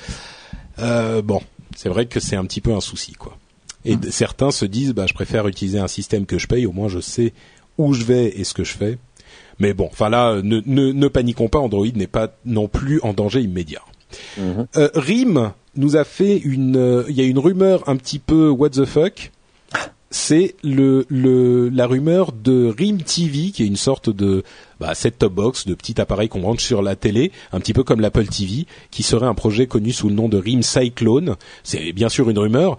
[0.79, 1.41] Euh, bon,
[1.77, 3.37] c'est vrai que c'est un petit peu un souci quoi.
[3.85, 6.89] Et certains se disent bah je préfère utiliser un système que je paye au moins
[6.89, 7.33] je sais
[7.79, 8.99] où je vais et ce que je fais.
[9.59, 13.13] Mais bon, enfin là, ne, ne, ne paniquons pas, Android n'est pas non plus en
[13.13, 13.83] danger immédiat.
[14.39, 14.67] Mhm.
[14.77, 18.49] Euh, RIM nous a fait une, euh, il y a une rumeur un petit peu
[18.49, 19.31] what the fuck.
[20.11, 24.43] C'est le, le la rumeur de RIM TV qui est une sorte de
[24.81, 28.01] bah, set-top box, de petit appareil qu'on branche sur la télé, un petit peu comme
[28.01, 31.37] l'Apple TV, qui serait un projet connu sous le nom de RIM Cyclone.
[31.63, 32.77] C'est bien sûr une rumeur,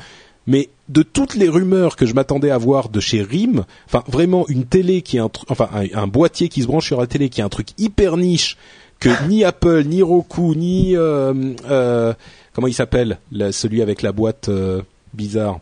[0.48, 4.46] mais de toutes les rumeurs que je m'attendais à voir de chez RIM, enfin vraiment
[4.50, 7.42] une télé qui est un, enfin un, boîtier qui se branche sur la télé qui
[7.42, 8.58] est un truc hyper niche
[9.00, 11.34] que ni Apple, ni Roku, ni euh,
[11.70, 12.14] euh,
[12.54, 13.20] comment il s'appelle,
[13.52, 14.82] celui avec la boîte euh,
[15.14, 15.60] bizarre?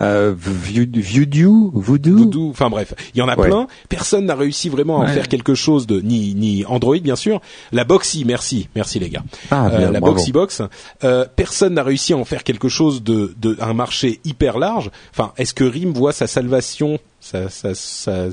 [0.00, 3.68] Euh, Voodoo, Voodoo, enfin bref, il y en a plein.
[3.88, 7.40] Personne n'a réussi vraiment à en faire quelque chose de ni ni Android bien sûr.
[7.70, 9.22] La Boxy, merci, merci les gars.
[9.52, 10.62] Ah, euh, la Boxy Box,
[11.04, 14.90] euh, personne n'a réussi à en faire quelque chose de, de un marché hyper large.
[15.12, 18.30] Enfin, est-ce que RIM voit sa salvation, sa, sa, sa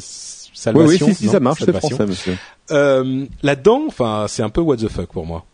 [0.53, 2.37] salvation Oui, oui, si, ça marche, c'est français, monsieur.
[2.71, 5.45] Euh, Là-dedans, enfin, c'est un peu what the fuck pour moi.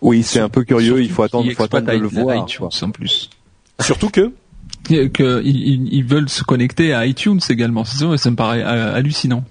[0.00, 1.02] Oui, c'est un peu curieux.
[1.02, 2.46] Il faut attendre, il faut attendre de le voir.
[2.60, 3.30] en plus.
[3.80, 4.32] Surtout que
[4.88, 7.84] que ils, veulent se connecter à iTunes également.
[7.84, 9.44] Ça me paraît euh, hallucinant.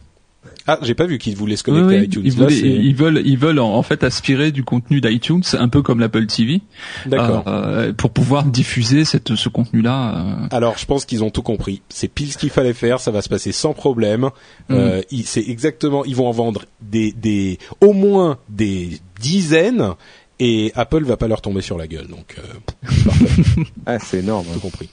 [0.70, 2.24] Ah, j'ai pas vu qu'ils voulaient se connecter à iTunes.
[2.26, 6.26] Ils, ils, veulent, ils veulent en, fait aspirer du contenu d'iTunes, un peu comme l'Apple
[6.26, 6.62] TV,
[7.06, 7.46] D'accord.
[7.48, 10.18] Euh, pour pouvoir diffuser cette, ce contenu-là.
[10.18, 10.48] Euh.
[10.52, 11.82] Alors, je pense qu'ils ont tout compris.
[11.88, 13.00] C'est pile ce qu'il fallait faire.
[13.00, 14.30] Ça va se passer sans problème.
[14.70, 15.22] Euh, Mm.
[15.24, 16.04] c'est exactement.
[16.04, 19.94] Ils vont en vendre des, des, au moins des dizaines,
[20.40, 22.08] et Apple va pas leur tomber sur la gueule.
[22.08, 23.64] Donc, euh.
[23.86, 24.46] Ah, c'est énorme.
[24.54, 24.90] tout compris.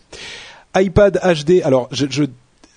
[0.76, 1.62] iPad HD.
[1.64, 2.24] Alors, je, je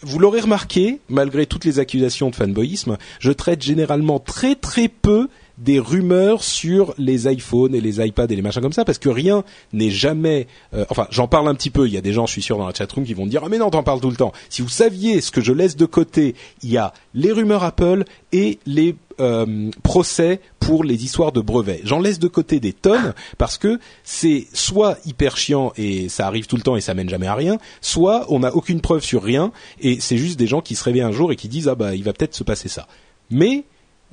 [0.02, 5.28] vous l'aurez remarqué, malgré toutes les accusations de fanboyisme, je traite généralement très très peu
[5.58, 9.10] des rumeurs sur les iPhones et les iPads et les machins comme ça parce que
[9.10, 10.46] rien n'est jamais
[10.76, 12.60] euh, enfin j'en parle un petit peu il y a des gens je suis sûr
[12.60, 14.34] dans la chatroom qui vont me dire ah mais non t'en parles tout le temps
[14.50, 18.04] si vous saviez ce que je laisse de côté il y a les rumeurs Apple
[18.32, 21.82] et les euh, procès pour les histoires de brevets.
[21.84, 26.48] J'en laisse de côté des tonnes parce que c'est soit hyper chiant et ça arrive
[26.48, 29.24] tout le temps et ça mène jamais à rien, soit on n'a aucune preuve sur
[29.24, 31.76] rien et c'est juste des gens qui se réveillent un jour et qui disent ah
[31.76, 32.88] bah il va peut-être se passer ça.
[33.30, 33.66] Mais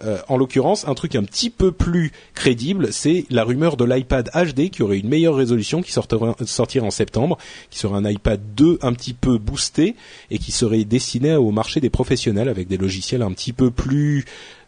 [0.02, 4.28] euh, en l'occurrence, un truc un petit peu plus crédible, c'est la rumeur de l'iPad
[4.35, 6.35] HD qui aurait une meilleure résolution, qui sortira,
[6.82, 7.39] en septembre,
[7.70, 9.94] qui serait un iPad 2 un petit peu boosté
[10.31, 14.24] et qui serait destiné au marché des professionnels avec des logiciels un petit peu plus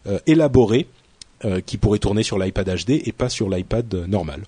[0.07, 0.87] euh, élaborés
[1.45, 4.41] euh, qui pourraient tourner sur l'iPad HD et pas sur l'iPad normal.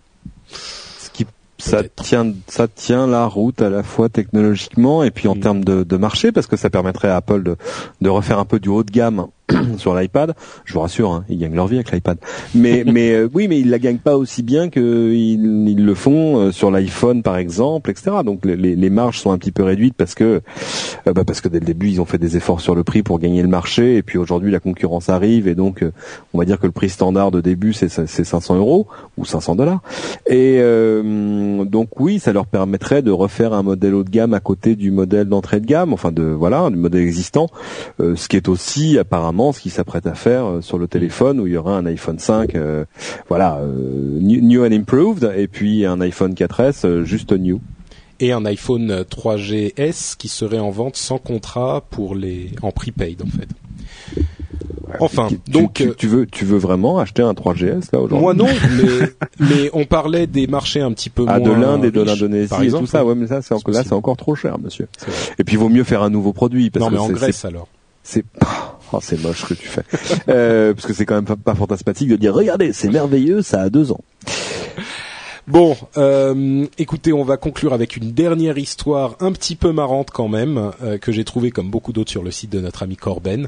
[0.50, 1.26] Ce qui
[1.58, 5.40] ça tient, ça tient la route à la fois technologiquement et puis en Mm.
[5.42, 7.58] termes de, de marché parce que ça permettrait à Apple de,
[8.02, 9.28] de refaire un peu du haut de gamme
[9.78, 10.34] sur l'iPad.
[10.66, 12.18] Je vous rassure, hein, ils gagnent leur vie avec l'iPad.
[12.56, 16.38] Mais, mais euh, oui, mais ils la gagnent pas aussi bien que ils, le font
[16.38, 18.18] euh, sur l'iPhone par exemple, etc.
[18.26, 20.42] Donc les, les- marges sont un petit peu réduites parce que
[21.08, 23.04] euh, bah, parce que dès le début ils ont fait des efforts sur le prix
[23.04, 25.92] pour gagner le marché et puis aujourd'hui la concurrence arrive et donc euh,
[26.34, 29.56] on va dire que le prix standard de début c'est c'est 500 euros ou 500
[29.56, 29.82] dollars.
[30.28, 34.40] Et euh, donc oui, ça leur permettrait de refaire un modèle haut de gamme à
[34.40, 37.48] côté du modèle d'entrée de gamme, enfin de voilà, du modèle existant,
[38.00, 41.48] ce qui est aussi apparemment ce qu'ils s'apprêtent à faire euh, sur le téléphone où
[41.48, 42.86] il y aura un iPhone 5, euh,
[43.30, 47.60] voilà, euh, new, and improved, et puis un iPhone 4S euh, juste new.
[48.20, 53.28] Et un iPhone 3GS qui serait en vente sans contrat pour les en prepaid en
[53.28, 53.48] fait.
[55.00, 58.20] Enfin, Tu- donc tu, tu veux tu veux vraiment acheter un 3GS là aujourd'hui?
[58.20, 58.48] Moi non,
[58.78, 59.10] mais,
[59.40, 62.66] mais on parlait des marchés un petit peu Ah, moins de l'Inde et de l'Indonésie
[62.66, 64.88] et tout ça, ouais, mais ça, c'est encore, là, c'est encore trop cher, monsieur.
[65.38, 67.46] Et puis, il vaut mieux faire un nouveau produit, parce non, que mais en Grèce
[67.46, 67.68] alors.
[68.04, 68.24] C'est,
[68.94, 69.84] oh, c'est moche ce que tu fais.
[70.30, 73.62] euh, parce que c'est quand même pas, pas fantasmatique de dire, regardez, c'est merveilleux, ça
[73.62, 74.02] a deux ans.
[75.50, 80.28] Bon, euh, écoutez, on va conclure avec une dernière histoire un petit peu marrante quand
[80.28, 83.48] même, euh, que j'ai trouvée comme beaucoup d'autres sur le site de notre ami Corben,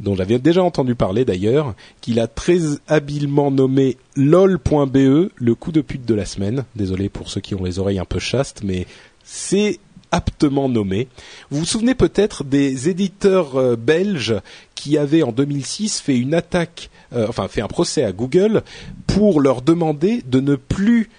[0.00, 2.58] dont j'avais déjà entendu parler d'ailleurs, qu'il a très
[2.88, 6.64] habilement nommé lol.be, le coup de pute de la semaine.
[6.74, 8.88] Désolé pour ceux qui ont les oreilles un peu chastes, mais
[9.22, 9.78] c'est
[10.16, 11.08] aptement nommé.
[11.50, 14.34] Vous vous souvenez peut-être des éditeurs euh, belges
[14.74, 18.62] qui avaient en 2006 fait une attaque, euh, enfin fait un procès à Google
[19.06, 21.10] pour leur demander de ne plus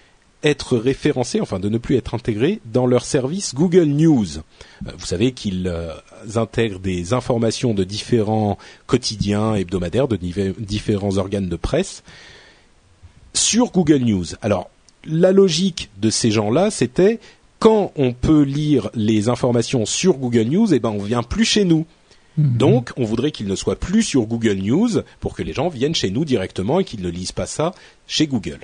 [0.43, 4.37] être référencés, enfin de ne plus être intégrés dans leur service Google News.
[4.37, 5.71] Euh, Vous savez qu'ils
[6.35, 8.57] intègrent des informations de différents
[8.87, 12.03] quotidiens hebdomadaires, de différents organes de presse
[13.35, 14.25] sur Google News.
[14.41, 14.71] Alors,
[15.05, 17.19] la logique de ces gens-là, c'était
[17.59, 21.65] quand on peut lire les informations sur Google News, eh ben on vient plus chez
[21.65, 21.85] nous.
[22.37, 25.95] Donc, on voudrait qu'ils ne soient plus sur Google News pour que les gens viennent
[25.95, 27.73] chez nous directement et qu'ils ne lisent pas ça
[28.05, 28.59] chez Google.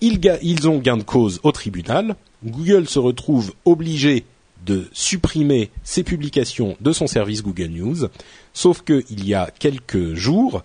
[0.00, 2.16] Ils, ont gain de cause au tribunal.
[2.44, 4.24] Google se retrouve obligé
[4.66, 8.08] de supprimer ses publications de son service Google News.
[8.52, 10.64] Sauf que il y a quelques jours,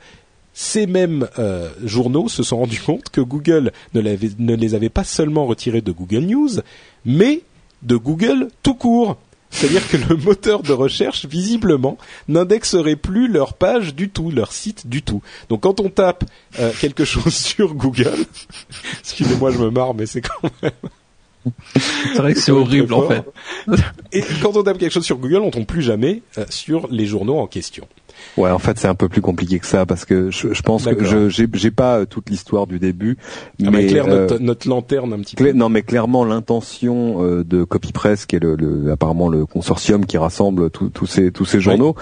[0.60, 5.46] ces mêmes euh, journaux se sont rendus compte que Google ne, les avait pas seulement
[5.46, 6.50] retirés de Google News,
[7.06, 7.44] mais
[7.84, 9.18] de Google tout court.
[9.52, 14.88] C'est-à-dire que le moteur de recherche, visiblement, n'indexerait plus leur page du tout, leur site
[14.88, 15.22] du tout.
[15.50, 16.24] Donc quand on tape
[16.58, 18.26] euh, quelque chose sur Google,
[19.00, 20.72] excusez-moi je me marre, mais c'est quand même...
[22.14, 23.24] C'est vrai que c'est horrible en fait.
[24.12, 27.06] Et quand on tape quelque chose sur Google, on tombe plus jamais euh, sur les
[27.06, 27.88] journaux en question.
[28.38, 30.86] Ouais, en fait, c'est un peu plus compliqué que ça parce que je, je pense
[30.86, 33.18] que je j'ai pas euh, toute l'histoire du début,
[33.66, 35.52] Ah, mais euh, notre, notre lanterne un petit peu.
[35.54, 40.18] non, mais clairement, l'intention euh, de CopyPress, qui est le, le- apparemment le consortium qui
[40.18, 41.96] rassemble tous ces tous ces journaux,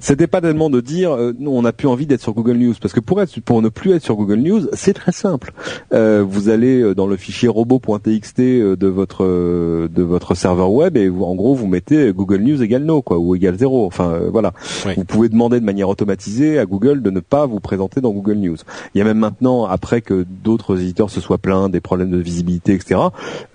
[0.00, 2.74] c'était pas tellement de dire euh, non, on n'a plus envie d'être sur Google News,
[2.80, 5.52] parce que pour être pour ne plus être sur Google News, c'est très simple.
[5.92, 11.24] Euh, vous allez dans le fichier robot.txt de votre de votre serveur web et vous,
[11.24, 13.86] en gros vous mettez Google News égale no quoi ou égale zéro.
[13.86, 14.52] Enfin euh, voilà.
[14.96, 18.34] Vous pouvez demander de manière automatisée à Google de ne pas vous présenter dans Google
[18.34, 18.56] News.
[18.94, 22.18] Il y a même maintenant, après que d'autres éditeurs se soient plaints des problèmes de
[22.18, 23.00] visibilité, etc.,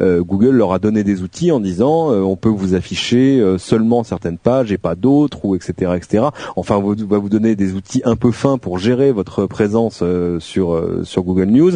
[0.01, 3.57] euh, Google leur a donné des outils en disant euh, on peut vous afficher euh,
[3.57, 6.25] seulement certaines pages et pas d'autres, ou etc., etc.
[6.55, 10.03] Enfin, on va vous donner des outils un peu fins pour gérer votre présence
[10.39, 11.73] sur sur Google News.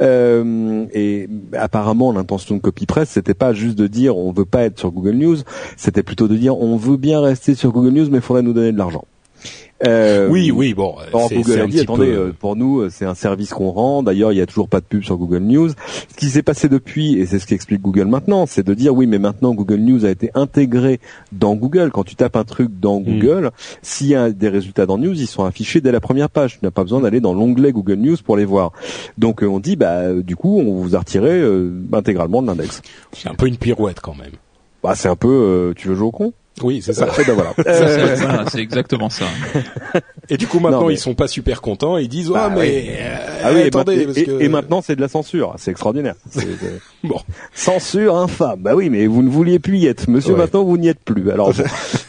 [0.00, 4.92] et apparemment, l'intention de CopyPress, c'était pas juste de dire on veut pas être sur
[4.92, 5.36] Google News,
[5.76, 8.52] c'était plutôt de dire on veut bien rester sur Google News, mais il faudrait nous
[8.52, 9.04] donner de l'argent.
[9.86, 10.96] Euh, oui, oui, bon.
[11.12, 14.02] Google a dit, attendez, euh, pour nous, euh, c'est un service qu'on rend.
[14.02, 15.70] D'ailleurs, il y a toujours pas de pub sur Google News.
[15.70, 19.06] Ce qui s'est passé depuis, et c'est ce qu'explique Google maintenant, c'est de dire, oui,
[19.06, 21.00] mais maintenant Google News a été intégré
[21.32, 21.90] dans Google.
[21.92, 23.04] Quand tu tapes un truc dans mm.
[23.04, 23.50] Google,
[23.82, 26.58] s'il y a des résultats dans News, ils sont affichés dès la première page.
[26.58, 28.72] Tu n'as pas besoin d'aller dans l'onglet Google News pour les voir.
[29.18, 31.42] Donc, on dit, bah, du coup, on vous a retiré
[31.92, 32.82] intégralement de l'index.
[33.12, 34.32] C'est un peu une pirouette quand même.
[34.82, 36.32] Bah, c'est un peu, tu veux jouer au con?
[36.62, 37.06] Oui, c'est ça.
[37.06, 37.54] ben voilà.
[38.48, 39.26] c'est exactement ça.
[40.28, 41.98] Et du coup, maintenant, ils sont pas super contents.
[41.98, 44.42] Ils disent, bah, mais euh, ah oui, attendez, et, parce que...
[44.42, 45.54] et, maintenant, c'est de la censure.
[45.58, 46.14] C'est extraordinaire.
[47.04, 47.18] bon,
[47.52, 48.60] censure infâme.
[48.62, 50.34] Bah oui, mais vous ne vouliez plus y être, monsieur.
[50.34, 51.30] Maintenant, vous n'y êtes plus.
[51.30, 51.52] Alors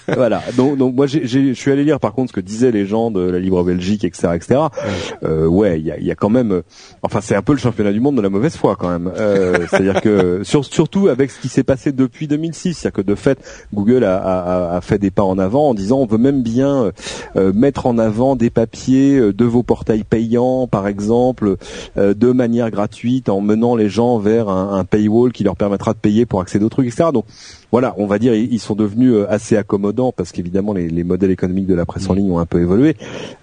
[0.07, 0.41] voilà.
[0.55, 3.21] Donc, donc moi, je suis allé lire par contre ce que disaient les gens de
[3.21, 4.61] la Libre Belgique, etc., etc.
[4.61, 6.61] Ouais, euh, ouais, il y a, y a, quand même.
[7.01, 9.11] Enfin, c'est un peu le championnat du monde de la mauvaise foi quand même.
[9.17, 13.39] Euh, C'est-à-dire que surtout avec ce qui s'est passé depuis 2006, c'est-à-dire que de fait,
[13.73, 16.91] Google a, a, a, fait des pas en avant en disant on veut même bien
[17.35, 21.57] euh, mettre en avant des papiers euh, de vos portails payants, par exemple,
[21.97, 25.93] euh, de manière gratuite, en menant les gens vers un, un, paywall qui leur permettra
[25.93, 27.09] de payer pour accéder aux trucs, etc.
[27.13, 27.25] Donc
[27.75, 31.31] voilà, on va dire ils sont devenus euh, assez accommodants parce qu'évidemment les, les, modèles
[31.31, 32.17] économiques de la presse en mm.
[32.17, 32.95] ligne ont un peu évolué.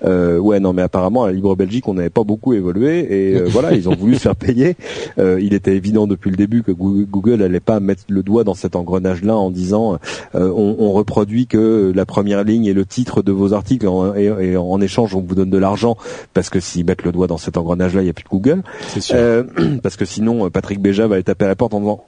[0.06, 3.36] Euh, ouais, non, mais apparemment à la Libre Belgique on n'avait pas beaucoup évolué et
[3.36, 4.76] euh, voilà, ils ont voulu se faire payer.
[5.18, 8.54] Euh, il était évident depuis le début que Google n'allait pas mettre le doigt dans
[8.54, 9.98] cet engrenage-là en disant
[10.32, 14.56] on, on, reproduit que la première ligne et le titre de vos articles en, et,
[14.56, 15.98] en échange on vous donne de l'argent
[16.32, 18.62] parce que s'ils mettent le doigt dans cet engrenage-là, il n'y a plus de Google.
[18.98, 19.44] Sûr.
[19.82, 22.06] parce que sinon Patrick Béja va aller taper à la porte en disant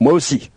[0.00, 0.50] moi aussi.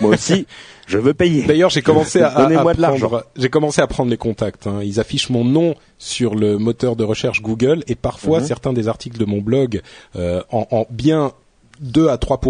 [0.00, 0.46] Moi aussi,
[0.86, 1.44] je veux payer.
[1.44, 3.10] D'ailleurs, j'ai commencé à, l'argent.
[3.36, 4.66] J'ai commencé à prendre les contacts.
[4.66, 4.80] Hein.
[4.82, 8.46] Ils affichent mon nom sur le moteur de recherche Google et parfois mhm.
[8.46, 9.82] certains des articles de mon blog
[10.16, 11.32] euh, en, en, bien
[11.80, 12.40] 2 à 3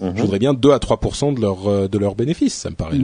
[0.00, 1.00] je voudrais bien 2 à 3
[1.32, 2.96] de leur euh, de leurs bénéfices, ça me paraît.
[2.98, 3.02] Et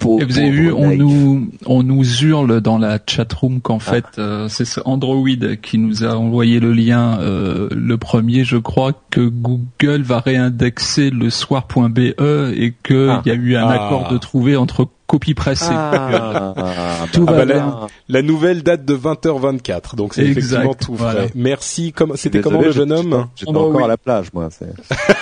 [0.00, 4.20] vous avez vu, on nous on nous hurle dans la chatroom qu'en fait ah.
[4.20, 5.28] euh, c'est Android
[5.62, 11.10] qui nous a envoyé le lien euh, le premier, je crois que Google va réindexer
[11.10, 13.22] le soir.be et qu'il ah.
[13.24, 13.86] y a eu un ah.
[13.86, 15.72] accord de trouver entre copie pressée.
[15.72, 17.88] Ah, tout va bien.
[18.08, 21.32] La, nouvelle date de 20h24, donc c'est effectivement tout vrai.
[21.34, 21.92] Merci.
[22.14, 23.26] c'était comment le jeune homme?
[23.34, 24.50] J'étais encore à la plage, moi.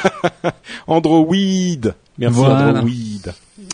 [0.86, 1.34] Android.
[2.18, 2.82] Merci Android.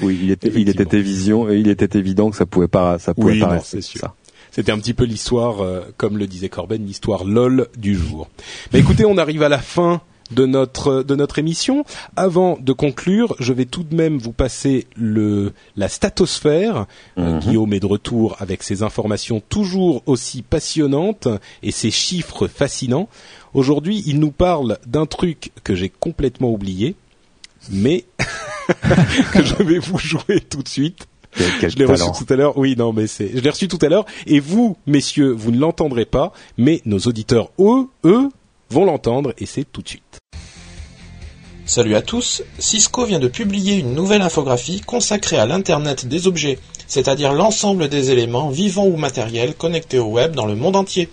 [0.02, 3.40] Oui, il était, il était évident, il était évident que ça pouvait pas, ça pouvait
[3.40, 4.14] pas c'est sûr.
[4.50, 8.28] C'était un petit peu l'histoire, euh, comme le disait Corben, l'histoire lol du jour.
[8.72, 10.02] Mais écoutez, on arrive à la fin
[10.34, 11.84] de notre de notre émission.
[12.16, 16.86] Avant de conclure, je vais tout de même vous passer le la statosphère.
[17.18, 17.40] Euh, mhm.
[17.40, 21.28] Guillaume est de retour avec ses informations toujours aussi passionnantes
[21.62, 23.08] et ses chiffres fascinants.
[23.54, 26.94] Aujourd'hui, il nous parle d'un truc que j'ai complètement oublié,
[27.70, 28.04] mais
[29.32, 31.06] que je vais vous jouer tout de suite.
[31.34, 32.56] je l'ai reçu tout à l'heure.
[32.56, 34.06] Oui, non, mais c'est, je l'ai reçu tout à l'heure.
[34.26, 38.28] Et vous, messieurs, vous ne l'entendrez pas, mais nos auditeurs, eux, eux,
[38.72, 40.18] vont l'entendre et c'est tout de suite.
[41.64, 46.58] Salut à tous, Cisco vient de publier une nouvelle infographie consacrée à l'Internet des objets,
[46.88, 51.08] c'est-à-dire l'ensemble des éléments vivants ou matériels connectés au web dans le monde entier.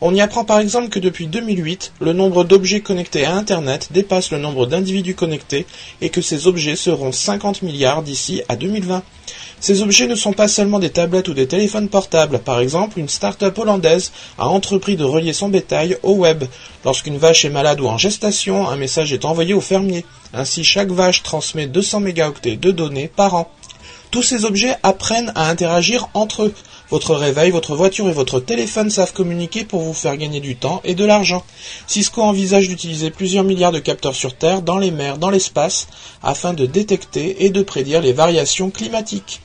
[0.00, 4.30] On y apprend par exemple que depuis 2008, le nombre d'objets connectés à Internet dépasse
[4.30, 5.66] le nombre d'individus connectés
[6.00, 9.02] et que ces objets seront 50 milliards d'ici à 2020.
[9.58, 12.38] Ces objets ne sont pas seulement des tablettes ou des téléphones portables.
[12.38, 16.44] Par exemple, une start-up hollandaise a entrepris de relier son bétail au web.
[16.84, 20.04] Lorsqu'une vache est malade ou en gestation, un message est envoyé au fermier.
[20.32, 23.50] Ainsi, chaque vache transmet 200 mégaoctets de données par an.
[24.12, 26.54] Tous ces objets apprennent à interagir entre eux.
[26.90, 30.80] Votre réveil, votre voiture et votre téléphone savent communiquer pour vous faire gagner du temps
[30.84, 31.44] et de l'argent.
[31.86, 35.88] Cisco envisage d'utiliser plusieurs milliards de capteurs sur Terre, dans les mers, dans l'espace,
[36.22, 39.42] afin de détecter et de prédire les variations climatiques.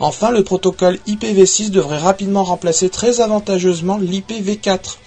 [0.00, 4.98] Enfin, le protocole IPv6 devrait rapidement remplacer très avantageusement l'IPv4.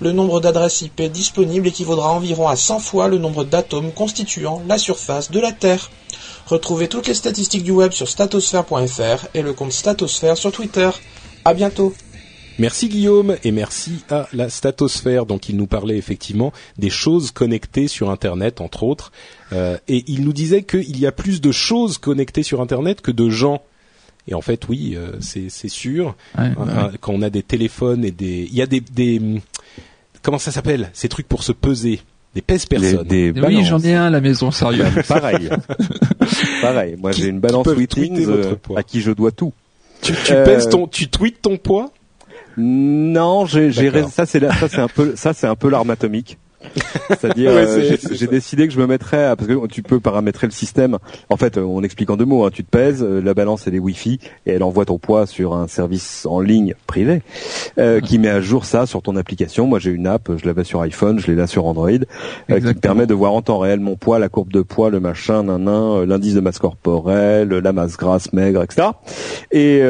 [0.00, 4.78] Le nombre d'adresses IP disponibles équivaudra environ à 100 fois le nombre d'atomes constituant la
[4.78, 5.90] surface de la Terre.
[6.46, 10.88] Retrouvez toutes les statistiques du web sur statosphère.fr et le compte Statosphère sur Twitter.
[11.44, 11.94] À bientôt.
[12.58, 15.26] Merci Guillaume et merci à la Statosphère.
[15.26, 19.10] Donc il nous parlait effectivement des choses connectées sur Internet, entre autres,
[19.52, 23.10] euh, et il nous disait qu'il y a plus de choses connectées sur Internet que
[23.10, 23.60] de gens.
[24.28, 26.14] Et en fait, oui, euh, c'est c'est sûr.
[26.38, 26.90] Ouais, Un- ouais.
[27.00, 29.20] quand on a des téléphones et des, il y a des, des
[30.22, 32.00] comment ça s'appelle Ces trucs pour se peser,
[32.36, 33.06] des pèse Les- personnes.
[33.08, 33.66] des Oui, balances.
[33.66, 34.86] j'en ai un à la maison, sérieux.
[35.08, 35.50] Pareil.
[36.62, 36.96] pareil.
[37.00, 39.52] Moi, Qui- j'ai une qui balance votre euh, à qui je dois tout.
[40.02, 41.90] Tu, tu Euh, pèses ton, tu tweets ton poids?
[42.56, 43.70] Non, j'ai,
[44.08, 46.38] ça c'est la- ça c'est un peu ça c'est un peu l'arme atomique.
[47.08, 50.46] C'est-à-dire, Ouais, euh, j'ai- décidé que je me mettrais à, parce que tu peux paramétrer
[50.46, 50.98] le système.
[51.30, 52.44] En fait, euh, on explique en deux mots.
[52.44, 52.50] hein.
[52.52, 55.54] tu te pèses, euh, la balance elle est Wi-Fi et elle envoie ton poids sur
[55.54, 57.22] un service en ligne privé
[57.78, 59.66] euh, qui met à jour ça sur ton application.
[59.66, 61.90] Moi, j'ai une app, je l'avais sur iPhone, je l'ai là sur Android,
[62.50, 65.00] euh, qui permet de voir en temps réel mon poids, la courbe de poids, le
[65.00, 68.88] machin, nan, nan, euh, l'indice de masse corporelle, la masse grasse, maigre, etc.
[69.52, 69.82] Et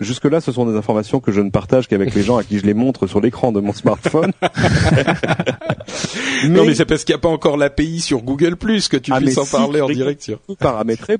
[0.00, 2.58] jusque là, ce sont des informations que je ne partage qu'avec les gens à qui
[2.58, 4.32] je les montre sur l'écran de mon smartphone.
[6.48, 9.10] Non, mais c'est parce qu'il n'y a pas encore l'API sur Google Plus que tu
[9.12, 10.38] Ah, puisses mais en si, parler en direct sur.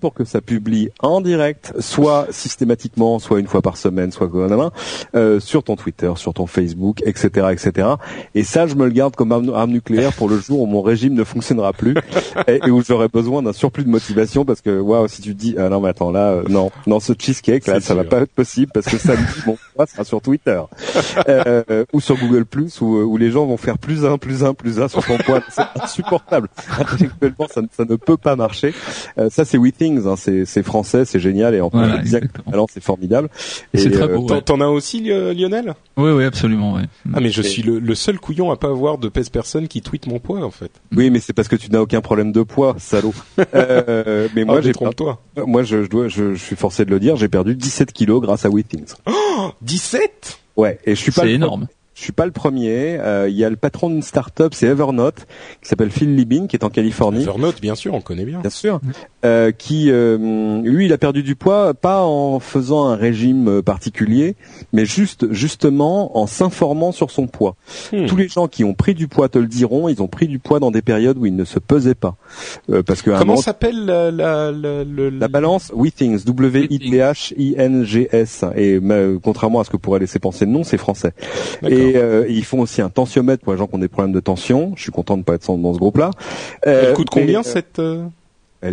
[0.01, 4.47] pour que ça publie en direct, soit systématiquement, soit une fois par semaine, soit quoi,
[4.49, 4.71] nan,
[5.15, 7.89] euh, sur ton Twitter, sur ton Facebook, etc., etc.
[8.35, 10.83] Et ça, je me le garde comme arme, arme nucléaire pour le jour où mon
[10.83, 11.95] régime ne fonctionnera plus
[12.47, 15.39] et, et où j'aurai besoin d'un surplus de motivation parce que waouh, si tu te
[15.41, 18.09] dis ah non mais attends là, euh, non, non ce cheesecake là, ça va sûr.
[18.11, 20.61] pas être possible parce que samedi mon sera sur Twitter
[21.29, 24.19] euh, euh, ou sur Google Plus où, euh, où les gens vont faire plus un,
[24.19, 25.41] plus un, plus un sur ton poids.
[25.49, 26.49] C'est insupportable.
[26.79, 28.75] Intellectuellement, ça, ne- ça ne peut pas marcher.
[29.17, 33.29] Euh, ça, c'est WeThings, hein, c'est français, c'est génial et en plus, Voilà, c'est formidable.
[33.73, 34.27] Et c'est très euh, beau.
[34.27, 34.43] T'en Ouais.
[34.43, 35.75] t'en as aussi, Li- Lionel?
[35.97, 36.75] Oui, oui, absolument.
[36.75, 36.83] Ouais.
[37.15, 39.69] Ah, mais je Et- suis le, le seul couillon à pas avoir de pèse personne
[39.69, 40.71] qui tweet mon poids, en fait.
[40.95, 43.15] Oui, mais c'est parce que tu n'as aucun problème de poids, salaud.
[43.55, 45.21] Euh, mais moi, Ah, j'ai détrompe-toi.
[45.47, 48.21] moi, je, je dois, je, je suis forcé de le dire, j'ai perdu 17 kilos
[48.21, 48.95] grâce à WeThings.
[49.63, 51.69] 17 Ouais, et je suis pas C'est énorme.
[51.99, 52.97] Je suis pas le premier.
[53.01, 55.27] Euh, Il y a le patron d'une start-up, c'est Evernote,
[55.61, 57.25] qui s'appelle Phil Libin, qui est en Californie.
[57.25, 58.41] Evernote, bien sûr, on connaît bien.
[58.41, 58.81] Bien sûr.
[59.25, 64.37] Euh, qui, euh, lui, il a perdu du poids pas en faisant un régime particulier,
[64.73, 67.57] mais juste, justement, en s'informant sur son poids.
[67.93, 68.07] Hmm.
[68.07, 69.89] Tous les gens qui ont pris du poids te le diront.
[69.89, 72.17] Ils ont pris du poids dans des périodes où ils ne se pesaient pas,
[72.71, 78.45] Euh, parce que Comment s'appelle la, la, la, le- la balance WeThings, W-I-T-H-I-N-G-S.
[78.57, 81.13] Et euh, contrairement à ce que pourrait laisser penser le nom, c'est français.
[81.67, 84.21] Et euh, ils font aussi un tensiomètre pour les gens qui ont des problèmes de
[84.21, 84.73] tension.
[84.77, 86.11] Je suis content de ne pas être dans ce groupe-là.
[86.67, 88.05] Euh, Elle coûte combien et, euh, cette euh,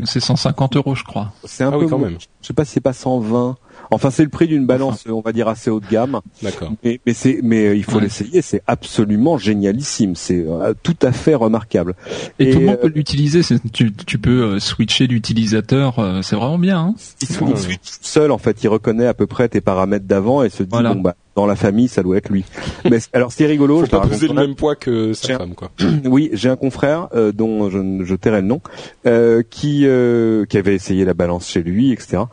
[0.06, 1.32] C'est 150 euros, je crois.
[1.44, 2.18] C'est un Ah peu oui, quand même.
[2.42, 3.58] Je sais pas si c'est pas 120.
[3.92, 6.20] Enfin, c'est le prix d'une balance, on va dire assez haut de gamme.
[6.42, 6.72] D'accord.
[6.84, 8.02] Mais, mais c'est, mais euh, il faut Ouais.
[8.04, 8.42] l'essayer.
[8.42, 10.16] C'est absolument génialissime.
[10.16, 11.96] C'est euh, tout à fait remarquable.
[12.40, 13.44] Et, Et, tout le monde euh, peut l'utiliser.
[13.44, 16.00] c'est- Tu, tu peux euh, switcher l'utilisateur.
[16.00, 16.80] euh, c'est vraiment bien.
[16.80, 20.50] Hein Il switch seul, en fait, il reconnaît à peu près tes paramètres d'avant et
[20.50, 20.94] se dit Voilà.
[20.94, 22.46] bon bah dans la famille, ça doit être lui.
[22.90, 25.38] mais alors, ce qui est rigolo, Faut je pas peser le même- poids que sa
[25.38, 25.70] femme, quoi.
[26.06, 28.62] Oui, j'ai un confrère euh, dont je, je tairai le nom,
[29.06, 32.24] euh, qui euh, qui avait essayé la balance chez lui, etc.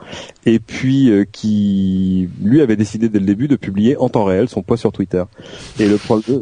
[0.46, 4.48] Et puis euh, qui lui avait décidé dès le début de publier en temps réel
[4.48, 5.24] son poids sur Twitter.
[5.80, 5.98] Et le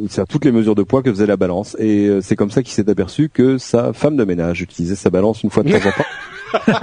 [0.09, 1.77] c'est à toutes les mesures de poids que faisait la balance.
[1.79, 5.11] Et euh, c'est comme ça qu'il s'est aperçu que sa femme de ménage utilisait sa
[5.11, 6.77] balance une fois de temps en temps.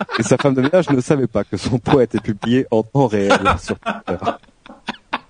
[0.18, 3.06] Et sa femme de ménage ne savait pas que son poids était publié en temps
[3.08, 4.24] réel sur Twitter.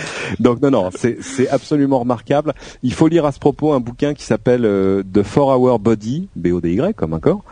[0.40, 2.54] Donc non, non, c'est absolument remarquable.
[2.82, 6.28] Il faut lire à ce propos un bouquin qui s'appelle euh, The 4 Hour Body,
[6.36, 7.42] B-O-D-Y comme un corps,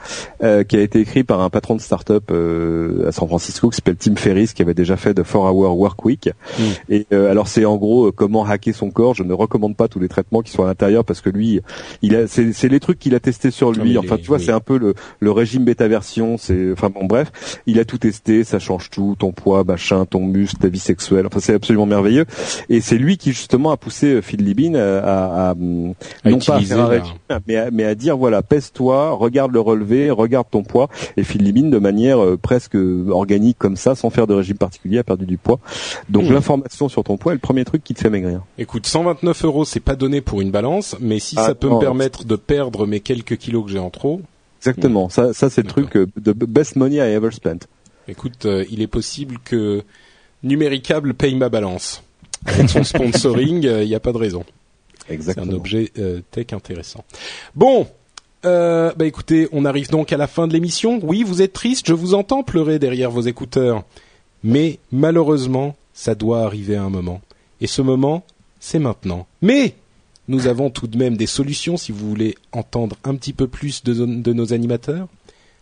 [0.43, 3.77] euh, qui a été écrit par un patron de start-up euh, à San Francisco qui
[3.77, 6.31] s'appelle Tim Ferriss, qui avait déjà fait The 4 Hour Work Week.
[6.59, 6.63] Mm.
[6.91, 9.15] Et euh, alors c'est en gros euh, comment hacker son corps.
[9.15, 11.61] Je ne recommande pas tous les traitements qui sont à l'intérieur parce que lui,
[12.03, 13.93] il a, c'est les trucs qu'il a testé sur Ah, lui.
[13.93, 14.45] mais enfin, tu vois, oui.
[14.45, 16.37] c'est un peu le, le régime bêta version.
[16.39, 17.31] C'est, enfin bon, bref,
[17.67, 21.27] il a tout testé, ça change tout, ton poids, machin, ton muscle, ta vie sexuelle.
[21.27, 22.25] Enfin, c'est absolument merveilleux.
[22.69, 26.39] Et c'est lui qui justement a poussé euh, Phil Libin euh, à, à, À non
[26.39, 27.15] pas à faire un régime,
[27.47, 30.89] mais à, mais à dire voilà, pèse-toi, regarde le relevé, regarde ton poids.
[31.17, 32.77] Et Phil Libin, de manière euh, presque
[33.09, 35.59] organique comme ça, sans faire de régime particulier, a perdu du poids.
[36.09, 36.33] Donc Mmh.
[36.33, 38.41] l'information sur ton poids est le premier truc qui te fait maigrir.
[38.59, 41.77] Écoute, 129 euros, c'est pas donné pour une balance, mais si Ah, ça peut non,
[41.77, 44.21] me permettre de perdre mes quelques kilos que j'ai en trop,
[44.61, 45.11] Exactement.
[45.11, 47.67] Ça, ça c'est le truc de best money I ever spent.
[48.09, 49.83] écoute, euh, il est possible que
[50.43, 52.03] Numéricable paye ma balance.
[52.47, 54.45] Avec son sponsoring, il n'y a pas de raison.
[55.09, 57.05] C'est un objet euh, tech intéressant.
[57.55, 57.87] Bon,
[58.45, 60.99] euh, bah écoutez, on arrive donc à la fin de l'émission.
[61.03, 63.85] Oui, vous êtes triste, je vous entends pleurer derrière vos écouteurs.
[64.43, 67.21] Mais malheureusement, ça doit arriver à un moment.
[67.61, 68.25] Et ce moment,
[68.61, 69.27] c'est maintenant.
[69.43, 69.75] Mais
[70.29, 73.85] nous avons tout de même des solutions si vous voulez entendre un petit peu plus
[73.85, 75.09] de, de nos animateurs.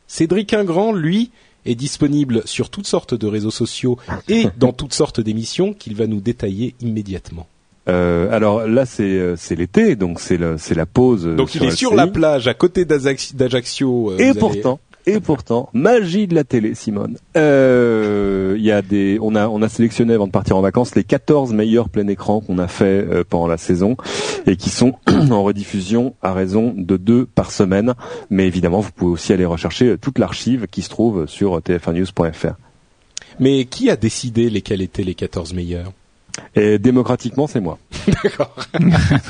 [0.06, 1.30] Cédric Ingrand, lui,
[1.66, 3.98] est disponible sur toutes sortes de réseaux sociaux
[4.28, 7.46] et dans toutes sortes d'émissions qu'il va nous détailler immédiatement.
[7.88, 11.26] Euh, alors là, c'est euh, c'est l'été, donc c'est c'est la pause.
[11.26, 14.12] euh, Donc il est sur la plage à côté d'Ajaccio.
[14.18, 17.16] Et pourtant, Et pourtant, magie de la télé, Simone.
[17.36, 21.02] Euh, y a des, on a, on a sélectionné avant de partir en vacances les
[21.02, 23.96] 14 meilleurs plein écran qu'on a fait euh, pendant la saison
[24.46, 24.94] et qui sont
[25.30, 27.94] en rediffusion à raison de deux par semaine.
[28.30, 32.54] Mais évidemment, vous pouvez aussi aller rechercher euh, toute l'archive qui se trouve sur tf1news.fr.
[33.40, 35.92] Mais qui a décidé lesquels étaient les 14 meilleurs?
[36.54, 37.78] Et démocratiquement, c'est moi.
[38.24, 38.54] D'accord.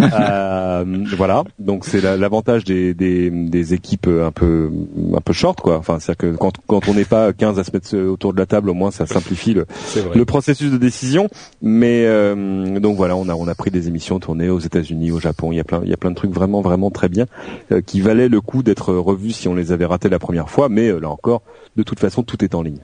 [0.01, 0.85] Euh,
[1.17, 4.71] voilà, donc c'est la- l'avantage des, des, des équipes un peu
[5.15, 5.77] un peu short quoi.
[5.79, 8.47] Enfin, c'est-à-dire que quand, quand on n'est pas 15 à se mettre autour de la
[8.47, 9.67] table, au moins ça simplifie le,
[10.15, 11.29] le processus de décision.
[11.61, 15.21] Mais euh, donc voilà, on a on a pris des émissions tournées aux États-Unis, au
[15.21, 15.53] Japon.
[15.53, 17.27] Il y a plein il y a plein de trucs vraiment vraiment très bien
[17.73, 20.69] euh, qui valaient le coup d'être revus si on les avait ratés la première fois.
[20.69, 21.43] Mais euh, là encore,
[21.77, 22.79] de toute façon, tout est en ligne.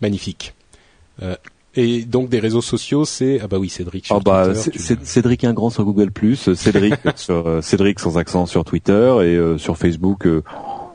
[0.00, 0.54] Magnifique.
[1.74, 4.98] Et donc des réseaux sociaux, c'est ah bah oui Cédric sur Ah bah, Twitter, tu-
[5.04, 8.92] Cédric Ingrand sur Google+, euh, Cédric sur euh, Cédric sans accent sur Twitter
[9.22, 10.26] et euh, sur Facebook.
[10.26, 10.42] euh,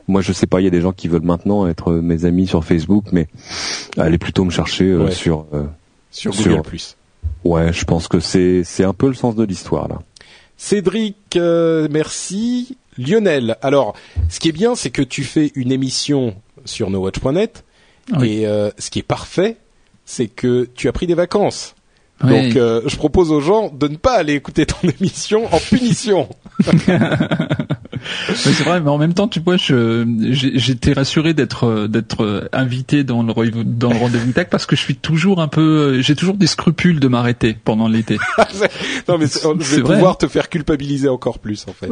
[0.06, 2.24] moi, je sais pas, il y a des gens qui veulent maintenant être euh, mes
[2.24, 3.26] amis sur Facebook, mais
[3.98, 5.10] allez plutôt me chercher euh, Ouais.
[5.10, 5.46] sur.
[5.52, 5.64] euh,
[6.10, 6.96] sur sur- Google Plus.
[7.44, 9.98] ouais, je pense que c'est c'est un peu le sens de l'histoire là.
[10.56, 12.76] Cédric, euh, merci.
[12.96, 13.94] Lionel, alors
[14.28, 16.34] ce qui est bien, c'est que tu fais une émission
[16.64, 17.64] sur nowatch.net
[18.18, 18.28] Oui.
[18.40, 19.56] et euh, ce qui est parfait,
[20.10, 21.74] c'est que tu as pris des vacances.
[22.24, 22.30] Oui.
[22.30, 26.28] Donc euh, je propose aux gens de ne pas aller écouter ton émission en punition.
[28.34, 33.32] C'est vrai, mais en même temps, tu vois, j'étais rassuré d'être d'être invité dans le
[33.32, 36.46] rev- dans le rendez-vous tech parce que je suis toujours un peu, j'ai toujours des
[36.46, 38.16] scrupules de m'arrêter pendant l'été.
[39.08, 41.88] non mais je vais pouvoir te faire culpabiliser encore plus en fait.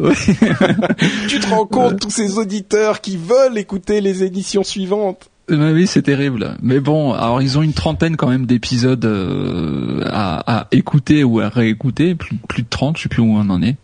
[1.29, 5.29] tu te rends compte tous ces auditeurs qui veulent écouter les éditions suivantes.
[5.51, 6.57] Euh, oui, c'est terrible.
[6.61, 11.41] Mais bon, alors ils ont une trentaine quand même d'épisodes euh, à, à écouter ou
[11.41, 13.77] à réécouter, plus, plus de 30, je sais plus où on en est.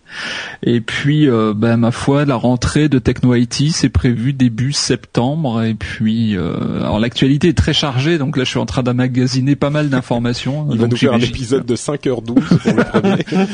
[0.64, 5.62] Et puis, euh, ben, ma foi, la rentrée de Techno IT, c'est prévu début septembre.
[5.62, 9.54] Et puis, euh, alors l'actualité est très chargée, donc là, je suis en train d'amagasiner
[9.54, 10.66] pas mal d'informations.
[10.72, 13.24] Il va nous faire un épisode de 5h12 pour le premier.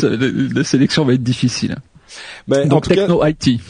[0.00, 1.76] La, la sélection va être difficile.
[2.48, 3.60] Mais en Donc tout cas, Techno IT.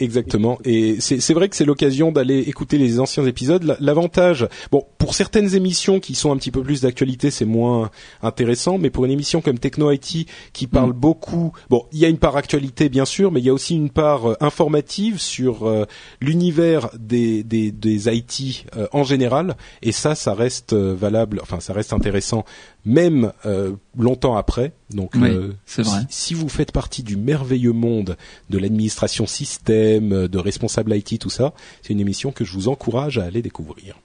[0.00, 0.58] Exactement.
[0.64, 3.62] Et c'est vrai que c'est l'occasion d'aller écouter les anciens épisodes.
[3.62, 7.90] La- L'avantage, bon, pour certaines émissions qui sont un petit peu plus d'actualité, c'est moins
[8.22, 12.08] intéressant, mais pour une émission comme Techno IT qui parle beaucoup, bon, il y a
[12.08, 15.66] une part actualité bien sûr, mais il y a aussi une part euh, informative sur
[15.66, 15.84] euh,
[16.20, 19.56] l'univers des, des, des IT euh, en général.
[19.82, 22.44] Et ça, ça reste valable, enfin, ça reste intéressant
[22.84, 24.72] même euh, longtemps après.
[24.90, 26.00] Donc, Oui, euh, c'est vrai.
[26.08, 28.16] si, si vous faites partie du merveilleux monde
[28.48, 31.52] de l'administration système, euh, de responsable IT, tout ça,
[31.82, 33.96] c'est une émission que je vous encourage à aller découvrir.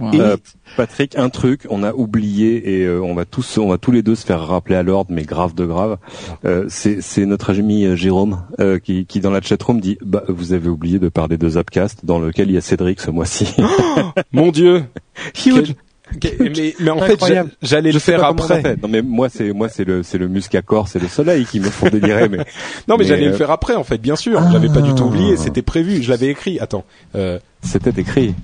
[0.00, 0.36] Euh,
[0.76, 4.02] Patrick, un truc, on a oublié et euh, on va tous, on va tous les
[4.02, 5.98] deux se faire rappeler à l'ordre, mais grave de grave.
[6.44, 10.22] Euh, c'est c'est notre ami euh, Jérôme euh, qui, qui dans la chatroom dit, bah
[10.28, 13.48] vous avez oublié de parler de Zapcast dans lequel il y a Cédric ce mois-ci.
[14.32, 14.84] Mon Dieu
[15.44, 15.74] Huge.
[16.40, 17.50] Mais, mais en fait, Incroyable.
[17.62, 18.62] j'allais le faire après.
[18.62, 18.82] fait.
[18.82, 21.70] Non mais moi c'est moi c'est le c'est le muscacor, c'est le soleil qui me
[21.70, 22.28] font délirer.
[22.28, 22.38] Mais
[22.88, 24.40] Non, mais, Mais, j'allais euh, le faire après, en fait, bien sûr.
[24.50, 26.58] J'avais pas du tout oublié, c'était prévu, je l'avais écrit.
[26.60, 26.84] Attends,
[27.14, 28.34] euh, c'était écrit.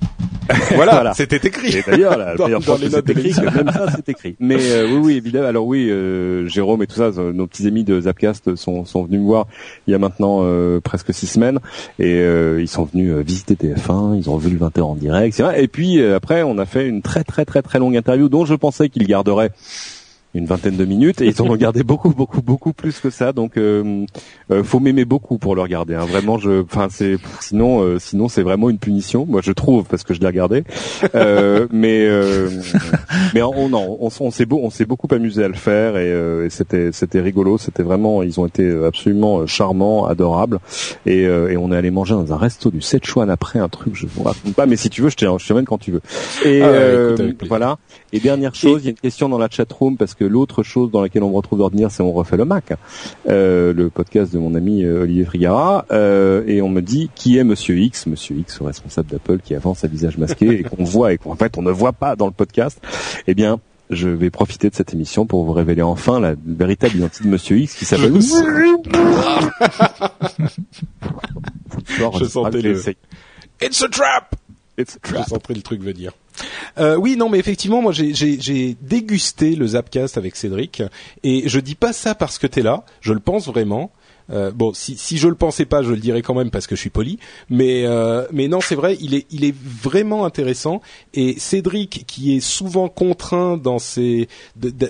[0.75, 1.13] voilà, Voilà.
[1.13, 1.75] c'était écrit.
[1.75, 4.37] Et d'ailleurs, la Dans- dans les notes écrit, que même ça c'est écrit.
[4.39, 5.47] Mais euh, oui, oui, évidemment.
[5.47, 9.03] Alors oui, euh, Jérôme et tout ça, euh, nos petits amis de Zapcast sont, sont
[9.03, 9.47] venus me voir
[9.87, 11.59] il y a maintenant euh, presque six semaines
[11.99, 15.37] et euh, ils sont venus euh, visiter TF1, ils ont vu le 20h en direct,
[15.37, 15.57] etc.
[15.61, 18.45] Et puis euh, après, on a fait une très très très très longue interview dont
[18.45, 19.51] je pensais qu'ils garderaient
[20.37, 23.33] une vingtaine de minutes et ils en ont gardé beaucoup beaucoup beaucoup plus que ça.
[23.33, 24.05] Donc euh,
[24.51, 26.05] euh, faut m'aimer beaucoup pour le regarder hein.
[26.05, 30.03] vraiment je enfin c'est sinon euh, sinon c'est vraiment une punition moi je trouve parce
[30.03, 30.63] que je l'ai regardé.
[31.15, 32.49] Euh, mais euh,
[33.33, 36.11] mais on non on, on s'est beau on s'est beaucoup amusé à le faire et,
[36.11, 37.57] euh, et c'était c'était rigolo.
[37.57, 40.59] C'était vraiment ils ont été absolument charmants adorables.
[41.05, 43.95] Et, euh, et on est allé manger dans un resto du Sichuan après un truc
[43.95, 46.01] je vous raconte pas mais si tu veux je te je t'emmène quand tu veux.
[46.45, 47.77] Et Ah ouais, euh, écoute, voilà.
[48.13, 50.63] Et dernière chose il y a une question dans la chat room parce que l'autre
[50.63, 52.73] chose dans laquelle on me retrouve d'ordinaire c'est on refait le Mac
[53.29, 57.37] euh, le podcast de mon ami euh, Olivier Frigara euh, et on me dit qui
[57.37, 58.05] est Monsieur X?
[58.07, 61.35] Monsieur X le responsable d'Apple qui avance à visage masqué et qu'on voit et qu'en
[61.35, 62.79] fait on ne voit pas dans le podcast.
[63.27, 63.59] Eh bien
[63.89, 67.57] je vais profiter de cette émission pour vous révéler enfin la véritable identité de Monsieur
[67.57, 68.19] X qui s'appelle Je
[72.19, 72.81] Je sentais le-
[73.61, 74.35] It's a trap!
[74.77, 75.27] It's a Je trap.
[75.29, 76.11] sentais le truc venir.
[76.77, 80.83] Euh, oui, non, mais effectivement, moi, j'ai- dégusté le Zapcast avec Cédric,
[81.23, 82.83] et je dis pas ça parce que t'es là.
[83.01, 83.91] Je le pense vraiment.
[84.29, 86.75] Euh, bon, si, si je le pensais pas, je le dirais quand même parce que
[86.75, 87.19] je suis poli.
[87.49, 90.81] Mais euh, mais non, c'est vrai, il est il est vraiment intéressant.
[91.13, 94.27] Et Cédric, qui est souvent contraint dans ses,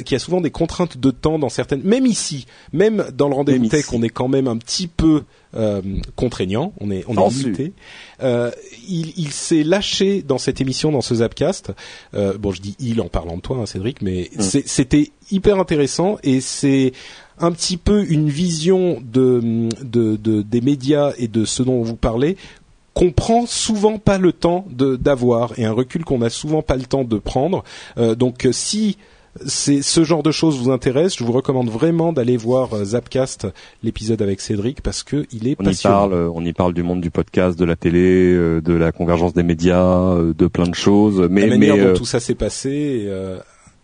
[0.06, 3.68] qui a souvent des contraintes de temps dans certaines, même ici, même dans le rendez-vous
[3.68, 5.24] tech, on est quand même un petit peu
[5.56, 5.82] euh,
[6.16, 7.74] contraignant, on est on est limité.
[8.22, 8.52] Euh,
[8.88, 11.72] il, il s'est lâché dans cette émission, dans ce Zapcast.
[12.14, 14.42] Euh, bon, je dis il en parlant de toi, hein, Cédric, mais Mm.
[14.66, 16.94] c'était hyper intéressant et c'est
[17.40, 21.96] un petit peu une vision de, de, de- des médias et de ce dont vous
[21.96, 22.38] parlez
[22.94, 26.76] qu'on prend souvent pas le temps de d'avoir et un recul qu'on a souvent pas
[26.76, 27.64] le temps de prendre.
[28.00, 28.98] Euh, donc euh, si
[29.46, 33.46] c'est ce genre de choses vous intéresse, je vous recommande vraiment d'aller voir euh, Zapcast,
[33.84, 35.96] l'épisode avec Cédric, parce que il est On y passionnant.
[35.96, 39.36] parle, euh, on y parle du monde du podcast, de la télé, de la convergence
[39.36, 41.28] des médias, de plein de choses.
[41.30, 43.04] Mais, la manière mais dont euh, tout ça s'est passé.
[43.06, 43.38] euh,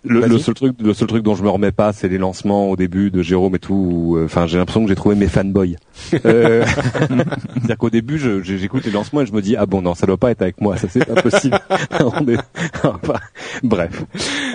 [0.04, 2.70] le, le seul truc, le seul truc dont je me remets pas, c'est les lancements
[2.70, 4.16] au début de Jérôme et tout.
[4.18, 5.76] euh, Enfin, j'ai l'impression que j'ai trouvé mes fanboys.
[6.26, 6.64] Euh,
[7.54, 10.18] C'est-à-dire qu'au début, j'écoute les lancements et je me dis ah bon non, ça doit
[10.18, 11.58] pas être avec moi, ça c'est pas possible.
[12.00, 12.38] On est-
[12.84, 13.20] enfin,
[13.64, 14.04] bref.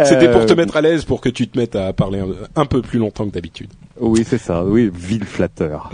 [0.04, 2.26] C'était pour Euh, te mettre à l'aise, pour que tu te mettes à parler un,
[2.60, 3.70] un peu plus longtemps que d'habitude.
[4.00, 4.64] Oui, c'est ça.
[4.64, 5.90] Oui, ville flatteur.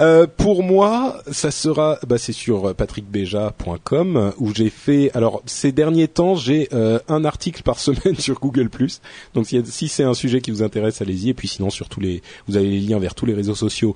[0.00, 5.10] Euh, pour moi, ça sera, bah, c'est sur patrickbeja.com où j'ai fait.
[5.14, 8.68] Alors, ces derniers temps, j'ai euh, un article par semaine sur Google+.
[9.34, 11.30] Donc, si, c'est un sujet qui vous intéresse, allez-y.
[11.30, 13.94] Et puis, sinon, sur tous les, vous avez les liens vers tous les réseaux sociaux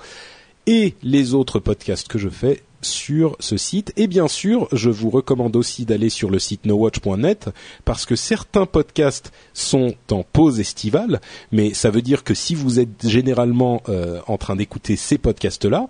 [0.66, 3.92] et les autres podcasts que je fais sur ce site.
[3.96, 7.50] Et bien sûr, je vous recommande aussi d'aller sur le site nowatch.net
[7.84, 12.80] parce que certains podcasts sont en pause estivale, mais ça veut dire que si vous
[12.80, 15.88] êtes généralement euh, en train d'écouter ces podcasts-là,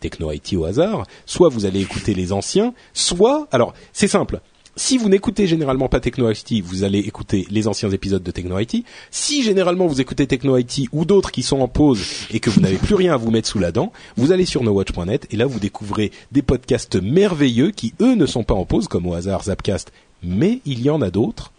[0.00, 4.40] Techno IT au hasard, soit vous allez écouter les anciens, soit, alors c'est simple,
[4.76, 8.58] si vous n'écoutez généralement pas Techno IT, vous allez écouter les anciens épisodes de Techno
[8.58, 8.84] IT.
[9.10, 12.60] Si généralement vous écoutez Techno IT ou d'autres qui sont en pause et que vous
[12.60, 15.46] n'avez plus rien à vous mettre sous la dent, vous allez sur nowatch.net et là
[15.46, 19.44] vous découvrez des podcasts merveilleux qui eux ne sont pas en pause comme au hasard
[19.44, 19.92] Zapcast,
[20.22, 21.52] mais il y en a d'autres.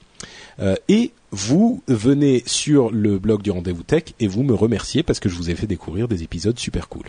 [0.59, 5.19] Euh, et vous venez sur le blog du rendez-vous tech et vous me remerciez parce
[5.19, 7.05] que je vous ai fait découvrir des épisodes super cool.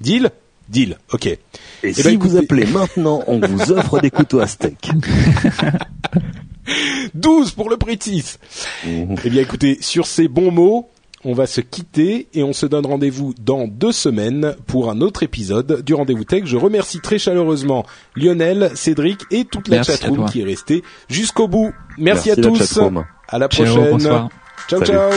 [0.00, 0.30] Deal?
[0.68, 1.26] Deal, ok.
[1.26, 1.38] Et
[1.82, 4.90] Eh si ben, vous écoutez- appelez maintenant, on vous offre des couteaux à steak.
[7.14, 8.38] 12 pour le prix de 6
[8.86, 9.16] Mhm.
[9.24, 10.88] Eh bien écoutez, sur ces bons mots,
[11.24, 15.22] on va se quitter et on se donne rendez-vous dans deux semaines pour un autre
[15.22, 16.42] épisode du Rendez-vous Tech.
[16.44, 21.72] Je remercie très chaleureusement Lionel, Cédric et toute la chatroom qui est restée jusqu'au bout.
[21.96, 22.80] Merci, Merci à tous.
[23.28, 23.90] À la prochaine.
[23.90, 24.28] bonsoir.
[24.68, 24.84] ciao.
[24.84, 25.10] Ciao.